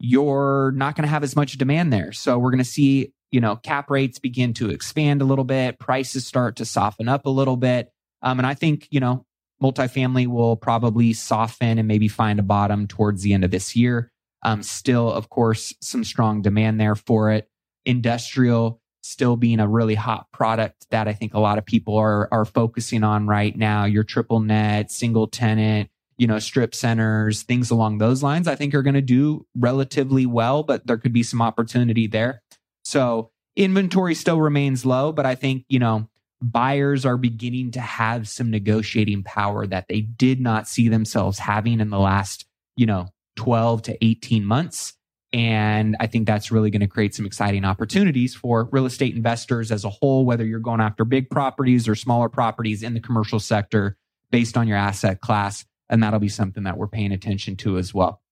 you're 0.00 0.72
not 0.76 0.94
going 0.94 1.04
to 1.04 1.08
have 1.08 1.22
as 1.22 1.36
much 1.36 1.56
demand 1.56 1.92
there 1.92 2.12
so 2.12 2.38
we're 2.38 2.50
going 2.50 2.58
to 2.58 2.64
see 2.64 3.12
you 3.30 3.40
know 3.40 3.56
cap 3.56 3.88
rates 3.88 4.18
begin 4.18 4.52
to 4.52 4.70
expand 4.70 5.22
a 5.22 5.24
little 5.24 5.44
bit 5.44 5.78
prices 5.78 6.26
start 6.26 6.56
to 6.56 6.64
soften 6.64 7.08
up 7.08 7.24
a 7.24 7.30
little 7.30 7.56
bit 7.56 7.92
um, 8.22 8.38
and 8.38 8.46
i 8.46 8.54
think 8.54 8.88
you 8.90 9.00
know 9.00 9.24
multifamily 9.62 10.26
will 10.26 10.56
probably 10.56 11.12
soften 11.12 11.78
and 11.78 11.88
maybe 11.88 12.08
find 12.08 12.38
a 12.38 12.42
bottom 12.42 12.86
towards 12.86 13.22
the 13.22 13.32
end 13.32 13.44
of 13.44 13.50
this 13.50 13.74
year 13.74 14.10
um, 14.42 14.62
still 14.62 15.10
of 15.12 15.28
course 15.28 15.74
some 15.80 16.04
strong 16.04 16.42
demand 16.42 16.80
there 16.80 16.94
for 16.94 17.30
it 17.30 17.48
industrial 17.84 18.80
still 19.08 19.36
being 19.36 19.60
a 19.60 19.68
really 19.68 19.94
hot 19.94 20.30
product 20.32 20.86
that 20.90 21.08
I 21.08 21.12
think 21.12 21.34
a 21.34 21.40
lot 21.40 21.58
of 21.58 21.64
people 21.64 21.96
are 21.96 22.28
are 22.30 22.44
focusing 22.44 23.02
on 23.02 23.26
right 23.26 23.56
now. 23.56 23.84
Your 23.84 24.04
triple 24.04 24.40
net, 24.40 24.90
single 24.90 25.26
tenant, 25.26 25.88
you 26.18 26.26
know, 26.26 26.38
strip 26.38 26.74
centers, 26.74 27.42
things 27.42 27.70
along 27.70 27.98
those 27.98 28.22
lines, 28.22 28.46
I 28.46 28.54
think 28.54 28.74
are 28.74 28.82
going 28.82 28.94
to 28.94 29.00
do 29.00 29.46
relatively 29.56 30.26
well, 30.26 30.62
but 30.62 30.86
there 30.86 30.98
could 30.98 31.12
be 31.12 31.22
some 31.22 31.40
opportunity 31.40 32.06
there. 32.06 32.42
So 32.84 33.30
inventory 33.56 34.14
still 34.14 34.40
remains 34.40 34.84
low, 34.84 35.12
but 35.12 35.26
I 35.26 35.34
think, 35.34 35.64
you 35.68 35.78
know, 35.78 36.08
buyers 36.40 37.04
are 37.04 37.16
beginning 37.16 37.72
to 37.72 37.80
have 37.80 38.28
some 38.28 38.50
negotiating 38.50 39.22
power 39.22 39.66
that 39.66 39.86
they 39.88 40.00
did 40.00 40.40
not 40.40 40.68
see 40.68 40.88
themselves 40.88 41.38
having 41.38 41.80
in 41.80 41.90
the 41.90 41.98
last, 41.98 42.46
you 42.76 42.86
know, 42.86 43.08
12 43.36 43.82
to 43.82 44.04
18 44.04 44.44
months. 44.44 44.94
And 45.32 45.96
I 46.00 46.06
think 46.06 46.26
that's 46.26 46.50
really 46.50 46.70
going 46.70 46.80
to 46.80 46.86
create 46.86 47.14
some 47.14 47.26
exciting 47.26 47.64
opportunities 47.64 48.34
for 48.34 48.68
real 48.72 48.86
estate 48.86 49.14
investors 49.14 49.70
as 49.70 49.84
a 49.84 49.90
whole, 49.90 50.24
whether 50.24 50.44
you're 50.44 50.58
going 50.58 50.80
after 50.80 51.04
big 51.04 51.28
properties 51.28 51.86
or 51.86 51.94
smaller 51.94 52.28
properties 52.28 52.82
in 52.82 52.94
the 52.94 53.00
commercial 53.00 53.38
sector 53.38 53.96
based 54.30 54.56
on 54.56 54.66
your 54.66 54.78
asset 54.78 55.20
class. 55.20 55.66
And 55.90 56.02
that'll 56.02 56.18
be 56.20 56.28
something 56.28 56.64
that 56.64 56.78
we're 56.78 56.88
paying 56.88 57.12
attention 57.12 57.56
to 57.56 57.78
as 57.78 57.92
well. 57.92 58.22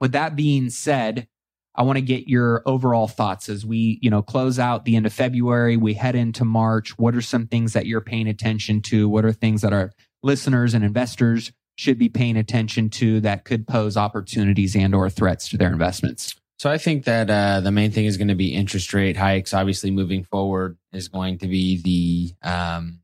With 0.00 0.12
that 0.12 0.34
being 0.34 0.70
said, 0.70 1.28
I 1.74 1.82
want 1.82 1.96
to 1.96 2.02
get 2.02 2.28
your 2.28 2.62
overall 2.66 3.08
thoughts 3.08 3.48
as 3.48 3.64
we, 3.64 3.98
you 4.02 4.10
know, 4.10 4.20
close 4.22 4.58
out 4.58 4.84
the 4.84 4.96
end 4.96 5.06
of 5.06 5.12
February. 5.12 5.76
We 5.76 5.94
head 5.94 6.14
into 6.14 6.44
March. 6.44 6.98
What 6.98 7.14
are 7.14 7.22
some 7.22 7.46
things 7.46 7.72
that 7.72 7.86
you're 7.86 8.02
paying 8.02 8.28
attention 8.28 8.82
to? 8.82 9.08
What 9.08 9.24
are 9.24 9.32
things 9.32 9.62
that 9.62 9.72
our 9.72 9.92
listeners 10.22 10.74
and 10.74 10.84
investors 10.84 11.50
should 11.76 11.98
be 11.98 12.08
paying 12.08 12.36
attention 12.36 12.90
to 12.90 13.20
that 13.20 13.44
could 13.44 13.66
pose 13.66 13.96
opportunities 13.96 14.76
and 14.76 14.94
or 14.94 15.08
threats 15.08 15.48
to 15.48 15.56
their 15.56 15.72
investments? 15.72 16.34
So 16.58 16.70
I 16.70 16.78
think 16.78 17.06
that 17.06 17.28
uh, 17.28 17.60
the 17.60 17.72
main 17.72 17.90
thing 17.90 18.04
is 18.04 18.16
going 18.16 18.28
to 18.28 18.34
be 18.34 18.54
interest 18.54 18.92
rate 18.92 19.16
hikes. 19.16 19.52
Obviously, 19.52 19.90
moving 19.90 20.24
forward 20.24 20.76
is 20.92 21.08
going 21.08 21.38
to 21.38 21.48
be 21.48 21.82
the 21.82 22.48
um, 22.48 23.00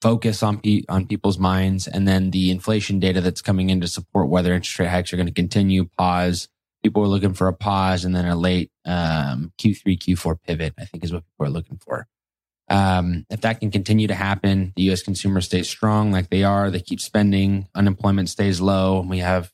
focus 0.00 0.42
on 0.42 0.60
pe- 0.60 0.84
on 0.88 1.06
people's 1.06 1.38
minds, 1.38 1.88
and 1.88 2.06
then 2.06 2.30
the 2.30 2.50
inflation 2.50 3.00
data 3.00 3.20
that's 3.20 3.42
coming 3.42 3.70
in 3.70 3.80
to 3.80 3.88
support 3.88 4.28
whether 4.28 4.54
interest 4.54 4.78
rate 4.78 4.90
hikes 4.90 5.12
are 5.12 5.16
going 5.16 5.26
to 5.26 5.32
continue, 5.32 5.88
pause. 5.98 6.48
People 6.86 7.02
are 7.02 7.08
looking 7.08 7.34
for 7.34 7.48
a 7.48 7.52
pause, 7.52 8.04
and 8.04 8.14
then 8.14 8.26
a 8.26 8.36
late 8.36 8.70
um, 8.84 9.52
Q3, 9.58 9.98
Q4 9.98 10.36
pivot. 10.40 10.74
I 10.78 10.84
think 10.84 11.02
is 11.02 11.12
what 11.12 11.24
people 11.24 11.46
are 11.46 11.50
looking 11.50 11.78
for. 11.78 12.06
Um, 12.68 13.26
if 13.28 13.40
that 13.40 13.58
can 13.58 13.72
continue 13.72 14.06
to 14.06 14.14
happen, 14.14 14.72
the 14.76 14.84
U.S. 14.84 15.02
consumer 15.02 15.40
stays 15.40 15.68
strong 15.68 16.12
like 16.12 16.30
they 16.30 16.44
are. 16.44 16.70
They 16.70 16.78
keep 16.78 17.00
spending. 17.00 17.66
Unemployment 17.74 18.28
stays 18.28 18.60
low. 18.60 19.00
And 19.00 19.10
we 19.10 19.18
have 19.18 19.50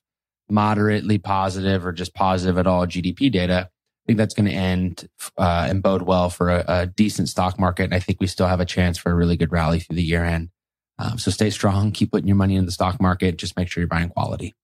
moderately 0.51 1.17
positive 1.17 1.87
or 1.87 1.93
just 1.93 2.13
positive 2.13 2.59
at 2.59 2.67
all 2.67 2.87
GDP 2.87 3.33
data. 3.33 3.71
I 3.71 4.05
think 4.07 4.19
that's 4.19 4.35
going 4.35 4.51
to 4.51 4.53
end 4.53 5.09
uh, 5.39 5.67
and 5.71 5.83
bode 5.83 6.03
well 6.03 6.29
for 6.29 6.51
a, 6.51 6.65
a, 6.69 6.87
decent 6.87 7.31
stock 7.31 7.59
market. 7.59 7.85
And 7.85 7.95
I 7.95 8.01
think 8.01 8.21
we 8.21 8.27
still 8.27 8.49
have 8.49 8.61
a 8.61 8.67
chance 8.67 8.99
for 8.99 9.11
a 9.11 9.15
really 9.15 9.39
good 9.39 9.53
rally 9.53 9.81
through 9.81 9.97
the 9.97 10.03
year 10.03 10.25
end. 10.25 10.51
Um, 10.99 11.19
so 11.19 11.31
stay 11.31 11.49
strong, 11.49 11.93
keep 11.93 12.13
putting 12.13 12.29
your 12.29 12.37
money 12.37 12.57
in 12.57 12.67
the 12.67 12.73
stock 12.73 13.01
market. 13.01 13.39
Just 13.39 13.57
make 13.57 13.69
sure 13.69 13.81
you're 13.81 13.89
buying 13.89 14.11
quality. 14.11 14.55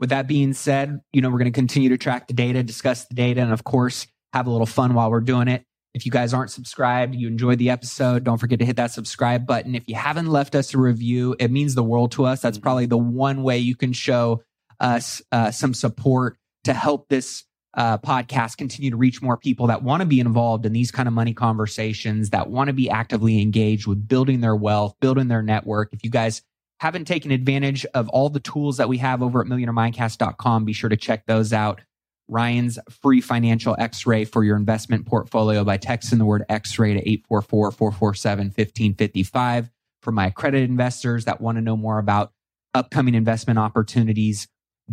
With 0.00 0.10
that 0.10 0.26
being 0.26 0.52
said, 0.52 1.00
you 1.12 1.20
know, 1.20 1.30
we're 1.30 1.38
going 1.38 1.52
to 1.52 1.56
continue 1.56 1.88
to 1.90 1.98
track 1.98 2.26
the 2.26 2.34
data, 2.34 2.62
discuss 2.62 3.06
the 3.06 3.14
data, 3.14 3.40
and 3.40 3.52
of 3.52 3.64
course, 3.64 4.06
have 4.32 4.46
a 4.46 4.50
little 4.50 4.66
fun 4.66 4.94
while 4.94 5.10
we're 5.10 5.20
doing 5.20 5.48
it. 5.48 5.64
If 5.94 6.04
you 6.04 6.10
guys 6.10 6.34
aren't 6.34 6.50
subscribed, 6.50 7.14
you 7.14 7.28
enjoyed 7.28 7.58
the 7.58 7.70
episode, 7.70 8.24
don't 8.24 8.38
forget 8.38 8.58
to 8.58 8.64
hit 8.64 8.76
that 8.76 8.90
subscribe 8.90 9.46
button. 9.46 9.76
If 9.76 9.84
you 9.86 9.94
haven't 9.94 10.26
left 10.26 10.56
us 10.56 10.74
a 10.74 10.78
review, 10.78 11.36
it 11.38 11.52
means 11.52 11.76
the 11.76 11.84
world 11.84 12.10
to 12.12 12.24
us. 12.24 12.40
That's 12.40 12.56
mm-hmm. 12.56 12.62
probably 12.64 12.86
the 12.86 12.98
one 12.98 13.44
way 13.44 13.58
you 13.58 13.76
can 13.76 13.92
show 13.92 14.42
us 14.80 15.22
uh, 15.30 15.52
some 15.52 15.72
support 15.72 16.36
to 16.64 16.72
help 16.72 17.08
this 17.08 17.44
uh, 17.74 17.98
podcast 17.98 18.56
continue 18.56 18.90
to 18.90 18.96
reach 18.96 19.22
more 19.22 19.36
people 19.36 19.68
that 19.68 19.82
want 19.82 20.00
to 20.00 20.06
be 20.06 20.20
involved 20.20 20.66
in 20.66 20.72
these 20.72 20.90
kind 20.90 21.06
of 21.06 21.14
money 21.14 21.32
conversations, 21.34 22.30
that 22.30 22.50
want 22.50 22.68
to 22.68 22.72
be 22.72 22.90
actively 22.90 23.40
engaged 23.40 23.86
with 23.86 24.06
building 24.06 24.40
their 24.40 24.56
wealth, 24.56 24.94
building 25.00 25.28
their 25.28 25.42
network. 25.42 25.92
If 25.92 26.02
you 26.02 26.10
guys 26.10 26.42
haven't 26.80 27.06
taken 27.06 27.30
advantage 27.30 27.84
of 27.94 28.08
all 28.08 28.28
the 28.28 28.40
tools 28.40 28.76
that 28.76 28.88
we 28.88 28.98
have 28.98 29.22
over 29.22 29.40
at 29.40 29.46
millionairemindcast.com, 29.46 30.64
be 30.64 30.72
sure 30.72 30.90
to 30.90 30.96
check 30.96 31.26
those 31.26 31.52
out. 31.52 31.80
Ryan's 32.28 32.78
free 33.02 33.20
financial 33.20 33.76
x 33.78 34.06
ray 34.06 34.24
for 34.24 34.44
your 34.44 34.56
investment 34.56 35.06
portfolio 35.06 35.62
by 35.62 35.78
texting 35.78 36.18
the 36.18 36.24
word 36.24 36.44
x 36.48 36.78
ray 36.78 36.94
to 36.94 37.00
844 37.00 37.70
447 37.70 38.46
1555. 38.46 39.70
For 40.02 40.12
my 40.12 40.26
accredited 40.26 40.68
investors 40.68 41.24
that 41.24 41.40
want 41.40 41.56
to 41.56 41.62
know 41.62 41.76
more 41.76 41.98
about 41.98 42.32
upcoming 42.74 43.14
investment 43.14 43.58
opportunities, 43.58 44.48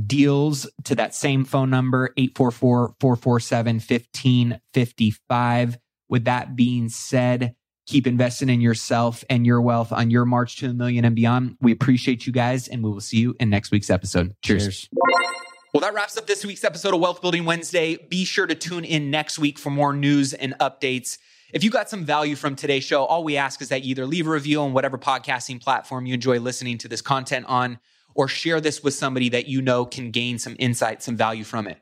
deals 0.08 0.70
to 0.86 0.96
that 0.96 1.14
same 1.14 1.44
phone 1.44 1.70
number, 1.70 2.14
844 2.18 2.96
447 3.00 3.76
1555. 3.76 5.78
With 6.10 6.26
that 6.26 6.56
being 6.56 6.90
said, 6.90 7.56
keep 7.92 8.08
investing 8.08 8.50
in 8.50 8.62
yourself 8.62 9.24
and 9.30 9.46
your 9.46 9.62
wealth 9.62 9.92
on 9.92 10.10
your 10.10 10.24
march 10.24 10.56
to 10.58 10.70
a 10.70 10.74
million 10.74 11.04
and 11.04 11.14
beyond. 11.14 11.58
We 11.60 11.74
appreciate 11.74 12.26
you 12.26 12.32
guys, 12.32 12.70
and 12.70 12.82
we 12.82 12.90
will 12.90 13.02
see 13.02 13.18
you 13.18 13.36
in 13.40 13.50
next 13.50 13.70
week's 13.70 13.90
episode. 13.90 14.34
Cheers. 14.42 14.64
Cheers. 14.64 14.90
Well, 15.74 15.82
that 15.82 15.94
wraps 15.94 16.18
up 16.18 16.26
this 16.26 16.46
week's 16.46 16.64
episode 16.64 16.94
of 16.94 17.02
Wealth 17.02 17.22
Building 17.22 17.44
Wednesday. 17.44 17.98
Be 17.98 18.24
sure 18.24 18.48
to 18.48 18.56
tune 18.56 18.86
in 18.86 19.12
next 19.12 19.40
week 19.40 19.60
for 19.60 19.70
more 19.70 19.94
news 19.94 20.34
and 20.34 20.54
updates. 20.60 21.18
If 21.54 21.66
you 21.66 21.70
got 21.70 21.90
some 21.90 22.06
value 22.06 22.38
from 22.38 22.56
today's 22.56 22.86
show, 22.86 23.04
all 23.04 23.26
we 23.26 23.36
ask 23.36 23.62
is 23.62 23.68
that 23.70 23.84
you 23.84 23.92
either 23.92 24.06
leave 24.06 24.26
a 24.26 24.30
review 24.30 24.62
on 24.62 24.72
whatever 24.72 24.98
podcasting 24.98 25.62
platform 25.62 26.06
you 26.06 26.14
enjoy 26.14 26.40
listening 26.40 26.78
to 26.80 26.88
this 26.88 27.02
content 27.02 27.46
on, 27.48 27.78
or 28.16 28.30
share 28.30 28.62
this 28.62 28.82
with 28.82 28.94
somebody 28.94 29.28
that 29.30 29.48
you 29.48 29.62
know 29.62 29.86
can 29.86 30.12
gain 30.12 30.40
some 30.40 30.56
insight, 30.60 31.04
some 31.04 31.18
value 31.18 31.44
from 31.44 31.68
it. 31.68 31.78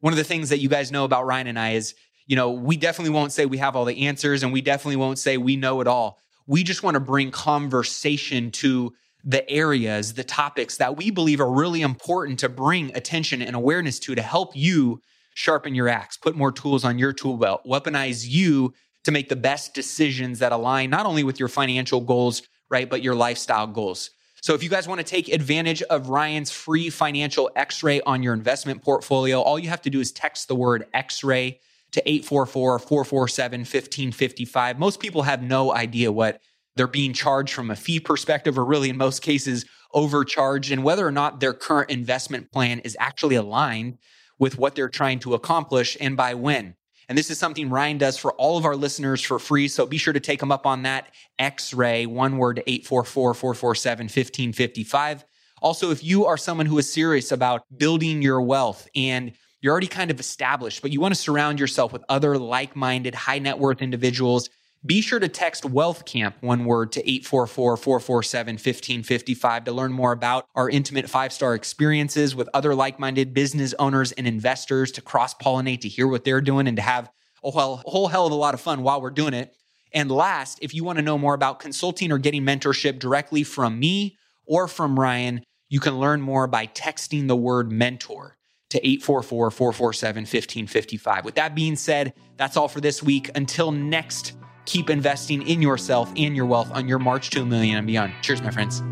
One 0.00 0.12
of 0.12 0.16
the 0.16 0.24
things 0.24 0.50
that 0.50 0.58
you 0.58 0.68
guys 0.68 0.92
know 0.92 1.04
about 1.04 1.26
Ryan 1.26 1.48
and 1.48 1.58
I 1.58 1.72
is 1.72 1.94
you 2.28 2.36
know, 2.36 2.50
we 2.50 2.76
definitely 2.76 3.12
won't 3.12 3.32
say 3.32 3.46
we 3.46 3.58
have 3.58 3.74
all 3.74 3.86
the 3.86 4.06
answers 4.06 4.44
and 4.44 4.52
we 4.52 4.60
definitely 4.60 4.96
won't 4.96 5.18
say 5.18 5.38
we 5.38 5.56
know 5.56 5.80
it 5.80 5.88
all. 5.88 6.18
We 6.46 6.62
just 6.62 6.82
want 6.82 6.94
to 6.94 7.00
bring 7.00 7.30
conversation 7.30 8.50
to 8.52 8.94
the 9.24 9.48
areas, 9.50 10.14
the 10.14 10.24
topics 10.24 10.76
that 10.76 10.96
we 10.96 11.10
believe 11.10 11.40
are 11.40 11.50
really 11.50 11.82
important 11.82 12.38
to 12.40 12.48
bring 12.48 12.94
attention 12.94 13.42
and 13.42 13.56
awareness 13.56 13.98
to 14.00 14.14
to 14.14 14.22
help 14.22 14.54
you 14.54 15.00
sharpen 15.34 15.74
your 15.74 15.88
axe, 15.88 16.16
put 16.16 16.36
more 16.36 16.52
tools 16.52 16.84
on 16.84 16.98
your 16.98 17.12
tool 17.12 17.36
belt, 17.36 17.62
weaponize 17.66 18.28
you 18.28 18.72
to 19.04 19.10
make 19.10 19.28
the 19.28 19.36
best 19.36 19.74
decisions 19.74 20.38
that 20.38 20.52
align 20.52 20.90
not 20.90 21.06
only 21.06 21.24
with 21.24 21.40
your 21.40 21.48
financial 21.48 22.00
goals, 22.00 22.42
right, 22.70 22.90
but 22.90 23.02
your 23.02 23.14
lifestyle 23.14 23.66
goals. 23.66 24.10
So 24.42 24.54
if 24.54 24.62
you 24.62 24.68
guys 24.68 24.86
want 24.86 24.98
to 24.98 25.04
take 25.04 25.28
advantage 25.28 25.82
of 25.82 26.10
Ryan's 26.10 26.50
free 26.50 26.90
financial 26.90 27.50
x-ray 27.56 28.00
on 28.02 28.22
your 28.22 28.34
investment 28.34 28.82
portfolio, 28.82 29.40
all 29.40 29.58
you 29.58 29.68
have 29.68 29.82
to 29.82 29.90
do 29.90 30.00
is 30.00 30.12
text 30.12 30.46
the 30.46 30.54
word 30.54 30.86
x-ray 30.92 31.60
to 31.92 32.08
844 32.08 32.78
447 32.78 33.60
1555. 33.60 34.78
Most 34.78 35.00
people 35.00 35.22
have 35.22 35.42
no 35.42 35.72
idea 35.74 36.12
what 36.12 36.40
they're 36.76 36.86
being 36.86 37.12
charged 37.12 37.54
from 37.54 37.70
a 37.70 37.76
fee 37.76 38.00
perspective, 38.00 38.58
or 38.58 38.64
really 38.64 38.90
in 38.90 38.96
most 38.96 39.20
cases, 39.20 39.64
overcharged, 39.94 40.70
and 40.70 40.84
whether 40.84 41.06
or 41.06 41.12
not 41.12 41.40
their 41.40 41.52
current 41.52 41.90
investment 41.90 42.52
plan 42.52 42.78
is 42.80 42.96
actually 43.00 43.36
aligned 43.36 43.98
with 44.38 44.58
what 44.58 44.74
they're 44.74 44.88
trying 44.88 45.18
to 45.18 45.34
accomplish 45.34 45.96
and 46.00 46.16
by 46.16 46.34
when. 46.34 46.74
And 47.08 47.16
this 47.16 47.30
is 47.30 47.38
something 47.38 47.70
Ryan 47.70 47.98
does 47.98 48.18
for 48.18 48.32
all 48.34 48.58
of 48.58 48.66
our 48.66 48.76
listeners 48.76 49.22
for 49.22 49.38
free. 49.38 49.66
So 49.66 49.86
be 49.86 49.96
sure 49.96 50.12
to 50.12 50.20
take 50.20 50.40
them 50.40 50.52
up 50.52 50.66
on 50.66 50.82
that 50.82 51.14
X 51.38 51.72
ray, 51.72 52.04
one 52.06 52.36
word 52.36 52.56
to 52.56 52.70
844 52.70 53.34
447 53.34 54.04
1555. 54.04 55.24
Also, 55.60 55.90
if 55.90 56.04
you 56.04 56.26
are 56.26 56.36
someone 56.36 56.66
who 56.66 56.78
is 56.78 56.92
serious 56.92 57.32
about 57.32 57.64
building 57.76 58.22
your 58.22 58.42
wealth 58.42 58.86
and 58.94 59.32
you're 59.60 59.72
already 59.72 59.88
kind 59.88 60.10
of 60.10 60.20
established, 60.20 60.82
but 60.82 60.92
you 60.92 61.00
want 61.00 61.14
to 61.14 61.20
surround 61.20 61.58
yourself 61.58 61.92
with 61.92 62.04
other 62.08 62.38
like 62.38 62.76
minded, 62.76 63.14
high 63.14 63.38
net 63.38 63.58
worth 63.58 63.82
individuals. 63.82 64.48
Be 64.86 65.00
sure 65.00 65.18
to 65.18 65.26
text 65.26 65.64
Wealth 65.64 66.04
Camp, 66.04 66.36
one 66.40 66.64
word, 66.64 66.92
to 66.92 67.00
844 67.00 67.76
447 67.76 68.54
1555 68.54 69.64
to 69.64 69.72
learn 69.72 69.92
more 69.92 70.12
about 70.12 70.46
our 70.54 70.70
intimate 70.70 71.10
five 71.10 71.32
star 71.32 71.54
experiences 71.54 72.36
with 72.36 72.48
other 72.54 72.74
like 72.76 73.00
minded 73.00 73.34
business 73.34 73.74
owners 73.80 74.12
and 74.12 74.28
investors 74.28 74.92
to 74.92 75.00
cross 75.00 75.34
pollinate, 75.34 75.80
to 75.80 75.88
hear 75.88 76.06
what 76.06 76.22
they're 76.24 76.40
doing, 76.40 76.68
and 76.68 76.76
to 76.76 76.82
have 76.82 77.10
a 77.42 77.50
whole, 77.50 77.82
a 77.84 77.90
whole 77.90 78.06
hell 78.06 78.26
of 78.26 78.32
a 78.32 78.36
lot 78.36 78.54
of 78.54 78.60
fun 78.60 78.82
while 78.82 79.00
we're 79.00 79.10
doing 79.10 79.34
it. 79.34 79.52
And 79.92 80.10
last, 80.10 80.60
if 80.62 80.72
you 80.72 80.84
want 80.84 80.98
to 80.98 81.04
know 81.04 81.18
more 81.18 81.34
about 81.34 81.58
consulting 81.58 82.12
or 82.12 82.18
getting 82.18 82.44
mentorship 82.44 83.00
directly 83.00 83.42
from 83.42 83.80
me 83.80 84.16
or 84.46 84.68
from 84.68 84.98
Ryan, 84.98 85.42
you 85.68 85.80
can 85.80 85.98
learn 85.98 86.20
more 86.20 86.46
by 86.46 86.68
texting 86.68 87.26
the 87.26 87.36
word 87.36 87.72
mentor 87.72 88.37
to 88.70 88.78
844 88.86 89.50
447 89.50 90.22
1555. 90.22 91.24
With 91.24 91.34
that 91.36 91.54
being 91.54 91.76
said, 91.76 92.14
that's 92.36 92.56
all 92.56 92.68
for 92.68 92.80
this 92.80 93.02
week. 93.02 93.30
Until 93.34 93.72
next, 93.72 94.34
keep 94.66 94.90
investing 94.90 95.46
in 95.46 95.62
yourself 95.62 96.12
and 96.16 96.36
your 96.36 96.46
wealth 96.46 96.70
on 96.72 96.88
your 96.88 96.98
march 96.98 97.30
to 97.30 97.42
a 97.42 97.46
million 97.46 97.76
and 97.76 97.86
beyond. 97.86 98.12
Cheers, 98.22 98.42
my 98.42 98.50
friends. 98.50 98.82